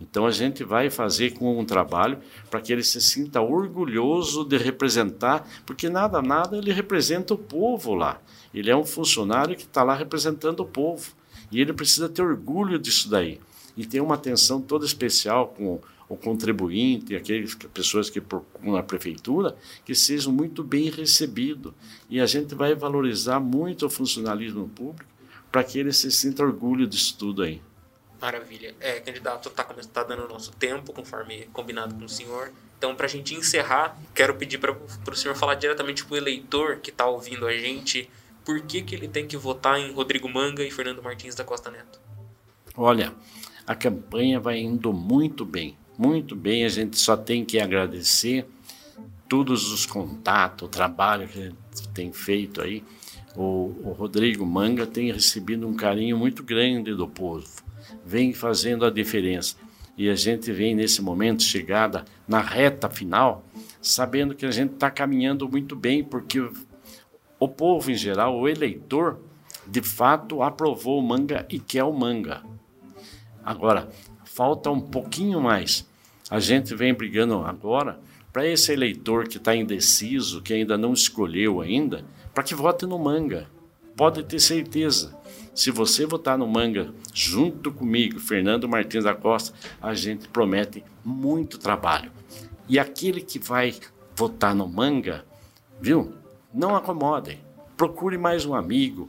Então 0.00 0.26
a 0.26 0.30
gente 0.30 0.62
vai 0.62 0.90
fazer 0.90 1.32
com 1.32 1.58
um 1.58 1.64
trabalho 1.64 2.18
para 2.50 2.60
que 2.60 2.72
ele 2.72 2.82
se 2.82 3.00
sinta 3.00 3.40
orgulhoso 3.40 4.44
de 4.44 4.58
representar, 4.58 5.48
porque 5.64 5.88
nada, 5.88 6.20
nada 6.20 6.56
ele 6.56 6.72
representa 6.72 7.32
o 7.34 7.38
povo 7.38 7.94
lá. 7.94 8.20
Ele 8.52 8.70
é 8.70 8.76
um 8.76 8.84
funcionário 8.84 9.56
que 9.56 9.62
está 9.62 9.82
lá 9.82 9.94
representando 9.94 10.60
o 10.60 10.66
povo. 10.66 11.12
E 11.50 11.60
ele 11.60 11.72
precisa 11.72 12.08
ter 12.08 12.22
orgulho 12.22 12.78
disso 12.78 13.08
daí. 13.08 13.40
E 13.76 13.86
tem 13.86 14.00
uma 14.00 14.14
atenção 14.14 14.60
toda 14.60 14.84
especial 14.84 15.48
com 15.48 15.80
o 16.08 16.16
contribuinte, 16.16 17.16
aquelas 17.16 17.54
pessoas 17.54 18.08
que 18.08 18.20
procuram 18.20 18.76
a 18.76 18.82
prefeitura, 18.82 19.56
que 19.84 19.94
sejam 19.94 20.32
muito 20.32 20.62
bem 20.62 20.88
recebidos. 20.88 21.72
E 22.08 22.20
a 22.20 22.26
gente 22.26 22.54
vai 22.54 22.74
valorizar 22.74 23.40
muito 23.40 23.86
o 23.86 23.90
funcionalismo 23.90 24.68
público 24.68 25.10
para 25.50 25.64
que 25.64 25.78
ele 25.78 25.92
se 25.92 26.10
sinta 26.10 26.42
orgulho 26.42 26.86
disso 26.86 27.16
tudo 27.18 27.42
aí. 27.42 27.60
Maravilha. 28.20 28.74
É, 28.80 29.00
candidato, 29.00 29.48
está 29.48 29.64
tá 29.64 30.02
dando 30.04 30.24
o 30.24 30.28
nosso 30.28 30.52
tempo, 30.52 30.92
conforme 30.92 31.48
combinado 31.52 31.94
com 31.94 32.04
o 32.04 32.08
senhor. 32.08 32.52
Então, 32.78 32.94
para 32.94 33.06
a 33.06 33.08
gente 33.08 33.34
encerrar, 33.34 33.98
quero 34.14 34.34
pedir 34.34 34.58
para 34.58 34.72
o 34.72 35.16
senhor 35.16 35.34
falar 35.34 35.54
diretamente 35.54 36.04
para 36.04 36.14
o 36.14 36.16
eleitor 36.16 36.76
que 36.76 36.90
está 36.90 37.06
ouvindo 37.06 37.46
a 37.46 37.52
gente 37.52 38.08
por 38.44 38.60
que, 38.60 38.82
que 38.82 38.94
ele 38.94 39.08
tem 39.08 39.26
que 39.26 39.36
votar 39.36 39.78
em 39.78 39.92
Rodrigo 39.92 40.28
Manga 40.28 40.62
e 40.62 40.70
Fernando 40.70 41.02
Martins 41.02 41.34
da 41.34 41.42
Costa 41.42 41.70
Neto. 41.70 42.00
Olha, 42.76 43.12
a 43.66 43.74
campanha 43.74 44.38
vai 44.38 44.60
indo 44.60 44.92
muito 44.92 45.44
bem, 45.44 45.76
muito 45.98 46.36
bem. 46.36 46.64
A 46.64 46.68
gente 46.68 46.98
só 46.98 47.16
tem 47.16 47.44
que 47.44 47.58
agradecer 47.58 48.46
todos 49.28 49.72
os 49.72 49.84
contatos, 49.84 50.68
o 50.68 50.70
trabalho 50.70 51.26
que 51.28 51.52
tem 51.92 52.12
feito 52.12 52.62
aí. 52.62 52.84
O, 53.34 53.74
o 53.84 53.92
Rodrigo 53.92 54.46
Manga 54.46 54.86
tem 54.86 55.12
recebido 55.12 55.66
um 55.66 55.74
carinho 55.74 56.16
muito 56.16 56.42
grande 56.42 56.94
do 56.94 57.06
povo, 57.06 57.46
vem 58.04 58.32
fazendo 58.32 58.86
a 58.86 58.90
diferença. 58.90 59.56
E 59.98 60.08
a 60.08 60.14
gente 60.14 60.52
vem 60.52 60.74
nesse 60.74 61.02
momento, 61.02 61.42
chegada 61.42 62.04
na 62.28 62.40
reta 62.40 62.88
final, 62.88 63.44
sabendo 63.80 64.34
que 64.34 64.46
a 64.46 64.50
gente 64.50 64.74
está 64.74 64.90
caminhando 64.90 65.48
muito 65.48 65.74
bem, 65.74 66.04
porque 66.04 66.46
o 67.38 67.48
povo 67.48 67.90
em 67.90 67.94
geral, 67.94 68.38
o 68.38 68.48
eleitor, 68.48 69.18
de 69.66 69.82
fato 69.82 70.42
aprovou 70.42 70.98
o 70.98 71.02
manga 71.02 71.46
e 71.48 71.58
quer 71.58 71.84
o 71.84 71.92
manga. 71.92 72.42
Agora, 73.46 73.88
falta 74.24 74.68
um 74.72 74.80
pouquinho 74.80 75.40
mais. 75.40 75.88
A 76.28 76.40
gente 76.40 76.74
vem 76.74 76.92
brigando 76.92 77.36
agora 77.44 78.00
para 78.32 78.44
esse 78.44 78.72
eleitor 78.72 79.28
que 79.28 79.36
está 79.36 79.54
indeciso, 79.54 80.42
que 80.42 80.52
ainda 80.52 80.76
não 80.76 80.92
escolheu 80.92 81.60
ainda, 81.60 82.04
para 82.34 82.42
que 82.42 82.56
vote 82.56 82.84
no 82.84 82.98
manga. 82.98 83.48
Pode 83.96 84.24
ter 84.24 84.40
certeza. 84.40 85.16
Se 85.54 85.70
você 85.70 86.04
votar 86.04 86.36
no 86.36 86.46
manga 86.46 86.92
junto 87.14 87.72
comigo, 87.72 88.18
Fernando 88.18 88.68
Martins 88.68 89.04
da 89.04 89.14
Costa, 89.14 89.56
a 89.80 89.94
gente 89.94 90.28
promete 90.28 90.82
muito 91.04 91.56
trabalho. 91.56 92.10
E 92.68 92.80
aquele 92.80 93.20
que 93.20 93.38
vai 93.38 93.74
votar 94.16 94.56
no 94.56 94.68
manga, 94.68 95.24
viu? 95.80 96.12
Não 96.52 96.74
acomodem. 96.74 97.38
Procure 97.76 98.18
mais 98.18 98.44
um 98.44 98.54
amigo, 98.54 99.08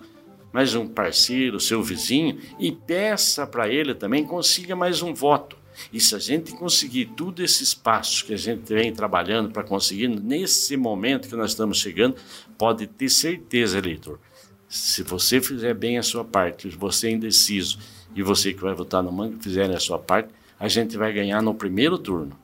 mais 0.58 0.74
um 0.74 0.88
parceiro, 0.88 1.60
seu 1.60 1.84
vizinho, 1.84 2.40
e 2.58 2.72
peça 2.72 3.46
para 3.46 3.70
ele 3.70 3.94
também 3.94 4.26
consiga 4.26 4.76
mais 4.76 5.04
um 5.04 5.14
voto. 5.14 5.56
E 5.94 6.00
se 6.00 6.16
a 6.16 6.18
gente 6.18 6.52
conseguir 6.54 7.12
tudo 7.16 7.44
esses 7.44 7.76
passos 7.76 8.24
que 8.24 8.34
a 8.34 8.38
gente 8.38 8.74
vem 8.74 8.92
trabalhando 8.92 9.52
para 9.52 9.62
conseguir 9.62 10.08
nesse 10.08 10.76
momento 10.76 11.30
que 11.30 11.36
nós 11.36 11.52
estamos 11.52 11.78
chegando, 11.78 12.16
pode 12.58 12.88
ter 12.88 13.08
certeza, 13.08 13.78
eleitor. 13.78 14.20
Se 14.68 15.04
você 15.04 15.40
fizer 15.40 15.76
bem 15.76 16.00
a 16.00 16.04
sua 16.04 16.26
parte, 16.26 16.70
você 16.70 17.10
é 17.10 17.12
indeciso 17.12 17.78
e 18.16 18.24
você 18.24 18.52
que 18.52 18.62
vai 18.62 18.74
votar 18.74 19.04
no 19.04 19.12
Manga 19.12 19.38
fizerem 19.40 19.76
a 19.76 19.80
sua 19.80 20.00
parte, 20.00 20.30
a 20.60 20.68
gente 20.68 20.98
vai 20.98 21.14
ganhar 21.14 21.40
no 21.40 21.54
primeiro 21.54 22.00
turno. 22.00 22.36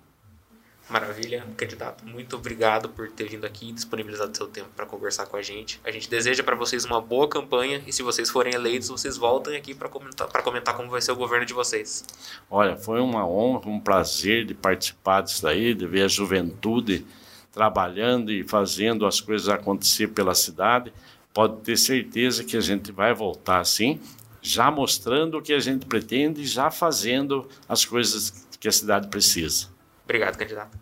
Maravilha, 0.89 1.45
candidato. 1.55 2.05
Muito 2.05 2.35
obrigado 2.35 2.89
por 2.89 3.09
ter 3.09 3.29
vindo 3.29 3.45
aqui 3.45 3.69
e 3.69 3.71
disponibilizado 3.71 4.35
seu 4.35 4.47
tempo 4.47 4.69
para 4.75 4.85
conversar 4.85 5.25
com 5.25 5.37
a 5.37 5.41
gente. 5.41 5.79
A 5.83 5.89
gente 5.91 6.09
deseja 6.09 6.43
para 6.43 6.55
vocês 6.55 6.83
uma 6.83 6.99
boa 6.99 7.27
campanha 7.27 7.81
e 7.87 7.93
se 7.93 8.03
vocês 8.03 8.29
forem 8.29 8.53
eleitos, 8.53 8.89
vocês 8.89 9.15
voltem 9.15 9.55
aqui 9.55 9.73
para 9.73 9.87
comentar, 9.87 10.27
comentar 10.43 10.75
como 10.75 10.89
vai 10.89 11.01
ser 11.01 11.13
o 11.13 11.15
governo 11.15 11.45
de 11.45 11.53
vocês. 11.53 12.03
Olha, 12.51 12.75
foi 12.75 12.99
uma 12.99 13.25
honra, 13.25 13.69
um 13.69 13.79
prazer 13.79 14.45
de 14.45 14.53
participar 14.53 15.21
disso 15.21 15.41
daí, 15.41 15.73
de 15.73 15.87
ver 15.87 16.03
a 16.03 16.07
juventude 16.07 17.05
trabalhando 17.53 18.31
e 18.31 18.43
fazendo 18.43 19.05
as 19.05 19.21
coisas 19.21 19.47
acontecer 19.47 20.09
pela 20.09 20.35
cidade. 20.35 20.91
Pode 21.33 21.61
ter 21.61 21.77
certeza 21.77 22.43
que 22.43 22.57
a 22.57 22.61
gente 22.61 22.91
vai 22.91 23.13
voltar 23.13 23.59
assim, 23.59 24.01
já 24.41 24.69
mostrando 24.69 25.37
o 25.37 25.41
que 25.41 25.53
a 25.53 25.59
gente 25.59 25.85
pretende 25.85 26.41
e 26.41 26.45
já 26.45 26.69
fazendo 26.69 27.47
as 27.69 27.85
coisas 27.85 28.45
que 28.59 28.67
a 28.67 28.71
cidade 28.71 29.07
precisa. 29.07 29.72
Obrigado, 30.03 30.37
candidato 30.37 30.77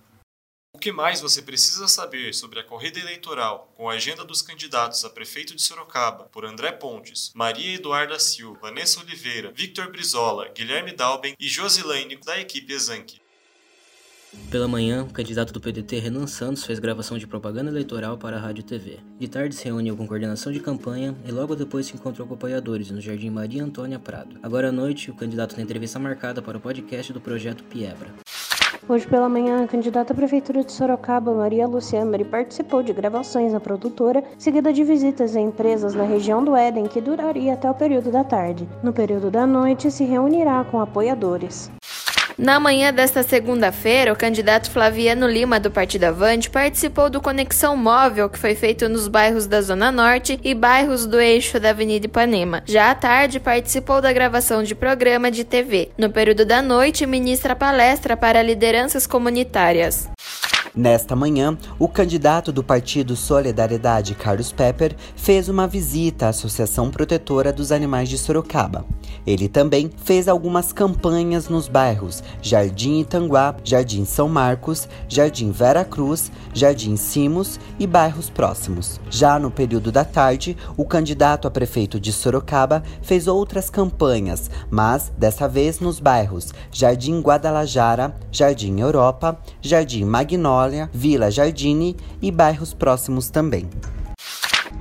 que 0.82 0.92
mais 0.92 1.22
você 1.22 1.44
precisa 1.44 1.88
saber 1.88 2.34
sobre 2.34 2.60
a 2.60 2.64
corrida 2.64 3.00
eleitoral 3.00 3.72
com 3.78 3.88
a 3.88 3.94
agenda 3.94 4.26
dos 4.26 4.42
candidatos 4.42 5.06
a 5.06 5.12
prefeito 5.12 5.56
de 5.56 5.62
Sorocaba 5.62 6.24
por 6.24 6.44
André 6.44 6.72
Pontes, 6.72 7.32
Maria 7.36 7.76
Eduarda 7.76 8.18
Silva, 8.18 8.60
Vanessa 8.64 9.00
Oliveira, 9.00 9.52
Victor 9.54 9.92
Brizola, 9.92 10.50
Guilherme 10.50 10.92
Dalben 10.92 11.36
e 11.40 11.48
Josilane 11.48 12.18
da 12.26 12.40
equipe 12.40 12.74
Exanque. 12.74 13.22
Pela 14.50 14.68
manhã, 14.68 15.04
o 15.04 15.14
candidato 15.14 15.54
do 15.54 15.62
PDT 15.62 16.00
Renan 16.00 16.26
Santos 16.26 16.66
fez 16.66 16.80
gravação 16.80 17.18
de 17.18 17.28
propaganda 17.28 17.70
eleitoral 17.70 18.18
para 18.18 18.38
a 18.38 18.40
Rádio 18.40 18.64
TV. 18.64 18.98
De 19.20 19.28
tarde 19.28 19.54
se 19.54 19.66
reuniu 19.66 19.96
com 19.96 20.08
coordenação 20.08 20.52
de 20.52 20.62
campanha 20.62 21.16
e 21.28 21.32
logo 21.32 21.56
depois 21.56 21.86
se 21.86 21.94
encontrou 21.94 22.26
com 22.28 22.34
apoiadores 22.34 22.90
no 22.90 23.02
Jardim 23.02 23.30
Maria 23.30 23.64
Antônia 23.64 24.00
Prado. 24.00 24.40
Agora 24.42 24.70
à 24.70 24.72
noite, 24.72 25.12
o 25.12 25.16
candidato 25.16 25.54
tem 25.54 25.64
entrevista 25.64 26.00
marcada 26.00 26.42
para 26.42 26.58
o 26.58 26.62
podcast 26.62 27.14
do 27.14 27.22
projeto 27.22 27.64
Piebra. 27.66 28.10
Hoje 28.90 29.08
pela 29.08 29.30
manhã, 29.30 29.64
a 29.64 29.68
candidata 29.68 30.12
à 30.12 30.16
Prefeitura 30.16 30.64
de 30.64 30.72
Sorocaba, 30.72 31.34
Maria 31.34 31.68
Luciamari, 31.68 32.26
participou 32.26 32.82
de 32.82 32.92
gravações 32.92 33.54
na 33.54 33.60
produtora, 33.60 34.24
seguida 34.40 34.74
de 34.74 34.84
visitas 34.84 35.36
a 35.36 35.40
empresas 35.40 35.94
na 35.94 36.04
região 36.04 36.44
do 36.44 36.56
Éden, 36.56 36.88
que 36.88 37.00
duraria 37.00 37.54
até 37.54 37.70
o 37.70 37.76
período 37.76 38.12
da 38.12 38.24
tarde. 38.24 38.68
No 38.82 38.92
período 38.92 39.30
da 39.30 39.46
noite, 39.46 39.92
se 39.92 40.04
reunirá 40.04 40.64
com 40.64 40.82
apoiadores. 40.82 41.72
Na 42.38 42.60
manhã 42.60 42.94
desta 42.94 43.24
segunda-feira, 43.24 44.12
o 44.12 44.16
candidato 44.16 44.72
Flaviano 44.72 45.28
Lima, 45.28 45.60
do 45.60 45.70
Partido 45.70 46.06
Avante, 46.06 46.50
participou 46.50 47.10
do 47.10 47.22
Conexão 47.22 47.76
Móvel, 47.76 48.30
que 48.30 48.40
foi 48.40 48.56
feito 48.56 48.88
nos 48.88 49.08
bairros 49.08 49.48
da 49.48 49.62
Zona 49.62 49.92
Norte 49.92 50.40
e 50.44 50.56
bairros 50.56 51.06
do 51.06 51.20
eixo 51.20 51.60
da 51.60 51.70
Avenida 51.70 52.06
Ipanema. 52.06 52.64
Já 52.66 52.92
à 52.92 52.96
tarde, 52.96 53.40
participou 53.40 54.02
da 54.02 54.14
gravação 54.14 54.64
de 54.64 54.74
programa 54.74 55.30
de 55.30 55.44
TV. 55.44 55.92
No 55.98 56.10
período 56.10 56.46
da 56.46 56.62
noite, 56.62 57.06
ministra 57.06 57.56
palestra 57.56 58.16
para 58.16 58.42
lideranças 58.42 59.06
comunitárias. 59.06 60.10
Nesta 60.74 61.18
manhã, 61.18 61.58
o 61.78 61.90
candidato 61.90 62.50
do 62.50 62.64
partido 62.64 63.14
Solidariedade, 63.14 64.16
Carlos 64.16 64.54
Pepper, 64.54 64.96
fez 65.18 65.50
uma 65.50 65.68
visita 65.68 66.28
à 66.28 66.30
Associação 66.30 66.90
Protetora 66.90 67.52
dos 67.52 67.74
Animais 67.74 68.08
de 68.08 68.18
Sorocaba. 68.18 68.86
Ele 69.28 69.50
também 69.50 69.92
fez 70.06 70.30
algumas 70.30 70.72
campanhas 70.72 71.50
nos 71.50 71.68
bairros 71.68 72.21
Jardim 72.42 73.02
Itanguá, 73.02 73.56
Jardim 73.64 74.06
São 74.06 74.28
Marcos, 74.28 74.88
Jardim 75.08 75.52
Vera 75.52 75.84
Cruz, 75.84 76.32
Jardim 76.54 76.96
Simos 76.96 77.60
e 77.80 77.88
bairros 77.88 78.30
próximos. 78.30 79.00
Já 79.10 79.40
no 79.40 79.50
período 79.50 79.92
da 79.92 80.04
tarde, 80.04 80.58
o 80.78 80.86
candidato 80.86 81.48
a 81.48 81.52
prefeito 81.52 82.00
de 82.00 82.12
Sorocaba 82.12 82.84
fez 83.02 83.28
outras 83.28 83.70
campanhas, 83.70 84.50
mas 84.70 85.12
dessa 85.18 85.48
vez 85.48 85.80
nos 85.80 86.00
bairros 86.00 86.54
Jardim 86.72 87.22
Guadalajara, 87.22 88.16
Jardim 88.32 88.80
Europa, 88.80 89.38
Jardim 89.62 90.06
Magnólia 90.06 90.90
Vila 90.94 91.32
Jardine 91.32 91.96
e 92.22 92.32
bairros 92.32 92.74
próximos 92.74 93.30
também. 93.30 93.68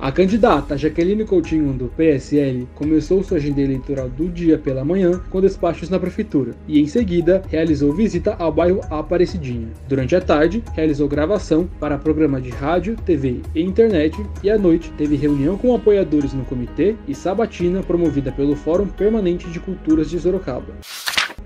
A 0.01 0.11
candidata 0.11 0.75
Jaqueline 0.75 1.23
Coutinho, 1.23 1.73
do 1.73 1.87
PSL, 1.89 2.67
começou 2.73 3.23
sua 3.23 3.37
agenda 3.37 3.61
eleitoral 3.61 4.09
do 4.09 4.27
dia 4.29 4.57
pela 4.57 4.83
manhã 4.83 5.21
com 5.29 5.39
despachos 5.39 5.91
na 5.91 5.99
prefeitura 5.99 6.55
e, 6.67 6.81
em 6.81 6.87
seguida, 6.87 7.43
realizou 7.47 7.93
visita 7.93 8.35
ao 8.39 8.51
bairro 8.51 8.81
Aparecidinha. 8.89 9.67
Durante 9.87 10.15
a 10.15 10.19
tarde, 10.19 10.63
realizou 10.73 11.07
gravação 11.07 11.69
para 11.79 11.99
programa 11.99 12.41
de 12.41 12.49
rádio, 12.49 12.95
TV 12.95 13.43
e 13.53 13.61
internet 13.61 14.17
e, 14.41 14.49
à 14.49 14.57
noite, 14.57 14.91
teve 14.97 15.15
reunião 15.15 15.55
com 15.55 15.75
apoiadores 15.75 16.33
no 16.33 16.45
comitê 16.45 16.95
e 17.07 17.13
sabatina 17.13 17.83
promovida 17.83 18.31
pelo 18.31 18.55
Fórum 18.55 18.87
Permanente 18.87 19.51
de 19.51 19.59
Culturas 19.59 20.09
de 20.09 20.19
Sorocaba. 20.19 20.73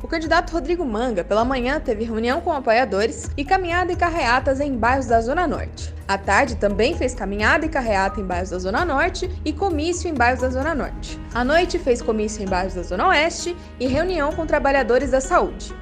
O 0.06 0.08
candidato 0.08 0.52
Rodrigo 0.52 0.86
Manga, 0.86 1.24
pela 1.24 1.44
manhã, 1.44 1.80
teve 1.80 2.04
reunião 2.04 2.40
com 2.40 2.52
apoiadores 2.52 3.32
e 3.36 3.44
caminhada 3.44 3.92
e 3.92 3.96
carreatas 3.96 4.60
em 4.60 4.78
bairros 4.78 5.08
da 5.08 5.20
Zona 5.20 5.48
Norte. 5.48 5.92
À 6.08 6.16
tarde, 6.16 6.58
também 6.58 6.96
fez 6.96 7.16
caminhada 7.16 7.66
e 7.66 7.70
carreata 7.70 8.22
em 8.22 8.24
bairros 8.24 8.45
da 8.50 8.60
Zona 8.60 8.86
Norte 8.86 9.30
e 9.44 9.54
comício 9.54 10.10
em 10.10 10.14
bairros 10.14 10.42
da 10.42 10.50
Zona 10.50 10.74
Norte. 10.74 11.20
À 11.34 11.44
noite, 11.44 11.80
fez 11.80 12.02
comício 12.02 12.44
em 12.44 12.48
bairros 12.48 12.74
da 12.74 12.84
Zona 12.84 13.08
Oeste 13.08 13.56
e 13.80 13.88
reunião 13.88 14.32
com 14.32 14.46
trabalhadores 14.46 15.12
da 15.12 15.22
saúde. 15.22 15.74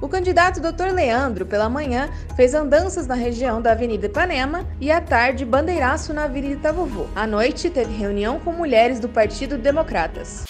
O 0.00 0.08
candidato 0.08 0.60
Dr. 0.60 0.92
Leandro, 0.94 1.44
pela 1.44 1.68
manhã, 1.68 2.08
fez 2.36 2.54
andanças 2.54 3.06
na 3.06 3.16
região 3.16 3.60
da 3.60 3.72
Avenida 3.72 4.06
Ipanema 4.06 4.64
e 4.80 4.92
à 4.92 5.00
tarde 5.00 5.44
bandeiraço 5.44 6.12
na 6.12 6.24
Avenida 6.24 6.72
Vovô. 6.72 7.06
À 7.16 7.26
noite, 7.26 7.68
teve 7.68 7.92
reunião 7.92 8.38
com 8.38 8.52
mulheres 8.52 9.00
do 9.00 9.08
Partido 9.08 9.58
Democratas. 9.58 10.44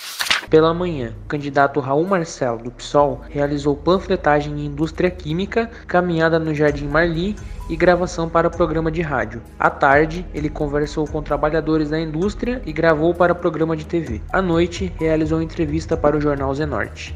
Pela 0.51 0.73
manhã, 0.73 1.15
o 1.25 1.29
candidato 1.29 1.81
Raul 1.81 2.07
Marcelo, 2.07 2.63
do 2.63 2.71
PSOL, 2.71 3.21
realizou 3.29 3.77
panfletagem 3.77 4.53
em 4.61 4.67
indústria 4.67 5.11
química, 5.11 5.71
caminhada 5.87 6.39
no 6.39 6.55
Jardim 6.55 6.87
Marli 6.87 7.37
e 7.69 7.77
gravação 7.77 8.29
para 8.29 8.49
programa 8.49 8.91
de 8.91 9.03
rádio. 9.03 9.43
À 9.59 9.69
tarde, 9.69 10.27
ele 10.33 10.49
conversou 10.49 11.07
com 11.07 11.23
trabalhadores 11.23 11.91
da 11.91 12.01
indústria 12.01 12.63
e 12.65 12.73
gravou 12.73 13.15
para 13.15 13.35
programa 13.35 13.77
de 13.77 13.87
TV. 13.87 14.23
À 14.31 14.41
noite, 14.41 14.93
realizou 14.99 15.43
entrevista 15.43 15.97
para 15.97 16.17
o 16.17 16.21
jornal 16.21 16.55
Zenorte. 16.55 17.15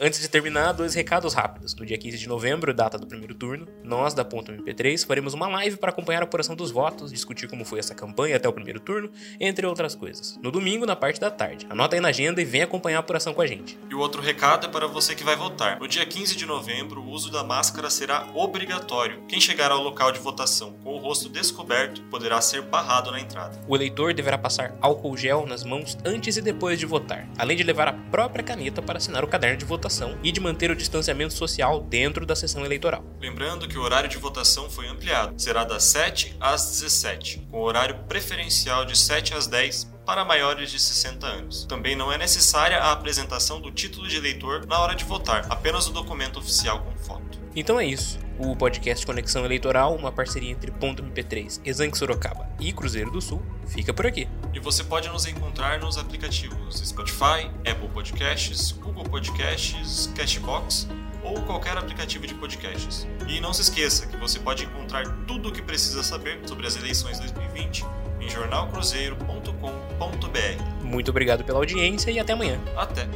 Antes 0.00 0.20
de 0.20 0.28
terminar, 0.28 0.70
dois 0.70 0.94
recados 0.94 1.34
rápidos. 1.34 1.74
No 1.74 1.84
dia 1.84 1.98
15 1.98 2.18
de 2.18 2.28
novembro, 2.28 2.72
data 2.72 2.96
do 2.96 3.04
primeiro 3.04 3.34
turno, 3.34 3.66
nós 3.82 4.14
da 4.14 4.24
Ponto 4.24 4.52
MP3 4.52 5.04
faremos 5.04 5.34
uma 5.34 5.48
live 5.48 5.76
para 5.76 5.90
acompanhar 5.90 6.20
a 6.20 6.24
apuração 6.24 6.54
dos 6.54 6.70
votos, 6.70 7.10
discutir 7.10 7.48
como 7.48 7.64
foi 7.64 7.80
essa 7.80 7.96
campanha 7.96 8.36
até 8.36 8.48
o 8.48 8.52
primeiro 8.52 8.78
turno, 8.78 9.10
entre 9.40 9.66
outras 9.66 9.96
coisas. 9.96 10.38
No 10.40 10.52
domingo, 10.52 10.86
na 10.86 10.94
parte 10.94 11.18
da 11.18 11.32
tarde. 11.32 11.66
Anota 11.68 11.96
aí 11.96 12.00
na 12.00 12.10
agenda 12.10 12.40
e 12.40 12.44
vem 12.44 12.62
acompanhar 12.62 12.98
a 12.98 13.00
apuração 13.00 13.34
com 13.34 13.42
a 13.42 13.46
gente. 13.48 13.76
E 13.90 13.94
o 13.96 13.98
outro 13.98 14.22
recado 14.22 14.68
é 14.68 14.70
para 14.70 14.86
você 14.86 15.16
que 15.16 15.24
vai 15.24 15.34
votar. 15.34 15.80
No 15.80 15.88
dia 15.88 16.06
15 16.06 16.36
de 16.36 16.46
novembro, 16.46 17.00
o 17.00 17.10
uso 17.10 17.28
da 17.32 17.42
máscara 17.42 17.90
será 17.90 18.24
obrigatório. 18.36 19.24
Quem 19.26 19.40
chegar 19.40 19.72
ao 19.72 19.82
local 19.82 20.12
de 20.12 20.20
votação 20.20 20.74
com 20.84 20.90
o 20.94 20.98
rosto 20.98 21.28
descoberto 21.28 22.02
poderá 22.02 22.40
ser 22.40 22.62
barrado 22.62 23.10
na 23.10 23.18
entrada. 23.18 23.60
O 23.66 23.74
eleitor 23.74 24.14
deverá 24.14 24.38
passar 24.38 24.76
álcool 24.80 25.16
gel 25.16 25.44
nas 25.44 25.64
mãos 25.64 25.98
antes 26.04 26.36
e 26.36 26.40
depois 26.40 26.78
de 26.78 26.86
votar, 26.86 27.28
além 27.36 27.56
de 27.56 27.64
levar 27.64 27.88
a 27.88 27.92
própria 27.92 28.44
caneta 28.44 28.80
para 28.80 28.98
assinar 28.98 29.24
o 29.24 29.28
caderno 29.28 29.56
de 29.56 29.64
votação 29.64 29.87
votação 29.88 30.18
e 30.22 30.30
de 30.30 30.40
manter 30.40 30.70
o 30.70 30.76
distanciamento 30.76 31.32
social 31.32 31.80
dentro 31.80 32.26
da 32.26 32.36
sessão 32.36 32.64
eleitoral. 32.64 33.02
Lembrando 33.20 33.66
que 33.66 33.78
o 33.78 33.82
horário 33.82 34.08
de 34.08 34.18
votação 34.18 34.68
foi 34.70 34.86
ampliado, 34.86 35.40
será 35.40 35.64
das 35.64 35.84
7 35.84 36.36
às 36.38 36.66
17, 36.66 37.48
com 37.50 37.60
horário 37.60 37.96
preferencial 38.06 38.84
de 38.84 38.96
7 38.96 39.34
às 39.34 39.46
10 39.46 39.90
para 40.04 40.24
maiores 40.24 40.70
de 40.70 40.78
60 40.78 41.26
anos. 41.26 41.64
Também 41.64 41.96
não 41.96 42.12
é 42.12 42.18
necessária 42.18 42.78
a 42.78 42.92
apresentação 42.92 43.60
do 43.60 43.70
título 43.70 44.06
de 44.06 44.16
eleitor 44.16 44.66
na 44.66 44.78
hora 44.78 44.94
de 44.94 45.04
votar, 45.04 45.46
apenas 45.50 45.86
o 45.88 45.92
documento 45.92 46.38
oficial 46.38 46.80
com 46.80 46.96
foto. 46.96 47.37
Então 47.58 47.78
é 47.80 47.84
isso. 47.84 48.20
O 48.38 48.54
podcast 48.54 49.04
Conexão 49.04 49.44
Eleitoral, 49.44 49.96
uma 49.96 50.12
parceria 50.12 50.48
entre 50.48 50.70
Ponto 50.70 51.02
MP3, 51.02 51.60
Exanque 51.64 51.98
Sorocaba 51.98 52.48
e 52.60 52.72
Cruzeiro 52.72 53.10
do 53.10 53.20
Sul, 53.20 53.42
fica 53.66 53.92
por 53.92 54.06
aqui. 54.06 54.28
E 54.54 54.60
você 54.60 54.84
pode 54.84 55.08
nos 55.08 55.26
encontrar 55.26 55.80
nos 55.80 55.98
aplicativos 55.98 56.78
Spotify, 56.78 57.50
Apple 57.68 57.88
Podcasts, 57.92 58.70
Google 58.70 59.02
Podcasts, 59.02 60.08
Cashbox 60.14 60.86
ou 61.24 61.42
qualquer 61.42 61.76
aplicativo 61.76 62.28
de 62.28 62.34
podcasts. 62.34 63.08
E 63.26 63.40
não 63.40 63.52
se 63.52 63.62
esqueça 63.62 64.06
que 64.06 64.16
você 64.16 64.38
pode 64.38 64.64
encontrar 64.64 65.04
tudo 65.26 65.48
o 65.48 65.52
que 65.52 65.60
precisa 65.60 66.04
saber 66.04 66.38
sobre 66.46 66.64
as 66.64 66.76
eleições 66.76 67.18
2020 67.18 67.84
em 68.20 68.30
jornalcruzeiro.com.br. 68.30 70.84
Muito 70.84 71.10
obrigado 71.10 71.42
pela 71.42 71.58
audiência 71.58 72.12
e 72.12 72.20
até 72.20 72.34
amanhã. 72.34 72.60
Até! 72.76 73.08